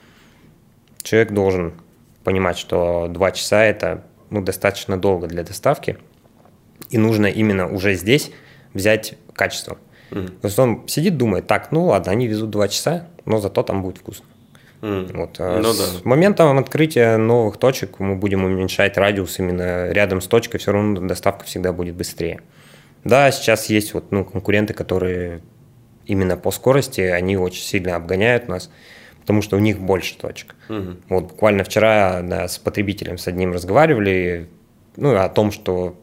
Человек 1.02 1.32
должен 1.32 1.74
понимать, 2.22 2.56
что 2.56 3.08
два 3.10 3.30
часа 3.32 3.62
это 3.62 4.04
ну, 4.30 4.40
достаточно 4.40 4.96
долго 4.96 5.26
для 5.26 5.42
доставки, 5.42 5.98
и 6.90 6.98
нужно 6.98 7.26
именно 7.26 7.70
уже 7.70 7.94
здесь 7.94 8.30
взять 8.72 9.14
качество. 9.32 9.78
Mm. 10.10 10.28
То 10.40 10.46
есть 10.46 10.58
он 10.58 10.86
сидит, 10.88 11.16
думает, 11.16 11.46
так, 11.46 11.72
ну 11.72 11.86
ладно, 11.86 12.12
они 12.12 12.26
везут 12.26 12.50
два 12.50 12.68
часа, 12.68 13.08
но 13.24 13.38
зато 13.40 13.62
там 13.62 13.82
будет 13.82 13.98
вкусно. 13.98 14.26
Mm. 14.80 15.16
Вот. 15.16 15.36
А 15.38 15.60
ну, 15.60 15.72
с 15.72 15.78
да. 15.78 16.00
моментом 16.04 16.58
открытия 16.58 17.16
новых 17.16 17.56
точек 17.56 17.98
мы 18.00 18.16
будем 18.16 18.44
уменьшать 18.44 18.96
радиус 18.96 19.38
именно 19.38 19.90
рядом 19.90 20.20
с 20.20 20.26
точкой, 20.26 20.58
все 20.58 20.72
равно 20.72 21.00
доставка 21.00 21.44
всегда 21.44 21.72
будет 21.72 21.94
быстрее. 21.94 22.42
Да, 23.04 23.30
сейчас 23.30 23.66
есть 23.66 23.94
вот, 23.94 24.12
ну, 24.12 24.24
конкуренты, 24.24 24.72
которые 24.72 25.42
именно 26.06 26.36
по 26.36 26.50
скорости, 26.50 27.00
они 27.00 27.36
очень 27.36 27.62
сильно 27.62 27.96
обгоняют 27.96 28.48
нас, 28.48 28.70
потому 29.20 29.42
что 29.42 29.56
у 29.56 29.60
них 29.60 29.78
больше 29.78 30.16
точек. 30.16 30.54
Угу. 30.68 30.96
Вот 31.08 31.24
буквально 31.24 31.64
вчера 31.64 32.22
да, 32.22 32.48
с 32.48 32.58
потребителем 32.58 33.18
с 33.18 33.26
одним 33.26 33.52
разговаривали, 33.52 34.48
ну, 34.96 35.16
о 35.16 35.28
том, 35.28 35.50
что, 35.50 35.96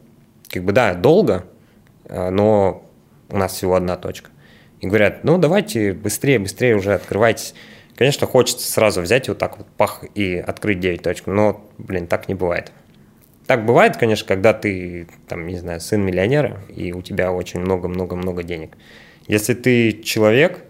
как 0.52 0.64
бы, 0.64 0.72
да, 0.72 0.94
долго, 0.94 1.46
а, 2.08 2.30
но 2.30 2.84
у 3.30 3.36
нас 3.36 3.54
всего 3.54 3.74
одна 3.74 3.96
точка. 3.96 4.30
И 4.80 4.86
говорят, 4.86 5.24
ну, 5.24 5.38
давайте 5.38 5.92
быстрее, 5.92 6.38
быстрее 6.38 6.76
уже 6.76 6.92
открывайтесь. 6.94 7.54
Конечно, 7.96 8.26
хочется 8.26 8.70
сразу 8.70 9.00
взять 9.00 9.28
вот 9.28 9.38
так 9.38 9.58
вот 9.58 9.66
пах 9.76 10.04
и 10.14 10.36
открыть 10.36 10.80
9 10.80 11.02
точек, 11.02 11.26
но, 11.26 11.64
блин, 11.78 12.06
так 12.06 12.28
не 12.28 12.34
бывает. 12.34 12.72
Так 13.46 13.64
бывает, 13.64 13.96
конечно, 13.96 14.26
когда 14.26 14.52
ты, 14.52 15.08
там, 15.28 15.46
не 15.46 15.56
знаю, 15.56 15.80
сын 15.80 16.00
миллионера, 16.04 16.60
и 16.68 16.92
у 16.92 17.02
тебя 17.02 17.32
очень 17.32 17.60
много-много-много 17.60 18.42
денег. 18.42 18.76
Если 19.26 19.54
ты 19.54 19.92
человек 20.02 20.60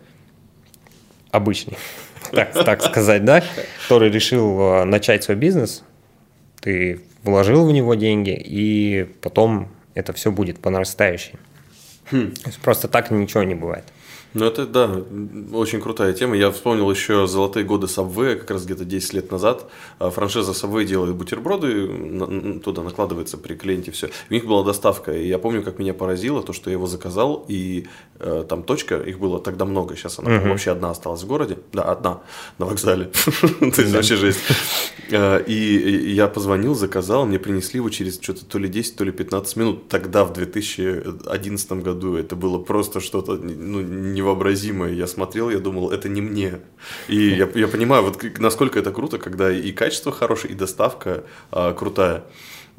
обычный, 1.31 1.79
так, 2.31 2.53
так 2.53 2.83
сказать, 2.83 3.25
да, 3.25 3.43
который 3.83 4.11
решил 4.11 4.61
э, 4.61 4.85
начать 4.85 5.25
свой 5.25 5.37
бизнес, 5.37 5.85
ты 6.61 7.01
вложил 7.23 7.67
в 7.67 7.73
него 7.73 7.95
деньги, 7.95 8.35
и 8.35 9.05
потом 9.21 9.69
это 9.95 10.13
все 10.13 10.31
будет 10.31 10.59
по 10.59 10.71
нарастающей. 10.71 11.35
Хм. 12.11 12.35
Просто 12.63 12.89
так 12.89 13.11
ничего 13.11 13.43
не 13.43 13.55
бывает. 13.55 13.85
Ну, 14.35 14.47
это, 14.47 14.67
да, 14.67 14.91
очень 15.53 15.81
крутая 15.81 16.13
тема. 16.15 16.37
Я 16.37 16.51
вспомнил 16.51 16.91
еще 16.91 17.27
золотые 17.27 17.65
годы 17.65 17.87
Subway, 17.87 18.37
как 18.37 18.51
раз 18.51 18.65
где-то 18.65 18.85
10 18.85 19.13
лет 19.15 19.31
назад. 19.31 19.71
А, 19.99 20.11
франшиза 20.11 20.53
Subway 20.53 20.85
делает 20.85 21.15
бутерброды, 21.15 22.61
туда 22.61 22.83
накладывается 22.83 23.37
при 23.37 23.55
клиенте 23.55 23.91
все. 23.91 24.11
У 24.31 24.35
них 24.35 24.47
была 24.47 24.65
доставка, 24.65 25.13
и 25.13 25.27
я 25.27 25.39
помню, 25.39 25.63
как 25.63 25.79
меня 25.79 25.93
поразило 25.93 26.43
то, 26.43 26.53
что 26.53 26.71
я 26.71 26.75
его 26.75 26.87
заказал, 26.87 27.45
и 27.49 27.87
э, 28.19 28.45
там 28.49 28.63
точка, 28.63 28.97
их 28.97 29.19
было 29.19 29.39
тогда 29.39 29.65
много, 29.65 29.97
сейчас 29.97 30.19
она 30.19 30.37
угу. 30.37 30.49
вообще 30.49 30.71
одна 30.71 30.91
осталась 30.91 31.23
в 31.23 31.27
городе. 31.27 31.59
Да, 31.73 31.83
одна, 31.83 32.21
на 32.59 32.67
вокзале. 32.67 33.07
То 33.61 33.83
есть 33.83 33.93
вообще 33.93 34.17
жесть. 34.17 34.41
Э, 35.11 35.43
и 35.47 36.13
я 36.15 36.29
позвонил, 36.29 36.75
заказал, 36.75 37.27
мне 37.27 37.39
принесли 37.39 37.79
его 37.79 37.91
через 37.91 38.19
что-то 38.19 38.47
то 38.47 38.59
ли 38.59 38.69
10, 38.69 38.97
то 38.97 39.05
ли 39.05 39.13
15 39.13 39.57
минут. 39.57 39.89
Тогда, 39.89 40.25
в 40.25 40.33
2011 40.33 41.73
году, 41.73 42.17
это 42.17 42.35
было 42.35 42.59
просто 42.59 43.01
что-то 43.01 43.35
ну, 43.35 43.81
не 43.81 44.22
невообразимое. 44.23 44.93
Я 44.93 45.07
смотрел, 45.07 45.51
я 45.51 45.59
думал, 45.59 45.91
это 45.91 46.09
не 46.09 46.21
мне. 46.21 46.61
И 47.09 47.29
я, 47.29 47.49
я 47.55 47.69
понимаю, 47.69 48.05
вот 48.05 48.23
насколько 48.39 48.79
это 48.79 48.93
круто, 48.93 49.19
когда 49.19 49.51
и 49.51 49.73
качество 49.73 50.13
хорошее, 50.13 50.55
и 50.55 50.57
доставка 50.57 51.25
а, 51.51 51.73
крутая 51.75 52.25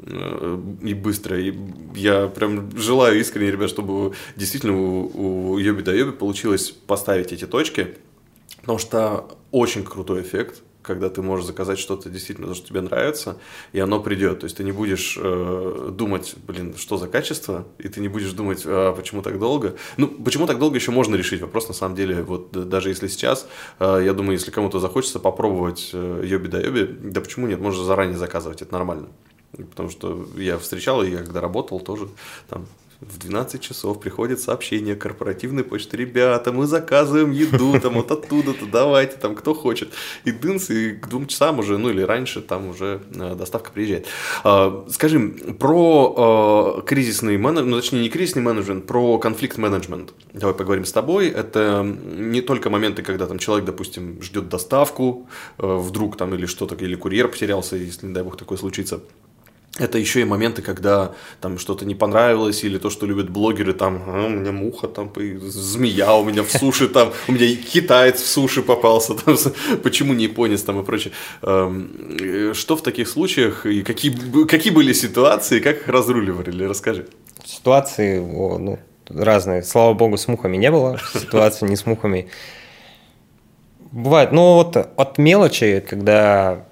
э, 0.00 0.58
и 0.82 0.94
быстро. 0.94 1.38
И 1.38 1.54
я 1.94 2.26
прям 2.28 2.76
желаю 2.76 3.20
искренне, 3.20 3.50
ребят, 3.50 3.70
чтобы 3.70 4.14
действительно 4.36 4.76
у, 4.76 5.52
у 5.52 5.58
Йоби 5.58 5.82
да 5.82 5.92
Йоби 5.92 6.12
получилось 6.12 6.70
поставить 6.70 7.32
эти 7.32 7.46
точки, 7.46 7.96
потому 8.60 8.78
что 8.78 9.38
очень 9.50 9.84
крутой 9.84 10.22
эффект 10.22 10.62
когда 10.84 11.08
ты 11.08 11.22
можешь 11.22 11.46
заказать 11.46 11.78
что-то 11.78 12.10
действительно, 12.10 12.48
то, 12.48 12.54
что 12.54 12.68
тебе 12.68 12.82
нравится, 12.82 13.38
и 13.72 13.80
оно 13.80 14.00
придет. 14.00 14.40
То 14.40 14.44
есть 14.44 14.56
ты 14.56 14.64
не 14.64 14.72
будешь 14.72 15.18
э, 15.20 15.90
думать, 15.92 16.34
блин, 16.46 16.74
что 16.76 16.98
за 16.98 17.08
качество, 17.08 17.66
и 17.78 17.88
ты 17.88 18.00
не 18.00 18.08
будешь 18.08 18.32
думать, 18.32 18.62
а 18.66 18.92
почему 18.92 19.22
так 19.22 19.38
долго. 19.38 19.74
Ну, 19.96 20.08
почему 20.08 20.46
так 20.46 20.58
долго 20.58 20.76
еще 20.76 20.90
можно 20.90 21.16
решить 21.16 21.40
вопрос, 21.40 21.68
на 21.68 21.74
самом 21.74 21.96
деле, 21.96 22.22
вот 22.22 22.50
даже 22.68 22.90
если 22.90 23.08
сейчас, 23.08 23.48
э, 23.80 24.02
я 24.04 24.12
думаю, 24.12 24.32
если 24.34 24.50
кому-то 24.50 24.78
захочется 24.78 25.18
попробовать 25.18 25.90
э, 25.92 26.22
йоби 26.24 26.48
да 26.48 26.60
йоби, 26.60 26.84
да 26.84 27.20
почему 27.20 27.46
нет, 27.46 27.60
можно 27.60 27.82
заранее 27.82 28.18
заказывать, 28.18 28.62
это 28.62 28.72
нормально. 28.72 29.08
Потому 29.52 29.88
что 29.88 30.26
я 30.36 30.58
встречал, 30.58 31.02
и 31.02 31.10
я 31.10 31.18
когда 31.18 31.40
работал 31.40 31.80
тоже, 31.80 32.08
там, 32.48 32.66
в 33.08 33.18
12 33.18 33.60
часов 33.60 34.00
приходит 34.00 34.40
сообщение 34.40 34.96
корпоративной 34.96 35.64
почты. 35.64 35.96
Ребята, 35.96 36.52
мы 36.52 36.66
заказываем 36.66 37.30
еду 37.30 37.78
там 37.80 37.94
вот 37.94 38.10
оттуда-то, 38.10 38.66
давайте 38.66 39.16
там, 39.16 39.34
кто 39.34 39.54
хочет. 39.54 39.90
И 40.24 40.32
дынс, 40.32 40.70
и 40.70 40.92
к 40.92 41.08
двум 41.08 41.26
часам 41.26 41.58
уже, 41.58 41.78
ну 41.78 41.90
или 41.90 42.02
раньше, 42.02 42.40
там 42.40 42.68
уже 42.68 43.00
э, 43.14 43.34
доставка 43.34 43.70
приезжает. 43.70 44.06
А, 44.42 44.84
скажи, 44.90 45.20
про 45.58 46.78
э, 46.78 46.86
кризисный 46.86 47.36
менеджмент, 47.36 47.70
ну 47.70 47.80
точнее 47.80 48.00
не 48.00 48.08
кризисный 48.08 48.42
менеджмент, 48.42 48.86
про 48.86 49.18
конфликт 49.18 49.58
менеджмент. 49.58 50.14
Давай 50.32 50.54
поговорим 50.54 50.84
с 50.84 50.92
тобой. 50.92 51.28
Это 51.28 51.82
не 51.82 52.40
только 52.40 52.70
моменты, 52.70 53.02
когда 53.02 53.26
там 53.26 53.38
человек, 53.38 53.66
допустим, 53.66 54.22
ждет 54.22 54.48
доставку, 54.48 55.28
э, 55.58 55.76
вдруг 55.76 56.16
там 56.16 56.34
или 56.34 56.46
что-то, 56.46 56.74
или 56.74 56.94
курьер 56.94 57.28
потерялся, 57.28 57.76
если, 57.76 58.06
не 58.06 58.14
дай 58.14 58.22
бог, 58.22 58.36
такое 58.36 58.58
случится 58.58 59.00
это 59.78 59.98
еще 59.98 60.20
и 60.20 60.24
моменты, 60.24 60.62
когда 60.62 61.12
там 61.40 61.58
что-то 61.58 61.84
не 61.84 61.94
понравилось, 61.94 62.62
или 62.62 62.78
то, 62.78 62.90
что 62.90 63.06
любят 63.06 63.30
блогеры, 63.30 63.72
там, 63.72 64.02
а, 64.06 64.26
у 64.26 64.28
меня 64.28 64.52
муха, 64.52 64.86
там, 64.86 65.12
змея 65.42 66.14
у 66.14 66.24
меня 66.24 66.44
в 66.44 66.50
суши, 66.50 66.88
там, 66.88 67.12
у 67.26 67.32
меня 67.32 67.56
китаец 67.56 68.20
в 68.20 68.26
суши 68.26 68.62
попался, 68.62 69.14
там, 69.14 69.36
почему 69.82 70.14
не 70.14 70.24
японец, 70.24 70.62
там, 70.62 70.80
и 70.80 70.84
прочее. 70.84 71.12
Эм, 71.42 72.54
что 72.54 72.76
в 72.76 72.82
таких 72.82 73.08
случаях, 73.08 73.66
и 73.66 73.82
какие, 73.82 74.44
какие 74.46 74.72
были 74.72 74.92
ситуации, 74.92 75.58
как 75.58 75.78
их 75.78 75.88
разруливали, 75.88 76.64
расскажи. 76.64 77.08
Ситуации, 77.44 78.20
о, 78.20 78.58
ну, 78.58 78.78
разные. 79.08 79.64
Слава 79.64 79.94
богу, 79.94 80.16
с 80.16 80.28
мухами 80.28 80.56
не 80.56 80.70
было, 80.70 81.00
ситуации 81.12 81.66
не 81.66 81.76
с 81.76 81.84
мухами. 81.84 82.28
Бывает, 83.90 84.32
но 84.32 84.54
вот 84.54 84.76
от 84.76 85.18
мелочи, 85.18 85.84
когда 85.88 86.64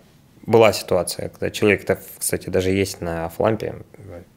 была 0.47 0.72
ситуация, 0.72 1.28
когда 1.28 1.51
человек, 1.51 1.82
это, 1.84 1.99
кстати, 2.18 2.49
даже 2.49 2.70
есть 2.70 3.01
на 3.01 3.28
флампе, 3.28 3.74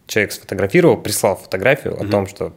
человек 0.08 0.32
сфотографировал, 0.32 0.98
прислал 0.98 1.36
фотографию 1.36 1.94
mm-hmm. 1.94 2.08
о 2.08 2.12
том, 2.12 2.28
что, 2.28 2.54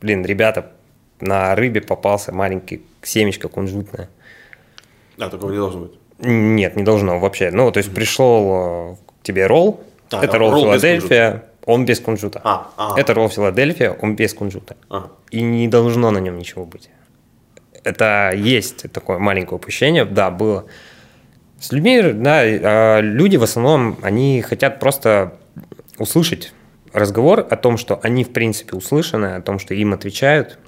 блин, 0.00 0.24
ребята, 0.24 0.72
на 1.20 1.54
рыбе 1.54 1.80
попался 1.80 2.32
маленький 2.32 2.82
семечко 3.02 3.48
кунжутное. 3.48 4.08
А, 5.18 5.28
такого 5.28 5.50
не 5.50 5.58
должно 5.58 5.80
быть? 5.82 5.92
Нет, 6.18 6.76
не 6.76 6.82
должно 6.82 7.18
вообще. 7.18 7.50
Ну, 7.50 7.70
то 7.70 7.78
есть 7.78 7.90
mm-hmm. 7.90 7.94
пришел 7.94 8.50
э, 8.50 8.96
к 9.06 9.22
тебе 9.22 9.46
ролл, 9.46 9.80
а, 10.10 10.24
это 10.24 10.38
ролл, 10.38 10.52
ролл 10.52 10.62
Филадельфия, 10.62 11.44
он 11.64 11.84
без 11.84 12.00
кунжута. 12.00 12.40
А, 12.44 12.70
а. 12.76 12.98
Это 12.98 13.12
ролл 13.12 13.28
Филадельфия, 13.28 13.92
он 13.92 14.16
без 14.16 14.32
кунжута. 14.34 14.76
А. 14.88 15.10
И 15.30 15.42
не 15.42 15.68
должно 15.68 16.10
на 16.10 16.18
нем 16.18 16.38
ничего 16.38 16.64
быть. 16.64 16.88
Это 17.84 18.32
есть 18.34 18.90
такое 18.92 19.18
маленькое 19.18 19.56
упущение, 19.56 20.04
да, 20.04 20.30
было. 20.30 20.66
С 21.60 21.72
людьми, 21.72 22.02
да, 22.02 22.40
а, 22.42 23.00
люди 23.00 23.36
в 23.36 23.42
основном, 23.42 23.98
они 24.02 24.42
хотят 24.42 24.78
просто 24.78 25.34
услышать 25.98 26.52
разговор 26.92 27.46
о 27.48 27.56
том, 27.56 27.76
что 27.76 27.98
они 28.02 28.24
в 28.24 28.32
принципе 28.32 28.76
услышаны, 28.76 29.36
о 29.36 29.40
том, 29.40 29.58
что 29.58 29.74
им 29.74 29.92
отвечают, 29.92 30.58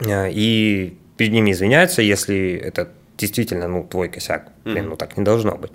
а, 0.00 0.28
и 0.28 0.96
перед 1.16 1.32
ними 1.32 1.52
извиняются, 1.52 2.02
если 2.02 2.54
это 2.54 2.90
действительно, 3.16 3.68
ну, 3.68 3.84
твой 3.84 4.08
косяк. 4.08 4.52
Блин, 4.64 4.90
ну 4.90 4.96
так 4.96 5.16
не 5.16 5.24
должно 5.24 5.56
быть. 5.56 5.72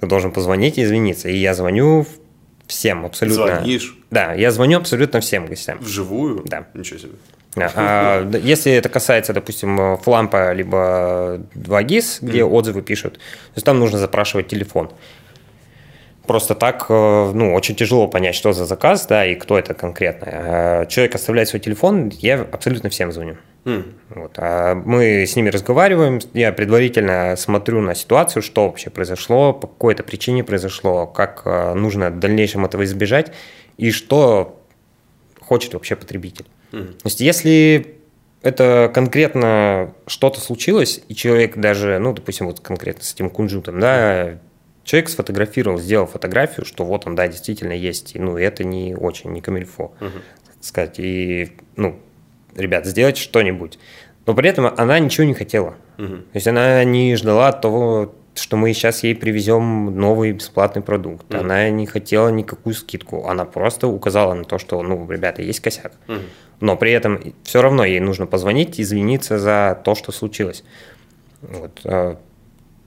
Ты 0.00 0.06
должен 0.06 0.32
позвонить 0.32 0.78
и 0.78 0.82
извиниться. 0.82 1.28
И 1.28 1.36
я 1.36 1.54
звоню 1.54 2.06
всем 2.66 3.06
абсолютно. 3.06 3.56
Звонишь? 3.56 3.96
Да, 4.10 4.34
я 4.34 4.50
звоню 4.50 4.78
абсолютно 4.78 5.20
всем 5.20 5.46
гостям. 5.46 5.78
Вживую? 5.78 6.42
Да. 6.44 6.68
Ничего 6.74 6.98
себе. 6.98 7.12
А, 7.56 8.28
если 8.42 8.72
это 8.72 8.88
касается, 8.88 9.32
допустим, 9.32 9.98
флампа 9.98 10.52
либо 10.52 11.40
2GIS, 11.54 12.18
где 12.20 12.40
mm. 12.40 12.48
отзывы 12.48 12.82
пишут, 12.82 13.14
то 13.14 13.56
есть 13.56 13.66
там 13.66 13.78
нужно 13.78 13.98
запрашивать 13.98 14.48
телефон. 14.48 14.90
Просто 16.26 16.54
так, 16.54 16.86
э, 16.88 17.32
ну, 17.34 17.52
очень 17.52 17.74
тяжело 17.74 18.08
понять, 18.08 18.34
что 18.34 18.54
за 18.54 18.64
заказ, 18.64 19.06
да, 19.06 19.26
и 19.26 19.34
кто 19.34 19.58
это 19.58 19.74
конкретно. 19.74 20.26
А 20.30 20.86
человек 20.86 21.14
оставляет 21.14 21.48
свой 21.48 21.60
телефон, 21.60 22.08
я 22.08 22.40
абсолютно 22.40 22.88
всем 22.88 23.12
звоню. 23.12 23.36
Mm. 23.64 23.92
Вот. 24.10 24.32
А 24.38 24.74
мы 24.74 25.26
с 25.26 25.36
ними 25.36 25.50
разговариваем, 25.50 26.20
я 26.32 26.52
предварительно 26.52 27.34
смотрю 27.36 27.82
на 27.82 27.94
ситуацию, 27.94 28.42
что 28.42 28.66
вообще 28.66 28.88
произошло, 28.88 29.52
по 29.52 29.66
какой-то 29.66 30.02
причине 30.02 30.44
произошло, 30.44 31.06
как 31.06 31.42
э, 31.44 31.74
нужно 31.74 32.08
в 32.08 32.18
дальнейшем 32.18 32.64
этого 32.64 32.84
избежать, 32.84 33.32
и 33.76 33.90
что 33.90 34.62
хочет 35.40 35.74
вообще 35.74 35.94
потребитель. 35.94 36.46
Mm. 36.74 36.92
То 36.92 37.06
есть 37.06 37.20
если 37.20 37.96
это 38.42 38.90
конкретно 38.92 39.94
что-то 40.06 40.40
случилось, 40.40 41.00
и 41.08 41.14
человек 41.14 41.56
даже, 41.56 41.98
ну, 41.98 42.12
допустим, 42.12 42.46
вот 42.46 42.60
конкретно 42.60 43.02
с 43.02 43.14
этим 43.14 43.30
кунжутом, 43.30 43.80
да, 43.80 44.38
человек 44.84 45.08
сфотографировал, 45.08 45.78
сделал 45.78 46.06
фотографию, 46.06 46.66
что 46.66 46.84
вот 46.84 47.06
он, 47.06 47.14
да, 47.14 47.26
действительно 47.26 47.72
есть, 47.72 48.14
и, 48.14 48.18
ну, 48.18 48.36
это 48.36 48.64
не 48.64 48.94
очень, 48.94 49.32
не 49.32 49.40
камильфо, 49.40 49.94
uh 50.00 50.10
сказать, 50.60 50.98
и, 50.98 51.52
ну, 51.76 51.98
ребят, 52.56 52.86
сделать 52.86 53.18
что-нибудь. 53.18 53.78
Но 54.24 54.34
при 54.34 54.48
этом 54.48 54.72
она 54.76 54.98
ничего 54.98 55.26
не 55.26 55.34
хотела. 55.34 55.74
То 55.98 56.22
есть 56.32 56.46
она 56.46 56.82
не 56.84 57.14
ждала 57.16 57.52
того, 57.52 58.14
что 58.34 58.56
мы 58.56 58.72
сейчас 58.72 59.02
ей 59.04 59.14
привезем 59.14 59.94
новый 59.96 60.32
бесплатный 60.32 60.82
продукт. 60.82 61.32
Она 61.34 61.68
не 61.70 61.86
хотела 61.86 62.28
никакую 62.28 62.74
скидку. 62.74 63.26
Она 63.28 63.44
просто 63.44 63.86
указала 63.88 64.34
на 64.34 64.44
то, 64.44 64.58
что, 64.58 64.82
ну, 64.82 65.06
ребята, 65.10 65.42
есть 65.42 65.60
косяк. 65.60 65.92
Но 66.60 66.76
при 66.76 66.92
этом 66.92 67.34
все 67.42 67.62
равно 67.62 67.84
ей 67.84 68.00
нужно 68.00 68.26
позвонить, 68.26 68.80
извиниться 68.80 69.38
за 69.38 69.80
то, 69.84 69.94
что 69.94 70.12
случилось. 70.12 70.64
Вот. 71.42 71.80
А, 71.84 72.18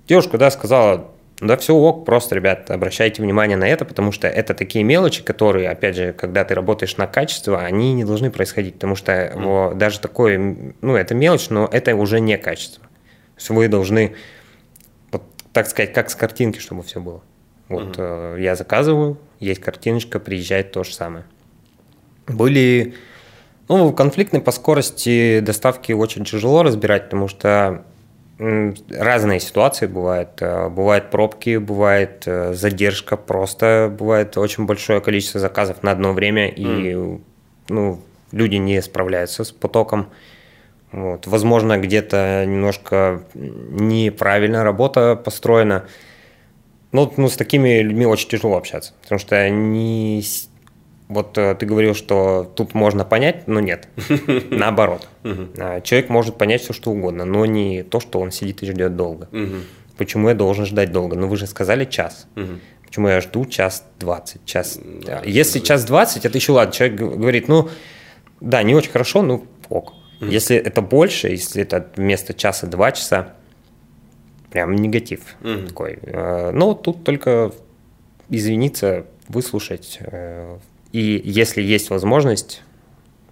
девушка, 0.07 0.37
да, 0.37 0.49
сказала, 0.49 1.11
да, 1.39 1.55
все 1.57 1.75
ок, 1.75 2.05
просто, 2.05 2.35
ребят, 2.35 2.71
обращайте 2.71 3.21
внимание 3.21 3.57
на 3.57 3.67
это, 3.67 3.85
потому 3.85 4.11
что 4.11 4.27
это 4.27 4.53
такие 4.53 4.83
мелочи, 4.83 5.23
которые, 5.23 5.69
опять 5.69 5.95
же, 5.95 6.13
когда 6.13 6.43
ты 6.43 6.55
работаешь 6.55 6.97
на 6.97 7.05
качество, 7.05 7.61
они 7.61 7.93
не 7.93 8.05
должны 8.05 8.31
происходить, 8.31 8.75
потому 8.75 8.95
что 8.95 9.11
mm. 9.11 9.75
даже 9.75 9.99
такое, 9.99 10.73
ну, 10.81 10.95
это 10.95 11.13
мелочь, 11.13 11.49
но 11.49 11.69
это 11.71 11.95
уже 11.95 12.19
не 12.19 12.37
качество. 12.37 12.83
То 12.83 13.39
есть 13.39 13.49
вы 13.51 13.67
должны, 13.67 14.15
вот, 15.11 15.23
так 15.53 15.67
сказать, 15.67 15.93
как 15.93 16.09
с 16.09 16.15
картинки, 16.15 16.57
чтобы 16.57 16.81
все 16.81 16.99
было. 16.99 17.21
Вот 17.69 17.97
mm-hmm. 17.97 18.41
я 18.41 18.55
заказываю, 18.55 19.19
есть 19.39 19.61
картиночка, 19.61 20.19
приезжает 20.19 20.71
то 20.71 20.83
же 20.83 20.93
самое. 20.93 21.25
Были, 22.25 22.95
ну, 23.69 23.91
конфликтные 23.91 24.41
по 24.41 24.51
скорости 24.51 25.39
доставки 25.39 25.91
очень 25.91 26.25
тяжело 26.25 26.63
разбирать, 26.63 27.05
потому 27.05 27.27
что 27.27 27.83
разные 28.39 29.39
ситуации 29.39 29.87
бывают. 29.87 30.41
Э, 30.41 30.69
бывают 30.69 31.09
пробки, 31.09 31.57
бывает 31.57 32.23
э, 32.25 32.53
задержка, 32.53 33.17
просто 33.17 33.93
бывает 33.97 34.37
очень 34.37 34.65
большое 34.65 35.01
количество 35.01 35.39
заказов 35.39 35.83
на 35.83 35.91
одно 35.91 36.13
время, 36.13 36.47
и 36.47 36.63
mm. 36.63 37.21
ну, 37.69 37.99
люди 38.31 38.55
не 38.55 38.81
справляются 38.81 39.43
с 39.43 39.51
потоком. 39.51 40.09
Вот. 40.91 41.27
Возможно, 41.27 41.77
где-то 41.77 42.45
немножко 42.45 43.23
неправильно 43.33 44.63
работа 44.63 45.15
построена. 45.15 45.85
Ну, 46.91 47.11
ну, 47.17 47.27
с 47.27 47.35
такими 47.35 47.81
людьми 47.81 48.05
очень 48.05 48.29
тяжело 48.29 48.55
общаться, 48.55 48.93
потому 49.01 49.19
что 49.19 49.35
они 49.35 50.23
вот 51.07 51.37
э, 51.37 51.55
ты 51.55 51.65
говорил, 51.65 51.93
что 51.93 52.51
тут 52.55 52.73
можно 52.73 53.05
понять, 53.05 53.47
но 53.47 53.59
нет. 53.59 53.87
Наоборот. 54.49 55.07
А, 55.23 55.81
человек 55.81 56.09
может 56.09 56.37
понять 56.37 56.61
все, 56.61 56.73
что 56.73 56.91
угодно, 56.91 57.25
но 57.25 57.45
не 57.45 57.83
то, 57.83 57.99
что 57.99 58.19
он 58.19 58.31
сидит 58.31 58.61
и 58.63 58.65
ждет 58.65 58.95
долго. 58.95 59.29
Почему 59.97 60.29
я 60.29 60.35
должен 60.35 60.65
ждать 60.65 60.91
долго? 60.91 61.15
Ну, 61.15 61.27
вы 61.27 61.37
же 61.37 61.47
сказали 61.47 61.85
час. 61.85 62.27
Почему 62.85 63.09
я 63.09 63.21
жду 63.21 63.45
час 63.45 63.83
двадцать? 63.99 64.45
Час... 64.45 64.79
Если 65.25 65.59
час 65.59 65.83
двадцать, 65.85 66.25
это 66.25 66.37
еще 66.37 66.53
ладно. 66.53 66.73
Человек 66.73 66.99
говорит, 66.99 67.47
ну, 67.47 67.69
да, 68.39 68.63
не 68.63 68.75
очень 68.75 68.91
хорошо, 68.91 69.21
ну, 69.21 69.45
ок. 69.69 69.93
Если 70.19 70.55
это 70.55 70.81
больше, 70.81 71.29
если 71.29 71.61
это 71.61 71.89
вместо 71.95 72.33
часа 72.33 72.65
два 72.65 72.91
часа, 72.91 73.33
прям 74.51 74.75
негатив 74.75 75.21
такой. 75.67 75.99
Э, 76.01 76.51
ну, 76.51 76.73
тут 76.73 77.03
только 77.03 77.51
извиниться, 78.29 79.05
выслушать, 79.27 79.99
э, 80.01 80.57
и 80.91 81.21
если 81.23 81.61
есть 81.61 81.89
возможность, 81.89 82.61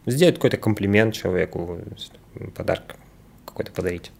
сделать 0.05 0.35
какой-то 0.35 0.57
комплимент 0.57 1.13
человеку, 1.13 1.79
подарок 2.55 2.95
какой-то 3.45 3.71
подарить. 3.71 4.11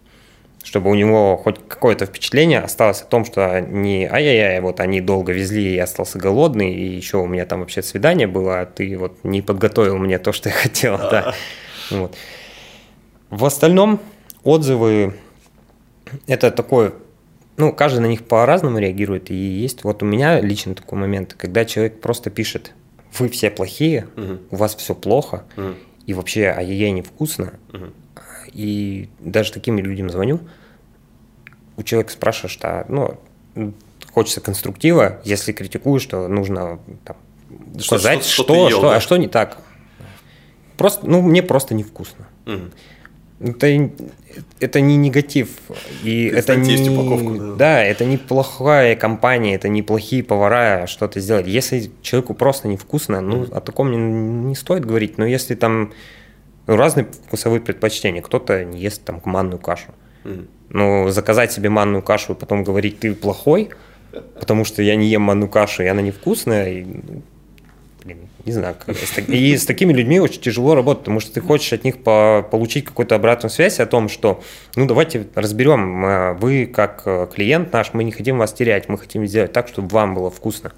Чтобы 0.64 0.90
у 0.90 0.94
него 0.94 1.36
хоть 1.36 1.56
какое-то 1.68 2.06
впечатление 2.06 2.58
осталось 2.58 3.02
о 3.02 3.04
том, 3.04 3.24
что 3.24 3.60
не 3.60 4.06
ай-яй-яй, 4.06 4.60
вот 4.60 4.80
они 4.80 5.00
долго 5.00 5.32
везли, 5.32 5.62
и 5.62 5.74
я 5.74 5.84
остался 5.84 6.18
голодный, 6.18 6.74
и 6.74 6.84
еще 6.84 7.18
у 7.18 7.26
меня 7.26 7.46
там 7.46 7.60
вообще 7.60 7.82
свидание 7.82 8.26
было, 8.26 8.60
а 8.60 8.66
ты 8.66 8.96
вот 8.98 9.22
не 9.22 9.42
подготовил 9.42 9.96
мне 9.98 10.18
то, 10.18 10.32
что 10.32 10.48
я 10.48 10.54
хотел. 10.54 10.98
Да. 10.98 11.34
Вот. 11.88 12.16
В 13.30 13.44
остальном 13.44 14.00
отзывы 14.42 15.14
это 16.26 16.50
такое, 16.50 16.94
ну, 17.56 17.72
каждый 17.72 18.00
на 18.00 18.06
них 18.06 18.24
по-разному 18.24 18.80
реагирует, 18.80 19.30
и 19.30 19.34
есть 19.36 19.84
вот 19.84 20.02
у 20.02 20.06
меня 20.06 20.40
лично 20.40 20.74
такой 20.74 20.98
момент, 20.98 21.34
когда 21.34 21.64
человек 21.64 22.00
просто 22.00 22.30
пишет– 22.30 22.72
вы 23.18 23.28
все 23.28 23.50
плохие, 23.50 24.08
угу. 24.16 24.38
у 24.50 24.56
вас 24.56 24.74
все 24.76 24.94
плохо, 24.94 25.44
угу. 25.56 25.74
и 26.06 26.14
вообще 26.14 26.46
ай-яй 26.46 26.90
невкусно. 26.90 27.54
Угу. 27.72 27.86
И 28.52 29.08
даже 29.20 29.52
таким 29.52 29.78
людям 29.78 30.10
звоню, 30.10 30.40
у 31.76 31.82
человека 31.82 32.12
спрашиваешь, 32.12 32.52
что, 32.52 32.86
ну, 32.88 33.18
хочется 34.12 34.40
конструктива, 34.40 35.20
если 35.24 35.52
критикуешь, 35.52 36.02
что 36.02 36.26
нужно 36.28 36.80
там, 37.04 37.16
что, 37.78 37.98
сказать, 37.98 38.24
что, 38.24 38.32
что, 38.32 38.42
что, 38.44 38.68
ел, 38.68 38.78
что 38.78 38.88
да? 38.88 38.96
а 38.96 39.00
что 39.00 39.16
не 39.16 39.28
так. 39.28 39.58
Просто, 40.76 41.06
ну, 41.06 41.22
мне 41.22 41.42
просто 41.42 41.74
невкусно. 41.74 42.26
Угу. 42.46 42.60
Это, 43.38 43.90
это 44.60 44.80
не 44.80 44.96
негатив. 44.96 45.48
И 46.02 46.30
Ты 46.30 46.36
это 46.36 46.56
не, 46.56 46.88
упаковку, 46.88 47.34
да. 47.38 47.54
да, 47.54 47.84
это 47.84 48.04
не 48.04 48.16
плохая 48.16 48.96
компания, 48.96 49.54
это 49.54 49.68
не 49.68 49.82
плохие 49.82 50.24
повара 50.24 50.86
что-то 50.86 51.20
сделать. 51.20 51.46
Если 51.46 51.90
человеку 52.02 52.34
просто 52.34 52.68
невкусно, 52.68 53.20
ну, 53.20 53.44
mm. 53.44 53.54
о 53.54 53.60
таком 53.60 53.90
не, 53.90 53.98
не 54.48 54.54
стоит 54.54 54.86
говорить. 54.86 55.18
Но 55.18 55.26
если 55.26 55.54
там 55.54 55.92
разные 56.66 57.06
вкусовые 57.26 57.60
предпочтения, 57.60 58.22
кто-то 58.22 58.64
не 58.64 58.80
ест 58.80 59.04
там 59.04 59.20
манную 59.24 59.58
кашу. 59.58 59.88
Mm. 60.24 60.48
Но 60.70 61.10
заказать 61.10 61.52
себе 61.52 61.68
манную 61.68 62.02
кашу 62.02 62.32
и 62.32 62.36
потом 62.36 62.64
говорить, 62.64 62.98
ты 63.00 63.14
плохой, 63.14 63.70
потому 64.38 64.64
что 64.64 64.82
я 64.82 64.96
не 64.96 65.08
ем 65.08 65.22
манную 65.22 65.48
кашу, 65.48 65.82
и 65.82 65.86
она 65.86 66.02
невкусная, 66.02 66.72
и, 66.72 66.84
ну, 66.84 67.22
блин, 68.06 68.28
не 68.44 68.52
знаю. 68.52 68.76
И 69.28 69.56
с 69.56 69.66
такими 69.66 69.92
людьми 69.92 70.20
очень 70.20 70.40
тяжело 70.40 70.74
работать, 70.74 71.00
потому 71.00 71.20
что 71.20 71.32
ты 71.32 71.40
хочешь 71.40 71.72
от 71.72 71.84
них 71.84 72.02
по 72.02 72.46
получить 72.50 72.84
какую-то 72.84 73.16
обратную 73.16 73.50
связь 73.50 73.80
о 73.80 73.86
том, 73.86 74.08
что, 74.08 74.42
ну, 74.76 74.86
давайте 74.86 75.26
разберем, 75.34 76.04
а, 76.04 76.34
вы 76.34 76.66
как 76.66 77.02
э, 77.04 77.26
клиент 77.34 77.72
наш, 77.72 77.92
мы 77.94 78.04
не 78.04 78.12
хотим 78.12 78.38
вас 78.38 78.52
терять, 78.52 78.88
мы 78.88 78.96
хотим 78.96 79.26
сделать 79.26 79.52
так, 79.52 79.68
чтобы 79.68 79.88
вам 79.88 80.14
было 80.14 80.30
вкусно. 80.30 80.72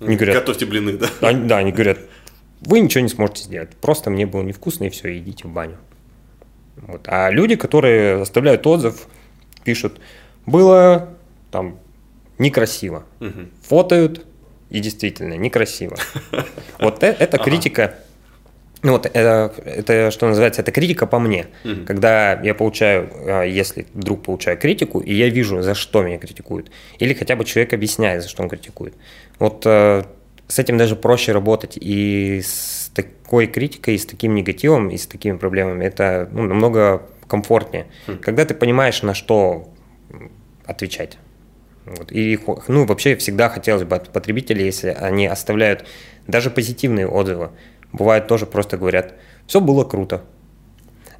Они 0.00 0.16
говорят, 0.16 0.36
Готовьте 0.36 0.64
блины, 0.64 0.92
да? 0.92 1.08
Они, 1.20 1.46
да, 1.46 1.58
они 1.58 1.72
говорят, 1.72 1.98
вы 2.60 2.80
ничего 2.80 3.02
не 3.02 3.08
сможете 3.08 3.42
сделать, 3.44 3.70
просто 3.80 4.10
мне 4.10 4.26
было 4.26 4.42
невкусно, 4.42 4.84
и 4.84 4.90
все, 4.90 5.16
идите 5.18 5.46
в 5.46 5.52
баню. 5.52 5.76
Вот. 6.76 7.02
А 7.06 7.30
люди, 7.30 7.56
которые 7.56 8.22
оставляют 8.22 8.66
отзыв, 8.66 9.06
пишут, 9.64 10.00
было 10.46 11.10
там 11.50 11.78
некрасиво, 12.38 13.04
угу. 13.20 13.48
фотают, 13.62 14.24
и 14.70 14.80
действительно 14.80 15.34
некрасиво. 15.34 15.96
Вот 16.78 17.02
э, 17.02 17.16
это 17.18 17.38
критика. 17.38 17.96
Ну 18.82 18.92
вот 18.92 19.06
это, 19.06 19.52
это, 19.64 20.10
что 20.12 20.28
называется, 20.28 20.60
это 20.62 20.70
критика 20.70 21.06
по 21.06 21.18
мне. 21.18 21.46
Угу. 21.64 21.86
Когда 21.86 22.40
я 22.40 22.54
получаю, 22.54 23.10
а, 23.26 23.42
если 23.42 23.86
вдруг 23.92 24.22
получаю 24.22 24.56
критику, 24.56 25.00
и 25.00 25.12
я 25.12 25.28
вижу, 25.28 25.62
за 25.62 25.74
что 25.74 26.02
меня 26.02 26.18
критикуют, 26.18 26.70
или 27.00 27.14
хотя 27.14 27.34
бы 27.34 27.44
человек 27.44 27.72
объясняет, 27.72 28.22
за 28.22 28.28
что 28.28 28.42
он 28.44 28.48
критикует. 28.48 28.94
Вот 29.40 29.62
э, 29.66 30.04
с 30.46 30.58
этим 30.58 30.78
даже 30.78 30.94
проще 30.94 31.32
работать. 31.32 31.76
И 31.80 32.40
с 32.44 32.90
такой 32.94 33.48
критикой, 33.48 33.94
и 33.94 33.98
с 33.98 34.06
таким 34.06 34.34
негативом, 34.34 34.90
и 34.90 34.96
с 34.96 35.06
такими 35.06 35.36
проблемами 35.36 35.84
это 35.84 36.28
ну, 36.32 36.44
намного 36.44 37.02
комфортнее. 37.26 37.86
Угу. 38.06 38.18
Когда 38.22 38.44
ты 38.44 38.54
понимаешь, 38.54 39.02
на 39.02 39.14
что 39.14 39.68
отвечать. 40.64 41.18
Вот. 41.96 42.12
И 42.12 42.38
ну, 42.68 42.84
вообще 42.84 43.16
всегда 43.16 43.48
хотелось 43.48 43.84
бы 43.84 43.96
от 43.96 44.10
потребителей, 44.10 44.64
если 44.64 44.88
они 44.88 45.26
оставляют 45.26 45.84
даже 46.26 46.50
позитивные 46.50 47.06
отзывы, 47.06 47.50
бывает 47.92 48.26
тоже 48.26 48.46
просто 48.46 48.76
говорят, 48.76 49.14
все 49.46 49.60
было 49.60 49.84
круто. 49.84 50.22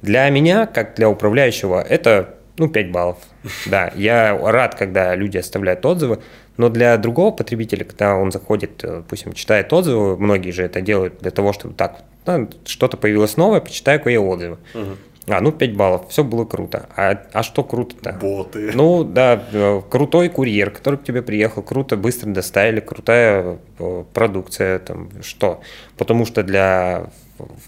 Для 0.01 0.29
меня, 0.29 0.65
как 0.65 0.95
для 0.95 1.09
управляющего, 1.09 1.81
это 1.81 2.35
ну, 2.57 2.69
5 2.69 2.91
баллов. 2.91 3.17
Да, 3.65 3.91
я 3.95 4.37
рад, 4.37 4.75
когда 4.75 5.15
люди 5.15 5.37
оставляют 5.37 5.85
отзывы, 5.85 6.19
но 6.57 6.69
для 6.69 6.97
другого 6.97 7.31
потребителя, 7.31 7.85
когда 7.85 8.15
он 8.15 8.31
заходит, 8.31 8.83
э, 8.83 8.97
допустим, 8.97 9.33
читает 9.33 9.71
отзывы, 9.71 10.17
многие 10.17 10.51
же 10.51 10.63
это 10.63 10.81
делают 10.81 11.19
для 11.19 11.31
того, 11.31 11.53
чтобы 11.53 11.73
так, 11.73 12.03
ну, 12.25 12.49
что-то 12.65 12.97
появилось 12.97 13.37
новое, 13.37 13.61
почитаю-ка 13.61 14.09
я 14.09 14.21
отзывы. 14.21 14.57
Угу. 14.73 14.97
А, 15.29 15.41
ну 15.41 15.51
5 15.51 15.75
баллов, 15.75 16.09
все 16.09 16.23
было 16.23 16.45
круто. 16.45 16.89
А, 16.95 17.21
а 17.33 17.43
что 17.43 17.63
круто-то? 17.63 18.13
Боты. 18.13 18.71
Ну 18.73 19.03
да, 19.03 19.43
э, 19.51 19.81
крутой 19.89 20.29
курьер, 20.29 20.71
который 20.71 20.97
к 20.97 21.03
тебе 21.03 21.21
приехал, 21.21 21.61
круто, 21.61 21.97
быстро 21.97 22.29
доставили, 22.29 22.79
крутая 22.79 23.59
э, 23.77 24.03
продукция, 24.13 24.79
там, 24.79 25.09
что? 25.21 25.61
Потому 25.97 26.25
что 26.25 26.43
для 26.43 27.09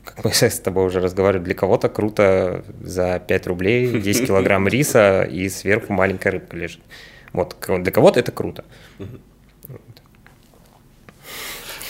как 0.03 0.26
мы 0.26 0.32
с 0.34 0.59
тобой 0.59 0.86
уже 0.86 0.99
разговаривали, 0.99 1.45
для 1.45 1.55
кого-то 1.55 1.89
круто 1.89 2.64
за 2.82 3.20
5 3.20 3.47
рублей 3.47 4.01
10 4.01 4.28
килограмм 4.28 4.68
риса 4.68 5.24
и 5.24 5.49
сверху 5.49 5.93
маленькая 5.93 6.32
рыбка 6.32 6.57
лежит. 6.57 6.82
Вот, 7.34 7.55
для 7.68 7.91
кого-то 7.91 8.20
это 8.20 8.32
круто. 8.32 8.66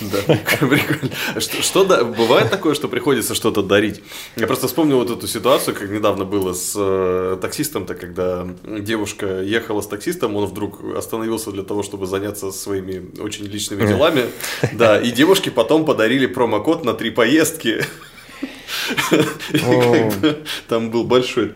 Да, 0.02 0.18
прикольно. 0.26 1.12
Что, 1.40 1.62
что 1.62 1.84
да, 1.84 2.04
бывает 2.04 2.50
такое, 2.50 2.74
что 2.74 2.88
приходится 2.88 3.36
что-то 3.36 3.62
дарить? 3.62 4.02
Я 4.36 4.48
просто 4.48 4.68
вспомнил 4.68 4.98
вот 4.98 5.12
эту 5.12 5.28
ситуацию, 5.28 5.76
как 5.76 5.90
недавно 5.90 6.26
было 6.26 6.54
с 6.54 6.74
э, 6.76 7.38
таксистом-то, 7.42 7.96
когда 7.96 8.48
девушка 8.66 9.42
ехала 9.42 9.82
с 9.82 9.88
таксистом, 9.88 10.36
он 10.36 10.46
вдруг 10.46 10.84
остановился 10.96 11.52
для 11.52 11.64
того, 11.64 11.84
чтобы 11.84 12.08
заняться 12.08 12.52
своими 12.52 13.20
очень 13.22 13.46
личными 13.46 13.86
делами. 13.86 14.26
Да, 14.74 15.00
и 15.00 15.12
девушке 15.12 15.52
потом 15.52 15.86
подарили 15.86 16.26
промокод 16.26 16.84
на 16.86 16.94
три 16.94 17.12
поездки. 17.12 17.86
Там 20.68 20.90
был 20.90 21.04
большой, 21.04 21.54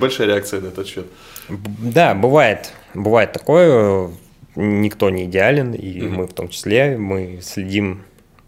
большая 0.00 0.28
реакция 0.28 0.60
на 0.60 0.68
этот 0.68 0.86
счет. 0.86 1.06
Да, 1.48 2.14
бывает. 2.14 2.72
бывает 2.94 3.32
такое, 3.32 4.10
никто 4.56 5.10
не 5.10 5.24
идеален, 5.24 5.72
и 5.72 6.00
mm-hmm. 6.00 6.08
мы 6.08 6.26
в 6.26 6.32
том 6.32 6.48
числе, 6.48 6.96
мы 6.96 7.40
следим 7.42 8.02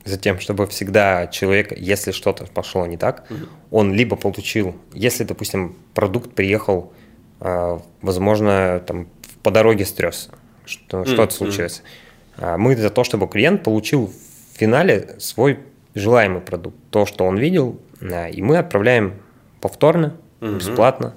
за 0.04 0.18
тем, 0.18 0.38
чтобы 0.38 0.66
всегда 0.66 1.26
человек, 1.26 1.76
если 1.76 2.12
что-то 2.12 2.44
пошло 2.46 2.86
не 2.86 2.96
так, 2.96 3.26
mm-hmm. 3.28 3.48
он 3.70 3.92
либо 3.92 4.16
получил, 4.16 4.76
если, 4.92 5.24
допустим, 5.24 5.76
продукт 5.94 6.32
приехал, 6.34 6.92
э, 7.40 7.78
возможно, 8.02 8.82
там 8.86 9.08
по 9.42 9.50
дороге 9.50 9.84
стресся, 9.84 10.30
что, 10.64 10.98
mm-hmm. 10.98 11.06
что-то 11.06 11.34
случилось. 11.34 11.82
А 12.38 12.56
мы 12.58 12.76
за 12.76 12.90
то, 12.90 13.04
чтобы 13.04 13.28
клиент 13.28 13.62
получил 13.62 14.06
в 14.06 14.58
финале 14.58 15.16
свой 15.18 15.60
желаемый 15.94 16.40
продукт, 16.40 16.76
то, 16.90 17.06
что 17.06 17.24
он 17.24 17.38
видел, 17.38 17.80
и 18.00 18.42
мы 18.42 18.58
отправляем 18.58 19.14
повторно, 19.60 20.16
угу. 20.40 20.52
бесплатно, 20.56 21.14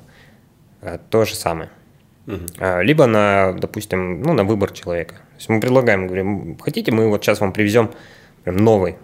то 1.09 1.25
же 1.25 1.35
самое. 1.35 1.69
Угу. 2.29 2.81
Либо 2.81 3.07
на, 3.07 3.53
допустим, 3.53 4.21
ну, 4.21 4.33
на 4.33 4.43
выбор 4.43 4.71
человека. 4.71 5.15
То 5.15 5.35
есть 5.37 5.49
мы 5.49 5.59
предлагаем, 5.59 6.05
говорим, 6.05 6.57
хотите, 6.59 6.91
мы 6.91 7.09
вот 7.09 7.23
сейчас 7.23 7.41
вам 7.41 7.53
привезем 7.53 7.91
прям 8.43 8.57
новый. 8.57 8.97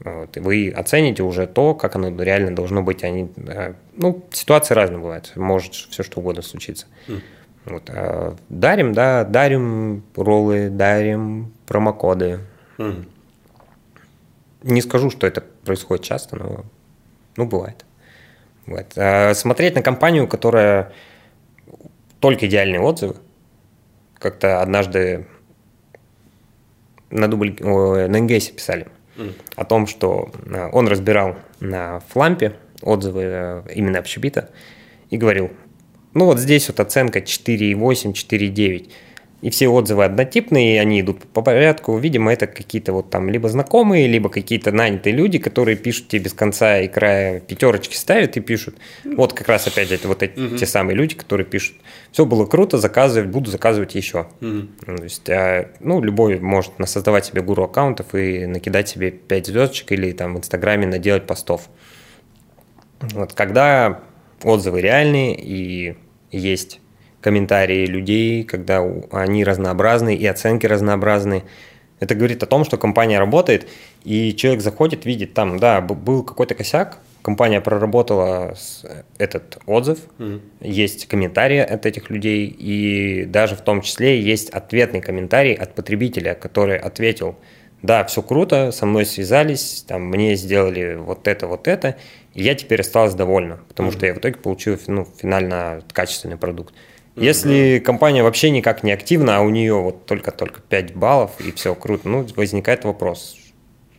Вот, 0.00 0.36
и 0.36 0.40
вы 0.40 0.70
оцените 0.70 1.22
уже 1.22 1.46
то, 1.46 1.74
как 1.74 1.96
оно 1.96 2.08
реально 2.22 2.54
должно 2.54 2.82
быть. 2.82 3.04
Они, 3.04 3.30
э, 3.36 3.74
ну, 3.96 4.24
ситуации 4.30 4.74
разные 4.74 4.98
бывают, 4.98 5.32
может 5.36 5.74
все 5.74 6.02
что 6.02 6.20
угодно 6.20 6.42
случиться. 6.42 6.86
Mm. 7.08 7.20
Вот, 7.66 7.90
а 7.90 8.36
дарим, 8.48 8.92
да, 8.92 9.24
дарим 9.24 10.04
роллы, 10.14 10.68
дарим 10.68 11.52
промокоды. 11.66 12.40
Mm. 12.78 13.08
Не 14.62 14.82
скажу, 14.82 15.10
что 15.10 15.26
это 15.26 15.42
происходит 15.64 16.04
часто, 16.04 16.36
но 16.36 16.64
ну, 17.36 17.46
бывает. 17.46 17.84
Вот. 18.66 18.86
А 18.96 19.34
смотреть 19.34 19.74
на 19.74 19.82
компанию, 19.82 20.28
которая 20.28 20.92
только 22.20 22.46
идеальные 22.46 22.80
отзывы. 22.80 23.16
Как-то 24.18 24.62
однажды 24.62 25.26
на, 27.10 27.28
дубль, 27.28 27.56
на 27.60 28.08
НГС 28.08 28.48
писали 28.48 28.88
mm. 29.16 29.34
о 29.56 29.64
том, 29.64 29.86
что 29.86 30.30
а, 30.52 30.70
он 30.72 30.88
разбирал 30.88 31.36
на 31.60 32.00
флампе 32.08 32.56
отзывы 32.82 33.22
э, 33.22 33.62
именно 33.74 33.98
общепита 33.98 34.50
и 35.10 35.16
говорил, 35.16 35.50
ну 36.14 36.26
вот 36.26 36.38
здесь 36.38 36.68
вот 36.68 36.80
оценка 36.80 37.20
4,8, 37.20 38.12
4,9 38.12 38.90
и 39.42 39.50
все 39.50 39.68
отзывы 39.68 40.04
однотипные, 40.04 40.80
они 40.80 41.02
идут 41.02 41.24
по 41.24 41.42
порядку. 41.42 41.98
Видимо, 41.98 42.32
это 42.32 42.46
какие-то 42.46 42.94
вот 42.94 43.10
там 43.10 43.28
либо 43.28 43.48
знакомые, 43.50 44.06
либо 44.06 44.30
какие-то 44.30 44.72
нанятые 44.72 45.14
люди, 45.14 45.38
которые 45.38 45.76
пишут 45.76 46.08
тебе 46.08 46.24
без 46.24 46.32
конца 46.32 46.78
и 46.78 46.88
края 46.88 47.40
пятерочки 47.40 47.94
ставят 47.94 48.36
и 48.38 48.40
пишут. 48.40 48.76
Вот 49.04 49.34
как 49.34 49.48
раз 49.48 49.66
опять 49.66 49.92
это 49.92 50.08
вот 50.08 50.22
эти 50.22 50.40
угу. 50.40 50.56
те 50.56 50.66
самые 50.66 50.96
люди, 50.96 51.14
которые 51.14 51.46
пишут. 51.46 51.76
Все 52.12 52.24
было 52.24 52.46
круто, 52.46 52.78
заказывать, 52.78 53.28
буду 53.28 53.50
заказывать 53.50 53.94
еще. 53.94 54.26
Угу. 54.40 54.96
То 54.96 55.02
есть, 55.02 55.28
а, 55.28 55.70
ну, 55.80 56.00
любой 56.00 56.40
может 56.40 56.72
создавать 56.86 57.26
себе 57.26 57.42
гуру 57.42 57.64
аккаунтов 57.64 58.14
и 58.14 58.46
накидать 58.46 58.88
себе 58.88 59.10
5 59.10 59.46
звездочек 59.46 59.92
или 59.92 60.12
там 60.12 60.34
в 60.34 60.38
Инстаграме 60.38 60.86
наделать 60.86 61.26
постов. 61.26 61.68
Вот 63.00 63.34
когда 63.34 64.00
отзывы 64.42 64.80
реальные 64.80 65.36
и 65.38 65.96
есть 66.30 66.80
комментарии 67.26 67.86
людей, 67.86 68.44
когда 68.44 68.88
они 69.10 69.42
разнообразны 69.42 70.14
и 70.14 70.24
оценки 70.24 70.64
разнообразны. 70.64 71.42
Это 71.98 72.14
говорит 72.14 72.44
о 72.44 72.46
том, 72.46 72.64
что 72.64 72.76
компания 72.76 73.18
работает, 73.18 73.66
и 74.04 74.32
человек 74.32 74.62
заходит, 74.62 75.04
видит 75.06 75.34
там, 75.34 75.58
да, 75.58 75.80
был 75.80 76.22
какой-то 76.22 76.54
косяк, 76.54 77.00
компания 77.22 77.60
проработала 77.60 78.54
этот 79.18 79.58
отзыв, 79.66 79.98
mm-hmm. 80.18 80.40
есть 80.60 81.08
комментарии 81.08 81.58
от 81.58 81.84
этих 81.84 82.10
людей, 82.10 82.46
и 82.46 83.24
даже 83.24 83.56
в 83.56 83.60
том 83.60 83.80
числе 83.80 84.20
есть 84.20 84.50
ответный 84.50 85.00
комментарий 85.00 85.54
от 85.54 85.74
потребителя, 85.74 86.34
который 86.34 86.78
ответил, 86.78 87.34
да, 87.82 88.04
все 88.04 88.22
круто, 88.22 88.70
со 88.70 88.86
мной 88.86 89.04
связались, 89.04 89.84
там, 89.88 90.02
мне 90.02 90.36
сделали 90.36 90.94
вот 90.94 91.26
это, 91.26 91.48
вот 91.48 91.66
это, 91.66 91.96
и 92.34 92.44
я 92.44 92.54
теперь 92.54 92.82
осталась 92.82 93.14
довольна, 93.14 93.58
потому 93.66 93.88
mm-hmm. 93.88 93.96
что 93.96 94.06
я 94.06 94.14
в 94.14 94.18
итоге 94.18 94.36
получил 94.36 94.78
ну, 94.86 95.08
финально 95.20 95.82
качественный 95.92 96.36
продукт. 96.36 96.72
Если 97.16 97.78
компания 97.78 98.22
вообще 98.22 98.50
никак 98.50 98.82
не 98.82 98.92
активна, 98.92 99.38
а 99.38 99.40
у 99.40 99.48
нее 99.48 99.74
вот 99.74 100.04
только-только 100.04 100.60
5 100.60 100.94
баллов 100.94 101.40
и 101.40 101.50
все 101.52 101.74
круто, 101.74 102.08
ну, 102.08 102.26
возникает 102.36 102.84
вопрос, 102.84 103.38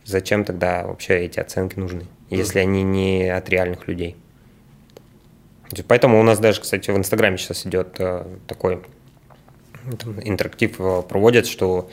зачем 0.04 0.44
тогда 0.44 0.86
вообще 0.86 1.24
эти 1.24 1.40
оценки 1.40 1.76
нужны, 1.78 2.06
если 2.30 2.60
они 2.60 2.84
не 2.84 3.28
от 3.28 3.48
реальных 3.48 3.88
людей. 3.88 4.14
Поэтому 5.88 6.20
у 6.20 6.22
нас 6.22 6.38
даже, 6.38 6.60
кстати, 6.60 6.92
в 6.92 6.96
Инстаграме 6.96 7.38
сейчас 7.38 7.66
идет 7.66 7.96
э, 7.98 8.24
такой 8.46 8.82
интерактив 10.22 10.80
э, 10.80 11.02
проводят, 11.02 11.46
что 11.46 11.90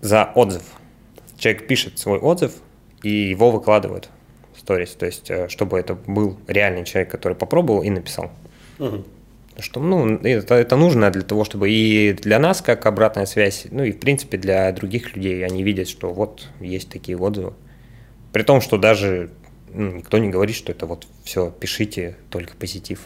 за 0.00 0.30
отзыв. 0.36 0.62
Человек 1.36 1.66
пишет 1.66 1.98
свой 1.98 2.18
отзыв 2.18 2.52
и 3.02 3.10
его 3.10 3.50
выкладывают 3.50 4.08
в 4.54 4.60
сторис, 4.60 4.94
то 4.94 5.04
есть 5.04 5.30
э, 5.30 5.48
чтобы 5.48 5.80
это 5.80 5.94
был 5.94 6.38
реальный 6.46 6.84
человек, 6.84 7.10
который 7.10 7.36
попробовал 7.36 7.82
и 7.82 7.90
написал. 7.90 8.30
Угу 8.78 9.04
что 9.60 9.80
ну, 9.80 10.16
это, 10.16 10.54
это 10.54 10.76
нужно 10.76 11.10
для 11.10 11.22
того, 11.22 11.44
чтобы 11.44 11.70
и 11.70 12.12
для 12.12 12.38
нас, 12.38 12.62
как 12.62 12.86
обратная 12.86 13.26
связь, 13.26 13.66
ну 13.70 13.84
и 13.84 13.92
в 13.92 14.00
принципе 14.00 14.36
для 14.38 14.70
других 14.72 15.16
людей, 15.16 15.44
они 15.44 15.62
видят, 15.62 15.88
что 15.88 16.12
вот 16.12 16.48
есть 16.60 16.88
такие 16.88 17.16
отзывы. 17.16 17.54
При 18.32 18.42
том, 18.42 18.60
что 18.60 18.76
даже 18.76 19.30
ну, 19.72 19.92
никто 19.92 20.18
не 20.18 20.28
говорит, 20.28 20.56
что 20.56 20.72
это 20.72 20.86
вот 20.86 21.06
все, 21.24 21.50
пишите 21.50 22.16
только 22.30 22.56
позитив. 22.56 23.00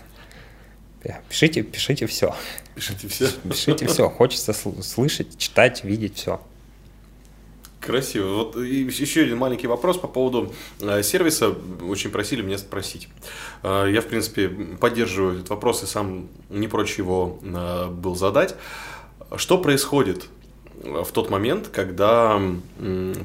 Пишите, 1.28 1.62
пишите 1.62 2.06
все. 2.06 2.34
Пишите 2.74 3.08
все. 3.08 3.28
Пишите 3.48 3.86
все. 3.86 4.10
Хочется 4.10 4.52
слышать, 4.52 5.38
читать, 5.38 5.82
видеть 5.84 6.16
все. 6.16 6.40
Красиво. 7.80 8.34
Вот 8.34 8.56
еще 8.56 9.22
один 9.22 9.38
маленький 9.38 9.66
вопрос 9.66 9.96
по 9.96 10.06
поводу 10.06 10.52
э, 10.80 11.02
сервиса. 11.02 11.54
Очень 11.88 12.10
просили 12.10 12.42
меня 12.42 12.58
спросить. 12.58 13.08
Э, 13.62 13.86
я, 13.90 14.02
в 14.02 14.06
принципе, 14.06 14.48
поддерживаю 14.48 15.36
этот 15.36 15.48
вопрос 15.48 15.82
и 15.82 15.86
сам 15.86 16.28
не 16.50 16.68
прочь 16.68 16.98
его 16.98 17.38
э, 17.42 17.88
был 17.88 18.16
задать. 18.16 18.54
Что 19.36 19.56
происходит 19.56 20.26
в 20.82 21.10
тот 21.12 21.30
момент, 21.30 21.68
когда 21.68 22.40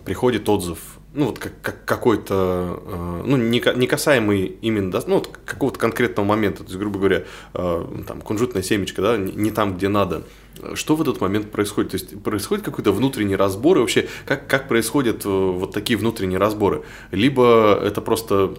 приходит 0.06 0.48
отзыв 0.48 1.00
ну, 1.16 1.28
вот 1.28 1.40
как, 1.40 1.54
как 1.62 1.86
какой-то, 1.86 2.82
э, 2.86 3.22
ну, 3.26 3.38
не, 3.38 3.64
не 3.76 3.88
касаемый 3.88 4.58
именно, 4.62 4.92
да, 4.92 5.02
ну, 5.08 5.16
вот 5.16 5.40
какого-то 5.46 5.80
конкретного 5.80 6.26
момента, 6.26 6.60
то 6.60 6.66
есть, 6.66 6.78
грубо 6.78 7.00
говоря, 7.00 7.24
э, 7.54 8.04
там, 8.06 8.22
кунжутная 8.22 8.62
семечка, 8.62 9.02
да, 9.02 9.18
не, 9.18 9.32
не 9.32 9.52
там, 9.52 9.78
где 9.78 9.88
надо. 9.88 10.24
Что 10.74 10.96
в 10.96 11.02
этот 11.02 11.22
момент 11.22 11.52
происходит? 11.52 11.92
То 11.92 11.96
есть, 11.96 12.22
происходит 12.22 12.66
какой-то 12.66 12.92
внутренний 12.92 13.36
разбор, 13.36 13.78
и 13.78 13.80
вообще, 13.80 14.08
как, 14.26 14.48
как 14.48 14.68
происходят 14.68 15.26
э, 15.26 15.30
вот 15.30 15.74
такие 15.74 15.98
внутренние 15.98 16.38
разборы? 16.38 16.84
Либо 17.12 17.80
это 17.82 18.02
просто 18.02 18.54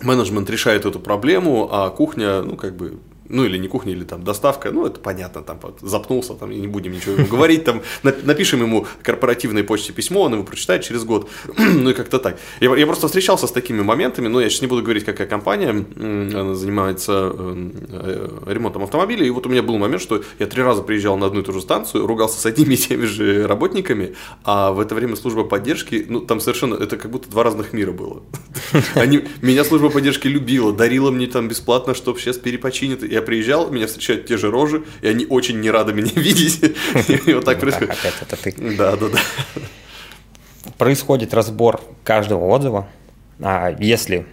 менеджмент 0.00 0.48
решает 0.48 0.86
эту 0.86 1.00
проблему, 1.00 1.68
а 1.72 1.90
кухня, 1.90 2.42
ну, 2.42 2.56
как 2.56 2.76
бы 2.76 2.98
ну 3.30 3.44
или 3.44 3.56
не 3.56 3.68
кухня, 3.68 3.92
или 3.92 4.04
там 4.04 4.24
доставка, 4.24 4.70
ну 4.70 4.86
это 4.86 5.00
понятно, 5.00 5.42
там 5.42 5.58
запнулся, 5.80 6.34
там 6.34 6.50
не 6.50 6.66
будем 6.66 6.92
ничего 6.92 7.14
ему 7.14 7.26
говорить, 7.26 7.64
там 7.64 7.82
напишем 8.02 8.60
ему 8.60 8.86
корпоративной 9.02 9.62
почте 9.62 9.92
письмо, 9.92 10.22
он 10.22 10.34
его 10.34 10.44
прочитает 10.44 10.82
через 10.82 11.04
год, 11.04 11.28
ну 11.56 11.90
и 11.90 11.94
как-то 11.94 12.18
так. 12.18 12.38
Я, 12.60 12.74
я 12.76 12.86
просто 12.86 13.06
встречался 13.06 13.46
с 13.46 13.52
такими 13.52 13.82
моментами, 13.82 14.28
но 14.28 14.40
я 14.40 14.50
сейчас 14.50 14.62
не 14.62 14.66
буду 14.66 14.82
говорить, 14.82 15.04
какая 15.04 15.26
компания, 15.26 15.70
она 15.70 16.54
занимается 16.54 17.32
э, 17.34 18.28
ремонтом 18.46 18.82
автомобилей, 18.82 19.26
и 19.26 19.30
вот 19.30 19.46
у 19.46 19.48
меня 19.48 19.62
был 19.62 19.78
момент, 19.78 20.02
что 20.02 20.22
я 20.38 20.46
три 20.46 20.62
раза 20.62 20.82
приезжал 20.82 21.16
на 21.16 21.26
одну 21.26 21.40
и 21.40 21.42
ту 21.42 21.52
же 21.52 21.60
станцию, 21.60 22.06
ругался 22.06 22.40
с 22.40 22.46
одними 22.46 22.74
и 22.74 22.76
теми 22.76 23.06
же 23.06 23.46
работниками, 23.46 24.14
а 24.44 24.72
в 24.72 24.80
это 24.80 24.94
время 24.94 25.16
служба 25.16 25.44
поддержки, 25.44 26.06
ну 26.08 26.20
там 26.20 26.40
совершенно, 26.40 26.74
это 26.74 26.96
как 26.96 27.10
будто 27.10 27.30
два 27.30 27.44
разных 27.44 27.72
мира 27.72 27.92
было. 27.92 28.22
Они, 28.94 29.24
меня 29.40 29.64
служба 29.64 29.90
поддержки 29.90 30.26
любила, 30.26 30.72
дарила 30.72 31.10
мне 31.10 31.26
там 31.26 31.48
бесплатно, 31.48 31.94
чтобы 31.94 32.18
сейчас 32.18 32.38
перепочинит, 32.38 33.02
я 33.02 33.19
я 33.20 33.26
приезжал, 33.26 33.70
меня 33.70 33.86
встречают 33.86 34.26
те 34.26 34.36
же 34.36 34.50
рожи, 34.50 34.84
и 35.02 35.08
они 35.08 35.26
очень 35.26 35.60
не 35.60 35.70
рады 35.70 35.92
меня 35.92 36.12
видеть. 36.16 36.62
И 37.26 37.32
вот 37.32 37.44
так 37.44 37.56
ну 37.56 37.62
происходит. 37.62 37.90
Опять 37.90 38.14
это 38.20 38.36
ты. 38.36 38.76
Да, 38.76 38.96
да, 38.96 39.08
да. 39.08 39.18
Происходит 40.78 41.34
разбор 41.34 41.80
каждого 42.04 42.44
отзыва. 42.46 42.88
А 43.40 43.74
если 43.78 44.26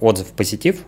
отзыв 0.00 0.28
позитив, 0.28 0.78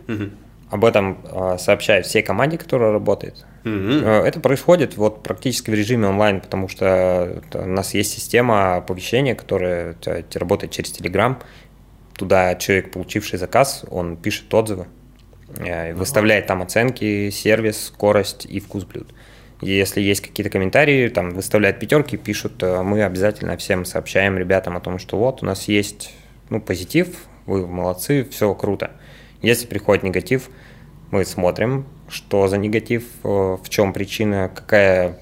об 0.71 0.85
этом 0.85 1.19
а, 1.25 1.59
сообщают 1.59 2.07
все 2.07 2.23
команде, 2.23 2.57
которая 2.57 2.93
работает. 2.93 3.45
Угу. 3.65 3.73
Это 3.73 4.41
происходит 4.41 4.97
вот 4.97 5.23
практически 5.23 5.71
в 5.71 5.75
режиме 5.75 6.07
онлайн, 6.07 6.41
потому 6.41 6.69
что 6.69 7.43
у 7.53 7.67
нас 7.67 7.93
есть 7.93 8.13
система 8.13 8.77
оповещения, 8.77 9.35
которая 9.35 9.97
работает 10.35 10.73
через 10.73 10.93
Telegram. 10.93 11.37
Туда 12.17 12.55
человек, 12.55 12.93
получивший 12.93 13.39
заказ, 13.39 13.85
он 13.91 14.17
пишет 14.17 14.53
отзывы. 14.55 14.87
Э, 15.59 15.93
выставляет 15.95 16.47
там 16.47 16.63
оценки, 16.63 17.31
сервис, 17.31 17.87
скорость 17.87 18.47
и 18.47 18.61
вкус 18.61 18.85
блюд. 18.85 19.13
Если 19.61 20.01
есть 20.01 20.23
какие-то 20.23 20.51
комментарии, 20.51 21.09
там 21.09 21.31
выставляют 21.31 21.79
пятерки, 21.79 22.17
пишут, 22.17 22.63
э, 22.63 22.83
мы 22.83 23.03
обязательно 23.03 23.57
всем 23.57 23.85
сообщаем 23.85 24.39
ребятам 24.39 24.77
о 24.77 24.81
том, 24.81 24.99
что 24.99 25.19
вот 25.19 25.43
у 25.43 25.47
нас 25.47 25.69
есть 25.69 26.15
ну, 26.49 26.61
позитив, 26.61 27.09
вы 27.47 27.67
молодцы, 27.67 28.27
все 28.31 28.55
круто. 28.55 28.93
Если 29.43 29.67
приходит 29.67 30.03
негатив, 30.05 30.51
Мы 31.11 31.25
смотрим, 31.25 31.87
что 32.09 32.47
за 32.47 32.57
негатив, 32.57 33.05
э, 33.25 33.29
в 33.29 33.69
чем 33.69 33.93
причина, 33.93 34.51
какая 34.55 35.19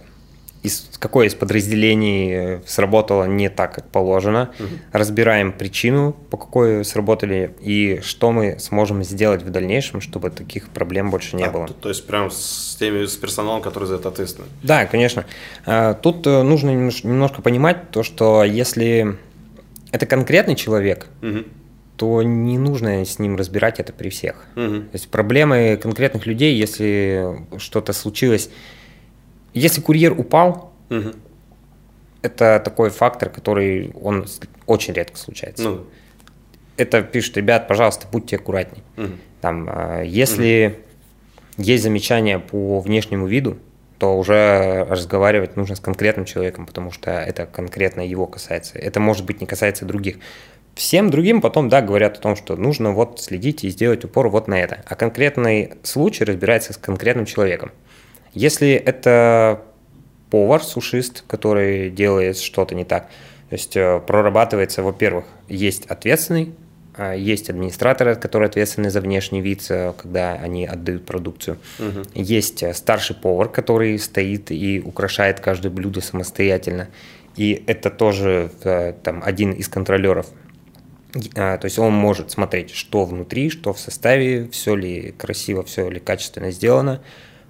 из, 0.69 0.91
какое 0.99 1.27
из 1.27 1.35
подразделений 1.35 2.31
э, 2.33 2.61
сработало 2.67 3.25
не 3.25 3.51
так, 3.51 3.75
как 3.75 3.89
положено, 3.89 4.51
угу. 4.59 4.69
разбираем 4.93 5.53
причину, 5.53 6.15
по 6.31 6.37
какой 6.37 6.85
сработали, 6.85 7.55
и 7.61 8.01
что 8.03 8.31
мы 8.31 8.59
сможем 8.61 9.03
сделать 9.03 9.43
в 9.43 9.51
дальнейшем, 9.51 10.01
чтобы 10.01 10.31
таких 10.31 10.69
проблем 10.69 11.11
больше 11.11 11.37
не 11.37 11.45
а, 11.45 11.51
было. 11.51 11.67
То, 11.67 11.75
то 11.75 11.89
есть 11.89 12.07
прям 12.07 12.31
с 12.31 12.77
теми, 12.79 13.05
с 13.05 13.17
персоналом, 13.17 13.61
который 13.63 13.85
за 13.85 13.97
это 13.97 14.09
ответственен? 14.09 14.49
Да, 14.63 14.87
конечно. 14.87 15.25
А, 15.67 15.95
тут 15.95 16.27
э, 16.27 16.43
нужно 16.43 16.71
немножко 16.71 17.43
понимать 17.43 17.91
то, 17.91 18.03
что 18.03 18.45
если 18.45 19.17
это 19.91 20.07
конкретный 20.07 20.55
человек, 20.55 21.07
угу. 21.23 21.45
то 21.97 22.23
не 22.23 22.59
нужно 22.59 23.05
с 23.05 23.19
ним 23.19 23.37
разбирать 23.37 23.81
это 23.81 23.93
при 23.93 24.11
всех. 24.11 24.47
Угу. 24.55 24.65
То 24.65 24.91
есть 24.93 25.09
проблемы 25.09 25.79
конкретных 25.83 26.27
людей, 26.27 26.55
если 26.55 27.47
что-то 27.59 27.93
случилось 27.93 28.51
если 29.59 29.81
курьер 29.81 30.19
упал, 30.19 30.73
угу. 30.91 31.13
это 32.23 32.61
такой 32.65 32.91
фактор, 32.91 33.31
который 33.31 33.93
он 34.01 34.27
очень 34.67 34.95
редко 34.95 35.17
случается. 35.17 35.63
Ну. 35.65 35.87
Это 36.77 37.03
пишут, 37.03 37.37
ребят, 37.37 37.67
пожалуйста, 37.69 38.07
будьте 38.11 38.37
аккуратней. 38.37 38.83
Угу. 38.97 39.13
Там, 39.41 39.69
а, 39.71 40.03
если 40.03 40.79
угу. 41.57 41.63
есть 41.63 41.83
замечания 41.83 42.39
по 42.39 42.81
внешнему 42.81 43.27
виду, 43.27 43.59
то 43.99 44.17
уже 44.17 44.87
разговаривать 44.89 45.57
нужно 45.57 45.75
с 45.75 45.81
конкретным 45.81 46.25
человеком, 46.25 46.67
потому 46.67 46.93
что 46.93 47.11
это 47.11 47.47
конкретно 47.47 48.01
его 48.01 48.27
касается. 48.27 48.79
Это, 48.79 49.01
может 49.01 49.27
быть, 49.27 49.41
не 49.41 49.47
касается 49.47 49.85
других. 49.85 50.19
Всем 50.75 51.11
другим 51.11 51.41
потом, 51.41 51.69
да, 51.69 51.83
говорят 51.83 52.19
о 52.19 52.21
том, 52.21 52.37
что 52.37 52.55
нужно 52.55 52.93
вот 52.93 53.21
следить 53.21 53.65
и 53.65 53.69
сделать 53.69 54.05
упор 54.05 54.29
вот 54.29 54.47
на 54.47 54.55
это. 54.55 54.85
А 54.87 54.95
конкретный 54.95 55.73
случай 55.83 56.23
разбирается 56.23 56.73
с 56.73 56.77
конкретным 56.77 57.27
человеком. 57.27 57.73
Если 58.35 58.73
это 58.73 59.63
повар, 60.31 60.63
сушист, 60.63 61.25
который 61.27 61.91
делает 61.91 62.39
что-то 62.39 62.75
не 62.75 62.85
так, 62.85 63.09
то 63.49 63.55
есть 63.55 63.77
э, 63.77 64.01
прорабатывается, 64.07 64.83
во-первых, 64.83 65.25
есть 65.49 65.87
ответственный, 65.87 66.53
а, 66.95 67.15
есть 67.15 67.49
администраторы, 67.49 68.15
которые 68.15 68.49
ответственны 68.49 68.91
за 68.91 69.01
внешний 69.01 69.41
вид, 69.41 69.65
э, 69.71 69.95
когда 69.97 70.35
они 70.35 70.67
отдают 70.67 71.07
продукцию. 71.07 71.59
Угу. 71.79 72.03
Есть 72.15 72.63
э, 72.63 72.75
старший 72.75 73.17
повар, 73.17 73.49
который 73.49 73.99
стоит 73.99 74.51
и 74.51 74.83
украшает 74.85 75.41
каждое 75.41 75.71
блюдо 75.71 76.03
самостоятельно. 76.03 76.89
И 77.37 77.63
это 77.69 77.89
тоже 77.89 78.51
там, 79.05 79.23
один 79.25 79.53
из 79.53 79.69
контролеров. 79.69 80.27
А, 81.37 81.57
то 81.57 81.65
есть 81.65 81.79
он 81.79 81.93
может 81.93 82.31
смотреть, 82.33 82.71
что 82.71 83.05
внутри, 83.05 83.49
что 83.49 83.73
в 83.73 83.81
составе, 83.81 84.49
все 84.51 84.75
ли 84.75 85.15
красиво, 85.17 85.63
все 85.63 85.89
ли 85.89 86.01
качественно 86.01 86.51
сделано. 86.51 87.01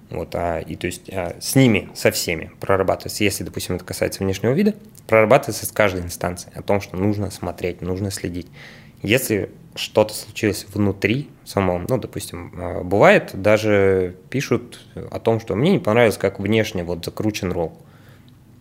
Вот, 0.09 0.33
а, 0.33 0.59
и 0.59 0.75
то 0.75 0.87
есть 0.87 1.09
а, 1.11 1.35
с 1.39 1.55
ними, 1.55 1.89
со 1.93 2.11
всеми 2.11 2.51
прорабатывается, 2.59 3.23
если, 3.23 3.43
допустим, 3.43 3.75
это 3.75 3.85
касается 3.85 4.23
внешнего 4.23 4.53
вида, 4.53 4.73
прорабатывается 5.07 5.65
с 5.65 5.71
каждой 5.71 6.01
инстанцией 6.01 6.53
о 6.55 6.63
том, 6.63 6.81
что 6.81 6.97
нужно 6.97 7.29
смотреть, 7.29 7.81
нужно 7.81 8.09
следить. 8.09 8.47
Если 9.03 9.51
что-то 9.75 10.13
случилось 10.13 10.65
внутри 10.73 11.29
самом, 11.45 11.85
ну, 11.87 11.97
допустим, 11.99 12.53
а, 12.57 12.83
бывает, 12.83 13.31
даже 13.33 14.15
пишут 14.29 14.79
о 14.95 15.19
том, 15.19 15.39
что 15.39 15.55
мне 15.55 15.71
не 15.71 15.79
понравилось, 15.79 16.17
как 16.17 16.39
внешне 16.39 16.83
вот 16.83 17.05
закручен 17.05 17.51
ролл. 17.51 17.77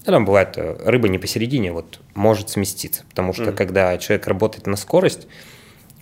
Там 0.05 0.25
бывает, 0.25 0.57
э, 0.57 0.77
рыба 0.85 1.09
не 1.09 1.19
посередине, 1.19 1.73
вот 1.73 2.01
может 2.15 2.49
сместиться, 2.49 3.05
потому 3.11 3.35
что 3.35 3.45
mm-hmm. 3.45 3.55
когда 3.55 3.99
человек 3.99 4.27
работает 4.27 4.67
на 4.67 4.77
скорость, 4.77 5.27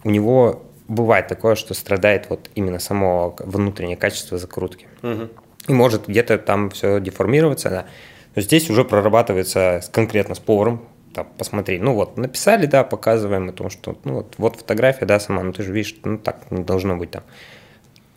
у 0.05 0.11
него 0.11 0.66
бывает 0.89 1.29
такое, 1.29 1.55
что 1.55 1.75
страдает 1.75 2.27
вот 2.29 2.51
именно 2.55 2.79
само 2.79 3.37
внутреннее 3.39 3.97
качество 3.97 4.39
закрутки. 4.39 4.87
Угу. 5.03 5.29
И 5.69 5.73
может 5.73 6.07
где-то 6.07 6.39
там 6.39 6.71
все 6.71 7.01
деформироваться. 7.01 7.71
Да. 7.71 7.87
Но 8.35 8.43
здесь 8.43 8.71
уже 8.71 8.85
прорабатывается 8.85 9.83
конкретно 9.93 10.35
с 10.35 10.39
поваром. 10.39 10.85
Там, 11.15 11.29
посмотри, 11.39 11.79
ну 11.79 11.95
вот, 11.95 12.19
написали, 12.19 12.67
да, 12.67 12.85
показываем 12.85 13.49
о 13.49 13.53
том, 13.53 13.71
что 13.71 13.97
ну 14.05 14.17
вот, 14.17 14.35
вот 14.37 14.57
фотография, 14.57 15.07
да, 15.07 15.19
сама, 15.19 15.43
ну 15.43 15.53
ты 15.53 15.63
же 15.63 15.73
видишь, 15.73 15.97
ну 16.05 16.19
так 16.19 16.51
не 16.51 16.63
должно 16.63 16.97
быть 16.97 17.13
там. 17.13 17.23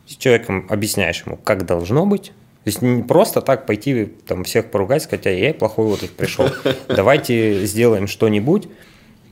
С 0.05 0.17
человеком 0.17 0.67
объясняешь 0.70 1.24
ему, 1.26 1.38
как 1.38 1.65
должно 1.65 2.05
быть, 2.05 2.34
то 2.63 2.67
есть 2.67 2.82
не 2.82 3.03
просто 3.03 3.41
так 3.41 3.65
пойти 3.65 4.05
там 4.28 4.43
всех 4.43 4.70
поругать, 4.70 5.03
сказать, 5.03 5.28
а 5.28 5.30
я 5.30 5.53
плохой 5.53 5.86
вот 5.86 6.09
пришел. 6.09 6.49
Давайте 6.89 7.65
сделаем 7.65 8.07
что-нибудь, 8.07 8.67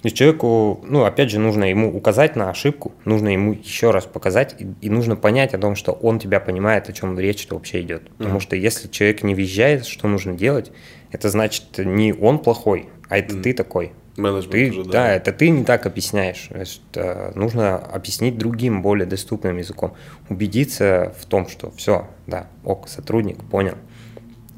то 0.01 0.05
есть 0.05 0.15
человеку, 0.15 0.79
ну, 0.83 1.05
опять 1.05 1.31
же, 1.31 1.39
нужно 1.39 1.63
ему 1.63 1.95
указать 1.95 2.35
на 2.35 2.51
ошибку, 2.51 2.93
нужно 3.03 3.29
ему 3.29 3.53
еще 3.53 3.89
раз 3.89 4.05
показать, 4.05 4.55
и, 4.59 4.67
и 4.81 4.89
нужно 4.91 5.15
понять 5.15 5.55
о 5.55 5.57
том, 5.57 5.75
что 5.75 5.91
он 5.91 6.19
тебя 6.19 6.39
понимает, 6.39 6.87
о 6.87 6.93
чем 6.93 7.17
речь 7.17 7.47
вообще 7.49 7.81
идет. 7.81 8.03
Mm-hmm. 8.03 8.17
Потому 8.19 8.39
что 8.39 8.55
если 8.55 8.87
человек 8.89 9.23
не 9.23 9.33
въезжает, 9.33 9.87
что 9.87 10.07
нужно 10.07 10.33
делать, 10.33 10.71
это 11.11 11.29
значит 11.29 11.79
не 11.79 12.13
он 12.13 12.37
плохой, 12.37 12.89
а 13.09 13.17
это 13.17 13.33
mm-hmm. 13.33 13.41
ты 13.41 13.53
такой. 13.53 13.91
Менеджмент 14.17 14.51
ты, 14.51 14.69
уже, 14.69 14.83
да. 14.83 14.91
да, 14.91 15.13
это 15.13 15.31
ты 15.31 15.49
не 15.49 15.63
так 15.63 15.87
объясняешь. 15.87 16.49
Есть, 16.55 16.81
э, 16.93 17.31
нужно 17.33 17.77
объяснить 17.77 18.37
другим, 18.37 18.83
более 18.83 19.07
доступным 19.07 19.57
языком. 19.57 19.93
Убедиться 20.29 21.13
в 21.19 21.25
том, 21.25 21.47
что 21.47 21.71
все, 21.71 22.07
да, 22.27 22.47
ок, 22.63 22.87
сотрудник 22.87 23.43
понял. 23.43 23.75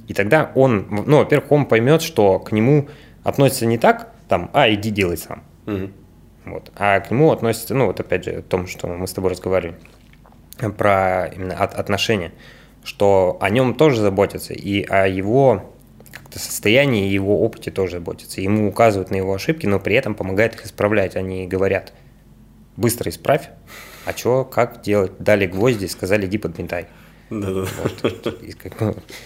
И 0.07 0.13
тогда 0.13 0.51
он, 0.55 0.87
ну, 1.05 1.17
во-первых, 1.17 1.51
он 1.51 1.65
поймет, 1.65 2.01
что 2.01 2.39
к 2.39 2.51
нему 2.51 2.87
относится 3.23 3.65
не 3.65 3.77
так, 3.77 4.13
там, 4.29 4.49
а, 4.53 4.71
иди 4.71 4.91
делай 4.91 5.17
сам. 5.17 5.43
Угу. 5.65 5.89
Вот. 6.45 6.71
А 6.75 6.99
к 6.99 7.11
нему 7.11 7.31
относится, 7.31 7.75
ну, 7.75 7.87
вот 7.87 7.99
опять 7.99 8.23
же, 8.23 8.31
о 8.31 8.41
том, 8.41 8.67
что 8.67 8.87
мы 8.87 9.07
с 9.07 9.13
тобой 9.13 9.31
разговаривали, 9.31 9.75
про 10.77 11.27
именно 11.27 11.55
от, 11.55 11.73
отношения, 11.73 12.31
что 12.83 13.37
о 13.41 13.49
нем 13.49 13.73
тоже 13.73 14.01
заботятся, 14.01 14.53
и 14.53 14.83
о 14.83 15.07
его 15.07 15.73
как-то 16.11 16.39
состоянии 16.39 17.07
и 17.07 17.13
его 17.13 17.43
опыте 17.43 17.71
тоже 17.71 17.93
заботятся. 17.93 18.41
Ему 18.41 18.69
указывают 18.69 19.11
на 19.11 19.15
его 19.15 19.33
ошибки, 19.33 19.65
но 19.65 19.79
при 19.79 19.95
этом 19.95 20.15
помогают 20.15 20.55
их 20.55 20.65
исправлять. 20.65 21.15
Они 21.15 21.47
говорят, 21.47 21.93
быстро 22.77 23.09
исправь, 23.09 23.49
а 24.05 24.13
что, 24.15 24.43
как 24.45 24.81
делать? 24.81 25.11
Дали 25.19 25.45
гвозди, 25.45 25.85
сказали, 25.85 26.25
иди 26.25 26.37
подметай. 26.37 26.87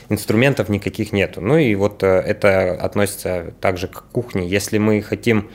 Инструментов 0.10 0.70
никаких 0.70 1.12
нету. 1.12 1.42
Ну 1.42 1.58
и 1.58 1.74
вот 1.76 2.04
э, 2.04 2.08
это 2.08 2.74
относится 2.74 3.54
также 3.62 3.88
к 3.88 4.04
кухне. 4.12 4.48
Если 4.48 4.78
мы 4.78 5.02
хотим 5.02 5.50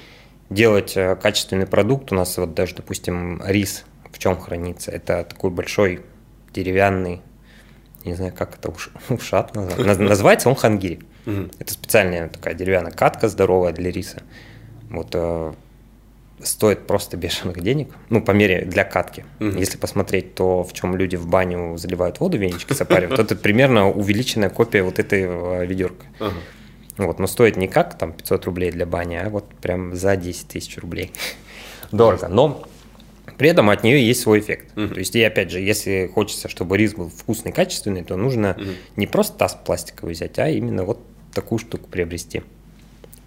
делать 0.51 0.97
э, 0.97 1.17
качественный 1.17 1.67
продукт, 1.67 2.13
у 2.13 2.15
нас 2.15 2.37
вот 2.39 2.55
даже, 2.55 2.75
допустим, 2.77 3.43
рис 3.45 3.85
в 4.11 4.19
чем 4.19 4.39
хранится? 4.39 4.91
Это 4.91 5.25
такой 5.25 5.51
большой 5.51 6.01
деревянный, 6.53 7.21
не 8.05 8.15
знаю, 8.15 8.33
как 8.37 8.57
это 8.57 8.73
ушат. 9.15 9.55
Называется 9.55 10.49
он 10.49 10.55
хангири. 10.55 11.01
Это 11.59 11.73
специальная 11.73 12.29
такая 12.29 12.55
деревянная 12.55 12.93
катка 12.93 13.29
здоровая 13.29 13.73
для 13.73 13.91
риса. 13.91 14.23
Вот 14.89 15.11
э, 15.13 15.53
стоит 16.43 16.87
просто 16.87 17.17
бешеных 17.17 17.61
денег, 17.61 17.89
ну, 18.11 18.23
по 18.23 18.33
мере 18.33 18.65
для 18.65 18.85
катки. 18.85 19.25
Угу. 19.41 19.59
Если 19.59 19.77
посмотреть, 19.77 20.35
то 20.35 20.63
в 20.63 20.73
чем 20.73 20.97
люди 20.97 21.17
в 21.17 21.27
баню 21.27 21.77
заливают 21.77 22.21
воду, 22.21 22.39
венички 22.39 22.73
запаривают, 22.73 23.19
это 23.19 23.37
примерно 23.37 23.91
увеличенная 23.91 24.51
копия 24.51 24.83
вот 24.83 24.99
этой 24.99 25.23
э, 25.23 25.67
ведерка. 25.67 26.07
Вот, 26.97 27.21
но 27.21 27.29
стоит 27.29 27.57
не 27.57 27.69
как 27.69 27.97
там 27.97 28.13
500 28.13 28.47
рублей 28.47 28.73
для 28.73 28.85
бани, 28.85 29.15
а 29.15 29.31
вот 29.31 29.49
прям 29.63 29.95
за 29.95 30.17
10 30.17 30.49
тысяч 30.49 30.79
рублей. 30.79 31.13
Дорого, 31.93 32.27
но 32.29 32.65
при 33.39 33.49
этом 33.51 33.71
от 33.71 33.85
нее 33.85 34.05
есть 34.05 34.21
свой 34.21 34.41
эффект. 34.41 34.73
Uh-huh. 34.75 34.93
То 34.93 34.99
есть, 34.99 35.15
и 35.15 35.23
опять 35.23 35.51
же, 35.51 35.61
если 35.61 36.11
хочется, 36.13 36.49
чтобы 36.49 36.77
рис 36.77 36.95
был 36.95 37.09
вкусный, 37.09 37.53
качественный, 37.53 38.03
то 38.03 38.17
нужно 38.17 38.57
uh-huh. 38.59 38.75
не 38.97 39.07
просто 39.07 39.39
таз 39.39 39.57
пластиковый 39.65 40.15
взять, 40.15 40.39
а 40.41 40.49
именно 40.49 40.85
вот 40.85 41.01
такую 41.33 41.61
штуку 41.61 41.89
приобрести. 41.89 42.43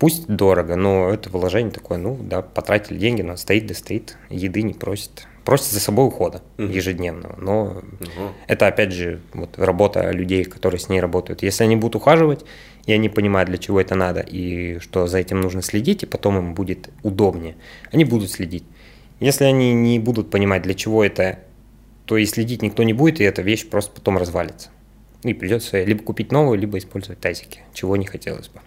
Пусть 0.02 0.26
дорого, 0.26 0.76
но 0.76 1.12
это 1.12 1.30
вложение 1.30 1.72
такое, 1.72 2.00
ну 2.00 2.18
да, 2.20 2.42
потратили 2.42 2.98
деньги, 2.98 3.22
но 3.22 3.38
стоит 3.38 3.68
да 3.68 3.76
стоит, 3.76 4.18
еды 4.32 4.64
не 4.64 4.74
просит. 4.74 5.28
Просит 5.46 5.68
за 5.68 5.80
собой 5.80 6.08
ухода 6.08 6.42
угу. 6.58 6.66
ежедневного. 6.70 7.36
Но 7.40 7.64
угу. 7.66 8.32
это 8.48 8.66
опять 8.66 8.94
же 8.94 9.22
вот, 9.36 9.60
работа 9.60 10.10
людей, 10.10 10.44
которые 10.44 10.80
с 10.80 10.90
ней 10.90 11.00
работают. 11.00 11.44
Если 11.44 11.64
они 11.66 11.76
будут 11.76 11.98
ухаживать, 11.98 12.44
и 12.88 12.94
они 12.94 13.10
понимают, 13.10 13.48
для 13.50 13.60
чего 13.60 13.80
это 13.80 13.94
надо, 13.94 14.22
и 14.22 14.80
что 14.80 15.06
за 15.06 15.20
этим 15.20 15.40
нужно 15.40 15.62
следить, 15.62 16.02
и 16.02 16.08
потом 16.08 16.36
им 16.40 16.56
будет 16.56 16.90
удобнее, 17.04 17.56
они 17.92 18.04
будут 18.04 18.32
следить. 18.32 18.64
Если 19.20 19.44
они 19.44 19.72
не 19.72 20.00
будут 20.00 20.32
понимать, 20.32 20.64
для 20.64 20.74
чего 20.74 21.06
это, 21.06 21.38
то 22.08 22.18
и 22.18 22.26
следить 22.26 22.64
никто 22.64 22.82
не 22.82 22.94
будет, 22.94 23.22
и 23.22 23.24
эта 23.24 23.44
вещь 23.44 23.70
просто 23.70 23.92
потом 23.92 24.18
развалится. 24.18 24.72
И 25.22 25.36
придется 25.36 25.84
либо 25.84 26.02
купить 26.02 26.32
новую, 26.32 26.58
либо 26.58 26.80
использовать 26.80 27.20
тазики, 27.20 27.60
чего 27.76 27.96
не 27.98 28.08
хотелось 28.08 28.48
бы. 28.48 28.62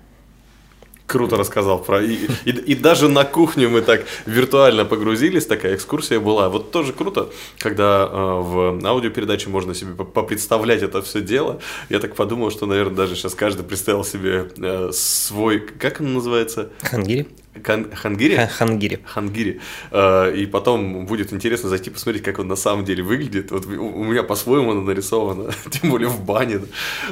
Круто 1.07 1.36
рассказал 1.36 1.78
про... 1.82 2.02
И, 2.02 2.28
и, 2.44 2.50
и 2.50 2.74
даже 2.74 3.09
на 3.09 3.24
кухню 3.24 3.68
мы 3.68 3.82
так 3.82 4.05
виртуально 4.24 4.84
погрузились, 4.84 5.46
такая 5.46 5.74
экскурсия 5.74 6.18
была. 6.18 6.48
Вот 6.48 6.70
тоже 6.70 6.92
круто, 6.92 7.30
когда 7.59 8.09
э, 8.11 8.16
в 8.16 8.86
аудиопередаче 8.86 9.50
можно 9.50 9.74
себе 9.74 9.92
попредставлять 9.92 10.82
это 10.82 11.02
все 11.02 11.20
дело. 11.20 11.61
Я 11.90 11.98
так 12.00 12.14
подумал, 12.14 12.50
что, 12.50 12.66
наверное, 12.66 12.96
даже 12.96 13.16
сейчас 13.16 13.34
каждый 13.34 13.64
представил 13.64 14.05
себе 14.05 14.50
э, 14.57 14.90
свой... 14.92 15.61
Как 15.61 16.00
он 16.00 16.14
называется? 16.14 16.70
Хангири. 16.80 17.28
Хангири? 17.62 18.34
Ха- 18.36 18.46
Хангири. 18.48 18.98
Хангири. 19.05 19.61
Э, 19.90 20.34
И 20.36 20.46
потом 20.46 21.07
будет 21.07 21.32
интересно 21.32 21.68
зайти 21.68 21.90
посмотреть, 21.90 22.22
как 22.24 22.38
он 22.38 22.48
на 22.48 22.57
самом 22.57 22.84
деле 22.84 23.02
выглядит. 23.02 23.50
Вот 23.52 23.66
у 23.66 24.05
меня 24.05 24.22
по-своему 24.22 24.72
оно 24.72 24.80
нарисовано, 24.82 25.52
тем 25.70 25.90
более 25.90 26.09
в 26.09 26.24
бане. 26.24 26.61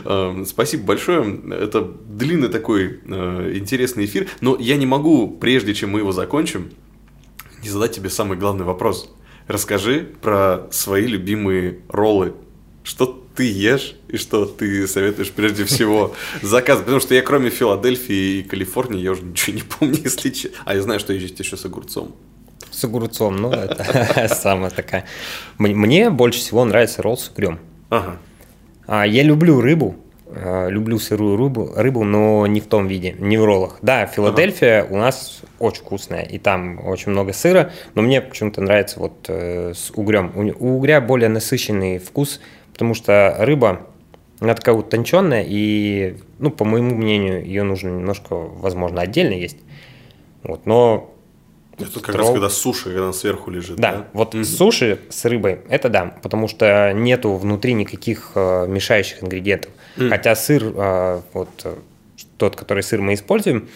Э, 0.04 0.44
Спасибо 0.46 0.84
большое. 0.84 1.40
Это 1.60 1.82
длинный 1.82 2.48
такой 2.48 3.00
э, 3.06 3.52
интересный 3.54 4.04
эфир. 4.06 4.28
Но 4.40 4.56
я 4.58 4.76
не 4.76 4.86
могу, 4.86 5.28
прежде 5.28 5.74
чем 5.74 5.90
мы 5.90 6.00
его 6.00 6.12
закончим, 6.12 6.70
не 7.62 7.68
задать 7.68 7.92
тебе 7.92 8.10
самый 8.10 8.36
главный 8.36 8.64
вопрос. 8.64 9.14
Расскажи 9.46 10.08
про 10.20 10.66
свои 10.70 11.06
любимые 11.06 11.78
роллы. 11.88 12.34
Что 12.84 13.21
ты 13.34 13.50
ешь 13.50 13.94
и 14.08 14.16
что 14.16 14.44
ты 14.46 14.86
советуешь 14.86 15.30
прежде 15.30 15.64
всего 15.64 16.14
заказывать? 16.42 16.84
Потому 16.86 17.00
что 17.00 17.14
я 17.14 17.22
кроме 17.22 17.50
Филадельфии 17.50 18.40
и 18.40 18.42
Калифорнии, 18.42 19.00
я 19.00 19.12
уже 19.12 19.22
ничего 19.22 19.56
не 19.56 19.62
помню, 19.62 19.98
если 20.04 20.30
честно. 20.30 20.58
А 20.64 20.74
я 20.74 20.82
знаю, 20.82 21.00
что 21.00 21.12
есть 21.12 21.38
еще 21.38 21.56
с 21.56 21.64
огурцом. 21.64 22.14
С 22.70 22.84
огурцом, 22.84 23.36
ну, 23.36 23.50
это 23.52 24.28
самая 24.34 24.70
такая. 24.70 25.04
Мне- 25.58 26.10
больше 26.10 26.38
всего 26.40 26.64
нравится 26.64 27.02
ролл 27.02 27.18
с 27.18 27.28
угрем. 27.28 27.58
Ага. 27.90 28.16
А, 28.86 29.06
Я 29.06 29.22
люблю 29.22 29.60
рыбу, 29.60 29.96
а, 30.26 30.68
люблю 30.68 30.98
сырую 30.98 31.36
рыбу, 31.36 31.70
рыбу, 31.76 32.04
но 32.04 32.46
не 32.46 32.60
в 32.60 32.66
том 32.66 32.86
виде, 32.88 33.14
не 33.18 33.36
в 33.36 33.44
роллах. 33.44 33.78
Да, 33.82 34.06
Филадельфия 34.06 34.84
у 34.84 34.96
нас 34.96 35.42
очень 35.58 35.82
вкусная, 35.82 36.22
и 36.22 36.38
там 36.38 36.84
очень 36.86 37.12
много 37.12 37.32
сыра, 37.34 37.72
но 37.94 38.02
мне 38.02 38.20
почему-то 38.22 38.60
нравится 38.62 38.98
вот 39.00 39.26
э, 39.28 39.72
с 39.74 39.90
угрем. 39.94 40.32
У, 40.34 40.40
у 40.66 40.76
угря 40.78 41.00
более 41.02 41.28
насыщенный 41.28 41.98
вкус, 41.98 42.40
потому 42.72 42.94
что 42.94 43.36
рыба, 43.38 43.86
она 44.40 44.54
такая 44.54 44.74
утонченная, 44.74 45.44
и, 45.46 46.16
ну, 46.38 46.50
по 46.50 46.64
моему 46.64 46.96
мнению, 46.96 47.44
ее 47.44 47.62
нужно 47.62 47.88
немножко, 47.88 48.34
возможно, 48.34 49.00
отдельно 49.00 49.34
есть. 49.34 49.58
Вот, 50.42 50.66
но 50.66 51.14
Это 51.78 52.00
как 52.00 52.16
раз 52.16 52.30
когда 52.30 52.48
суши, 52.50 52.84
когда 52.84 53.04
она 53.04 53.12
сверху 53.12 53.50
лежит. 53.50 53.76
да, 53.76 54.08
вот 54.12 54.34
суши 54.44 54.98
с 55.08 55.24
рыбой, 55.24 55.60
это 55.68 55.88
да, 55.88 56.16
потому 56.22 56.48
что 56.48 56.92
нету 56.92 57.34
внутри 57.34 57.74
никаких 57.74 58.32
э, 58.34 58.66
мешающих 58.66 59.22
ингредиентов. 59.22 59.70
Хотя 59.96 60.34
сыр, 60.34 60.64
э, 60.64 61.20
вот 61.32 61.48
э, 61.64 61.76
тот, 62.38 62.56
который 62.56 62.82
сыр 62.82 63.00
мы 63.00 63.14
используем, 63.14 63.68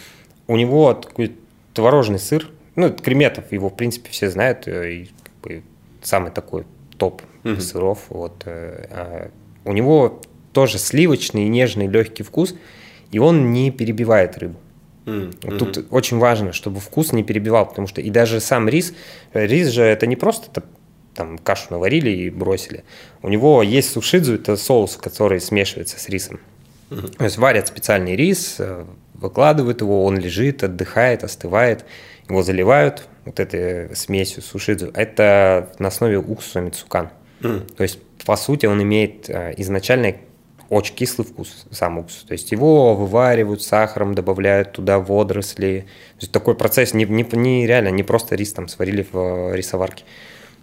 у 0.47 0.57
него 0.57 0.93
такой 0.93 1.35
творожный 1.73 2.19
сыр, 2.19 2.49
ну, 2.75 2.87
это 2.87 3.01
Креметов, 3.01 3.51
его, 3.51 3.69
в 3.69 3.75
принципе, 3.75 4.09
все 4.11 4.29
знают, 4.29 4.67
э, 4.67 4.91
и 4.91 5.09
как 5.23 5.33
бы 5.41 5.63
самый 6.01 6.31
такой 6.31 6.65
топ 6.97 7.21
сыров. 7.61 7.99
Вот, 8.09 8.43
э, 8.45 8.87
а 8.91 9.31
у 9.65 9.73
него 9.73 10.21
тоже 10.53 10.77
сливочный, 10.77 11.47
нежный, 11.47 11.87
легкий 11.87 12.23
вкус, 12.23 12.55
и 13.11 13.19
он 13.19 13.51
не 13.53 13.71
перебивает 13.71 14.37
рыбу. 14.37 14.57
Вот 15.43 15.57
Тут 15.57 15.87
очень 15.91 16.17
важно, 16.17 16.51
чтобы 16.51 16.79
вкус 16.81 17.13
не 17.13 17.23
перебивал, 17.23 17.65
потому 17.65 17.87
что 17.87 18.01
и 18.01 18.09
даже 18.09 18.39
сам 18.41 18.67
рис, 18.67 18.93
э, 19.33 19.45
рис 19.45 19.69
же 19.69 19.81
это 19.83 20.05
не 20.07 20.15
просто 20.17 20.49
та- 20.51 20.67
там 21.15 21.37
кашу 21.37 21.67
наварили 21.71 22.09
и 22.09 22.29
бросили. 22.29 22.83
У 23.21 23.29
него 23.29 23.63
есть 23.63 23.91
сушидзу, 23.91 24.35
это 24.35 24.57
соус, 24.57 24.97
который 24.97 25.39
смешивается 25.39 25.97
с 25.99 26.09
рисом. 26.09 26.39
То 27.17 27.23
есть 27.25 27.37
варят 27.37 27.67
специальный 27.67 28.15
рис, 28.15 28.57
э, 28.59 28.83
выкладывают 29.13 29.81
его, 29.81 30.05
он 30.05 30.17
лежит, 30.17 30.63
отдыхает, 30.63 31.23
остывает, 31.23 31.85
его 32.29 32.43
заливают 32.43 33.07
вот 33.25 33.39
этой 33.39 33.95
смесью 33.95 34.41
сушидзу. 34.43 34.91
Это 34.93 35.73
на 35.79 35.87
основе 35.87 36.17
уксуса 36.17 36.61
мицукан. 36.61 37.09
То 37.41 37.83
есть, 37.83 37.99
по 38.25 38.35
сути, 38.35 38.65
он 38.65 38.81
имеет 38.81 39.29
э, 39.29 39.53
изначально 39.57 40.15
очень 40.69 40.95
кислый 40.95 41.25
вкус, 41.25 41.65
сам 41.71 41.97
уксус. 41.97 42.23
То 42.23 42.33
есть 42.33 42.51
его 42.51 42.95
вываривают 42.95 43.61
сахаром, 43.61 44.15
добавляют 44.15 44.73
туда 44.73 44.99
водоросли. 44.99 45.87
То 46.17 46.21
есть 46.21 46.31
такой 46.31 46.55
процесс 46.55 46.93
не, 46.93 47.05
не, 47.05 47.25
не 47.33 47.67
реально, 47.67 47.89
не 47.89 48.03
просто 48.03 48.35
рис 48.35 48.53
там 48.53 48.67
сварили 48.67 49.07
в 49.09 49.17
э, 49.51 49.55
рисоварке. 49.55 50.03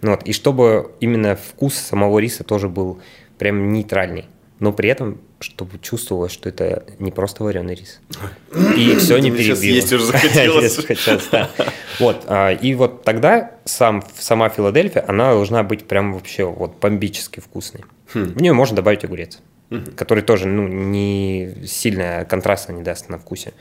Ну 0.01 0.11
вот. 0.11 0.23
И 0.23 0.33
чтобы 0.33 0.91
именно 0.99 1.35
вкус 1.35 1.75
самого 1.75 2.19
риса 2.19 2.43
тоже 2.43 2.69
был 2.69 2.99
прям 3.37 3.71
нейтральный. 3.71 4.25
Но 4.59 4.71
при 4.71 4.89
этом, 4.89 5.19
чтобы 5.39 5.79
чувствовалось, 5.79 6.31
что 6.31 6.47
это 6.47 6.85
не 6.99 7.11
просто 7.11 7.43
вареный 7.43 7.75
рис. 7.75 7.99
И 8.77 8.95
все 8.99 9.17
не 9.17 9.29
перебило. 9.29 9.61
есть 9.61 9.91
уже 9.91 10.05
захотелось. 10.05 10.79
Да. 11.31 11.49
Вот, 11.99 12.23
а, 12.27 12.51
и 12.51 12.73
вот 12.73 13.03
тогда 13.03 13.51
сам, 13.65 14.03
сама 14.17 14.49
Филадельфия, 14.49 15.03
она 15.07 15.31
должна 15.31 15.63
быть 15.63 15.87
прям 15.87 16.13
вообще 16.13 16.45
вот 16.45 16.79
бомбически 16.79 17.41
вкусной. 17.41 17.83
Хм. 18.13 18.33
В 18.33 18.41
нее 18.41 18.53
можно 18.53 18.77
добавить 18.77 19.03
огурец, 19.03 19.39
который 19.97 20.23
тоже 20.23 20.47
ну, 20.47 20.67
не 20.67 21.53
сильно 21.65 22.25
контраста 22.25 22.71
не 22.71 22.81
даст 22.81 23.09
на 23.09 23.17
вкусе. 23.17 23.53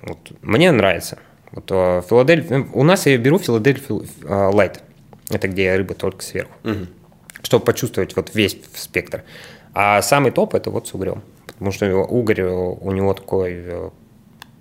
Вот. 0.00 0.32
Мне 0.40 0.72
нравится. 0.72 1.18
Вот 1.50 1.68
а, 1.70 2.00
Филадельфия, 2.02 2.66
у 2.72 2.84
нас 2.84 3.04
я 3.06 3.18
беру 3.18 3.38
Филадельфию 3.38 4.06
а, 4.24 4.48
лайт. 4.48 4.82
Это 5.30 5.48
где 5.48 5.74
рыба 5.76 5.94
только 5.94 6.22
сверху. 6.22 6.52
Чтобы 7.42 7.64
почувствовать 7.64 8.16
вот 8.16 8.34
весь 8.34 8.56
спектр. 8.74 9.24
А 9.74 10.02
самый 10.02 10.32
топ 10.32 10.54
это 10.54 10.70
вот 10.70 10.88
с 10.88 10.94
угрем. 10.94 11.22
Потому 11.46 11.70
что 11.72 11.96
угорь 11.96 12.42
у 12.42 12.90
него 12.92 13.14
такой 13.14 13.52
э, 13.54 13.90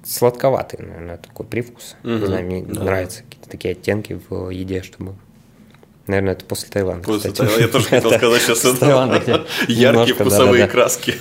сладковатый, 0.03 0.85
наверное, 0.85 1.17
такой 1.17 1.45
привкус. 1.45 1.95
Не 2.03 2.25
знаю, 2.25 2.45
мне 2.45 2.63
нравятся 2.63 3.23
какие-то 3.23 3.49
такие 3.49 3.71
оттенки 3.73 4.19
в 4.29 4.49
еде, 4.49 4.83
чтобы... 4.83 5.15
Наверное, 6.11 6.33
это 6.33 6.43
после 6.43 6.67
Таиланда. 6.67 7.05
После. 7.05 7.31
Таиланда. 7.31 7.61
Я 7.61 7.67
тоже 7.69 7.85
хотел 7.85 8.11
Это 8.11 8.17
сказать 8.17 8.41
сейчас 8.41 9.23
где 9.23 9.73
Яркие 9.73 10.13
вкусовые 10.13 10.67
краски. 10.67 11.15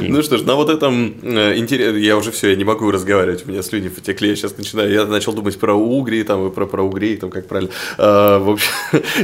Ну 0.00 0.22
что 0.22 0.38
ж, 0.38 0.42
на 0.42 0.54
вот 0.54 0.70
этом 0.70 1.08
интересно. 1.22 1.98
Я 1.98 2.16
уже 2.16 2.30
все, 2.30 2.48
я 2.48 2.56
не 2.56 2.64
могу 2.64 2.90
разговаривать. 2.90 3.44
У 3.46 3.50
меня 3.50 3.62
слюни 3.62 3.88
потекли. 3.88 4.30
Я 4.30 4.36
сейчас 4.36 4.56
начинаю. 4.56 4.90
Я 4.90 5.04
начал 5.04 5.34
думать 5.34 5.58
про 5.58 5.74
угри, 5.74 6.22
там, 6.22 6.48
и 6.48 6.50
про, 6.50 6.64
про 6.64 6.82
угрей, 6.82 7.18
там, 7.18 7.28
как 7.28 7.46
правильно. 7.46 7.70
А, 7.98 8.38
В 8.38 8.48
общем, 8.48 8.70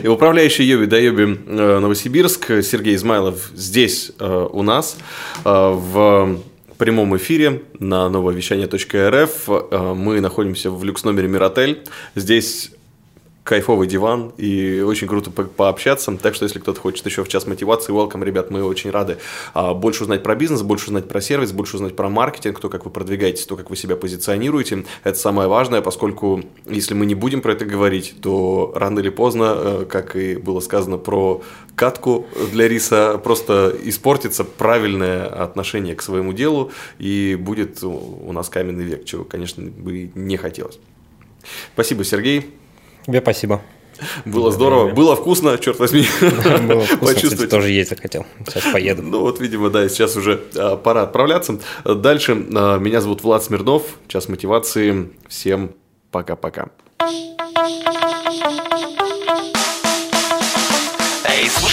управляющий 0.12 0.64
Йоби 0.64 0.84
да 0.84 0.98
Йоби 0.98 1.38
э, 1.46 1.78
Новосибирск 1.78 2.62
Сергей 2.62 2.94
Измайлов 2.96 3.50
здесь 3.54 4.12
э, 4.18 4.48
у 4.52 4.62
нас 4.62 4.98
э, 5.46 5.48
в 5.48 6.40
прямом 6.76 7.16
эфире 7.16 7.62
на 7.78 8.10
нововещание.рф. 8.10 9.48
Э, 9.48 9.94
Мы 9.94 10.20
находимся 10.20 10.70
в 10.70 10.84
люкс 10.84 11.04
номере 11.04 11.28
Миротель. 11.28 11.84
Здесь 12.14 12.72
кайфовый 13.44 13.88
диван 13.88 14.32
и 14.36 14.80
очень 14.80 15.08
круто 15.08 15.30
по- 15.30 15.44
пообщаться. 15.44 16.16
Так 16.16 16.34
что, 16.34 16.44
если 16.44 16.58
кто-то 16.58 16.80
хочет 16.80 17.04
еще 17.06 17.24
в 17.24 17.28
час 17.28 17.46
мотивации, 17.46 17.92
welcome, 17.92 18.24
ребят, 18.24 18.50
мы 18.50 18.62
очень 18.62 18.90
рады 18.90 19.18
а, 19.54 19.74
больше 19.74 20.02
узнать 20.02 20.22
про 20.22 20.34
бизнес, 20.34 20.62
больше 20.62 20.86
узнать 20.86 21.08
про 21.08 21.20
сервис, 21.20 21.52
больше 21.52 21.76
узнать 21.76 21.96
про 21.96 22.08
маркетинг, 22.08 22.60
то, 22.60 22.68
как 22.68 22.84
вы 22.84 22.90
продвигаетесь, 22.90 23.46
то, 23.46 23.56
как 23.56 23.70
вы 23.70 23.76
себя 23.76 23.96
позиционируете. 23.96 24.84
Это 25.04 25.18
самое 25.18 25.48
важное, 25.48 25.80
поскольку 25.80 26.42
если 26.66 26.94
мы 26.94 27.06
не 27.06 27.14
будем 27.14 27.40
про 27.40 27.52
это 27.52 27.64
говорить, 27.64 28.14
то 28.22 28.72
рано 28.74 29.00
или 29.00 29.08
поздно, 29.08 29.54
э, 29.56 29.86
как 29.88 30.16
и 30.16 30.36
было 30.36 30.60
сказано 30.60 30.98
про 30.98 31.42
катку 31.74 32.26
для 32.52 32.68
риса, 32.68 33.18
просто 33.22 33.74
испортится 33.84 34.44
правильное 34.44 35.26
отношение 35.26 35.94
к 35.94 36.02
своему 36.02 36.32
делу 36.32 36.72
и 36.98 37.36
будет 37.40 37.82
у 37.82 38.20
у 38.30 38.32
нас 38.32 38.48
каменный 38.48 38.84
век, 38.84 39.04
чего, 39.04 39.24
конечно, 39.24 39.64
бы 39.64 40.10
не 40.14 40.36
хотелось. 40.36 40.78
Спасибо, 41.74 42.04
Сергей. 42.04 42.54
Тебе 43.06 43.20
спасибо. 43.20 43.60
Было 44.24 44.50
здорово, 44.50 44.90
было 44.92 45.14
вкусно, 45.14 45.58
черт 45.58 45.78
возьми. 45.78 46.06
Было 46.22 46.80
вкусно, 46.80 46.86
кстати, 46.86 47.14
Почувствовать. 47.14 47.50
тоже 47.50 47.70
есть 47.70 47.90
захотел. 47.90 48.24
Сейчас 48.46 48.64
поеду. 48.72 49.02
Ну 49.02 49.20
вот, 49.20 49.40
видимо, 49.40 49.68
да, 49.68 49.86
сейчас 49.90 50.16
уже 50.16 50.40
а, 50.56 50.76
пора 50.76 51.02
отправляться. 51.02 51.58
Дальше. 51.84 52.32
а, 52.54 52.78
меня 52.78 53.02
зовут 53.02 53.22
Влад 53.22 53.44
Смирнов. 53.44 53.82
Час 54.08 54.28
мотивации. 54.30 55.10
Всем 55.28 55.72
пока-пока. 56.10 56.68
Эй, 57.02 57.34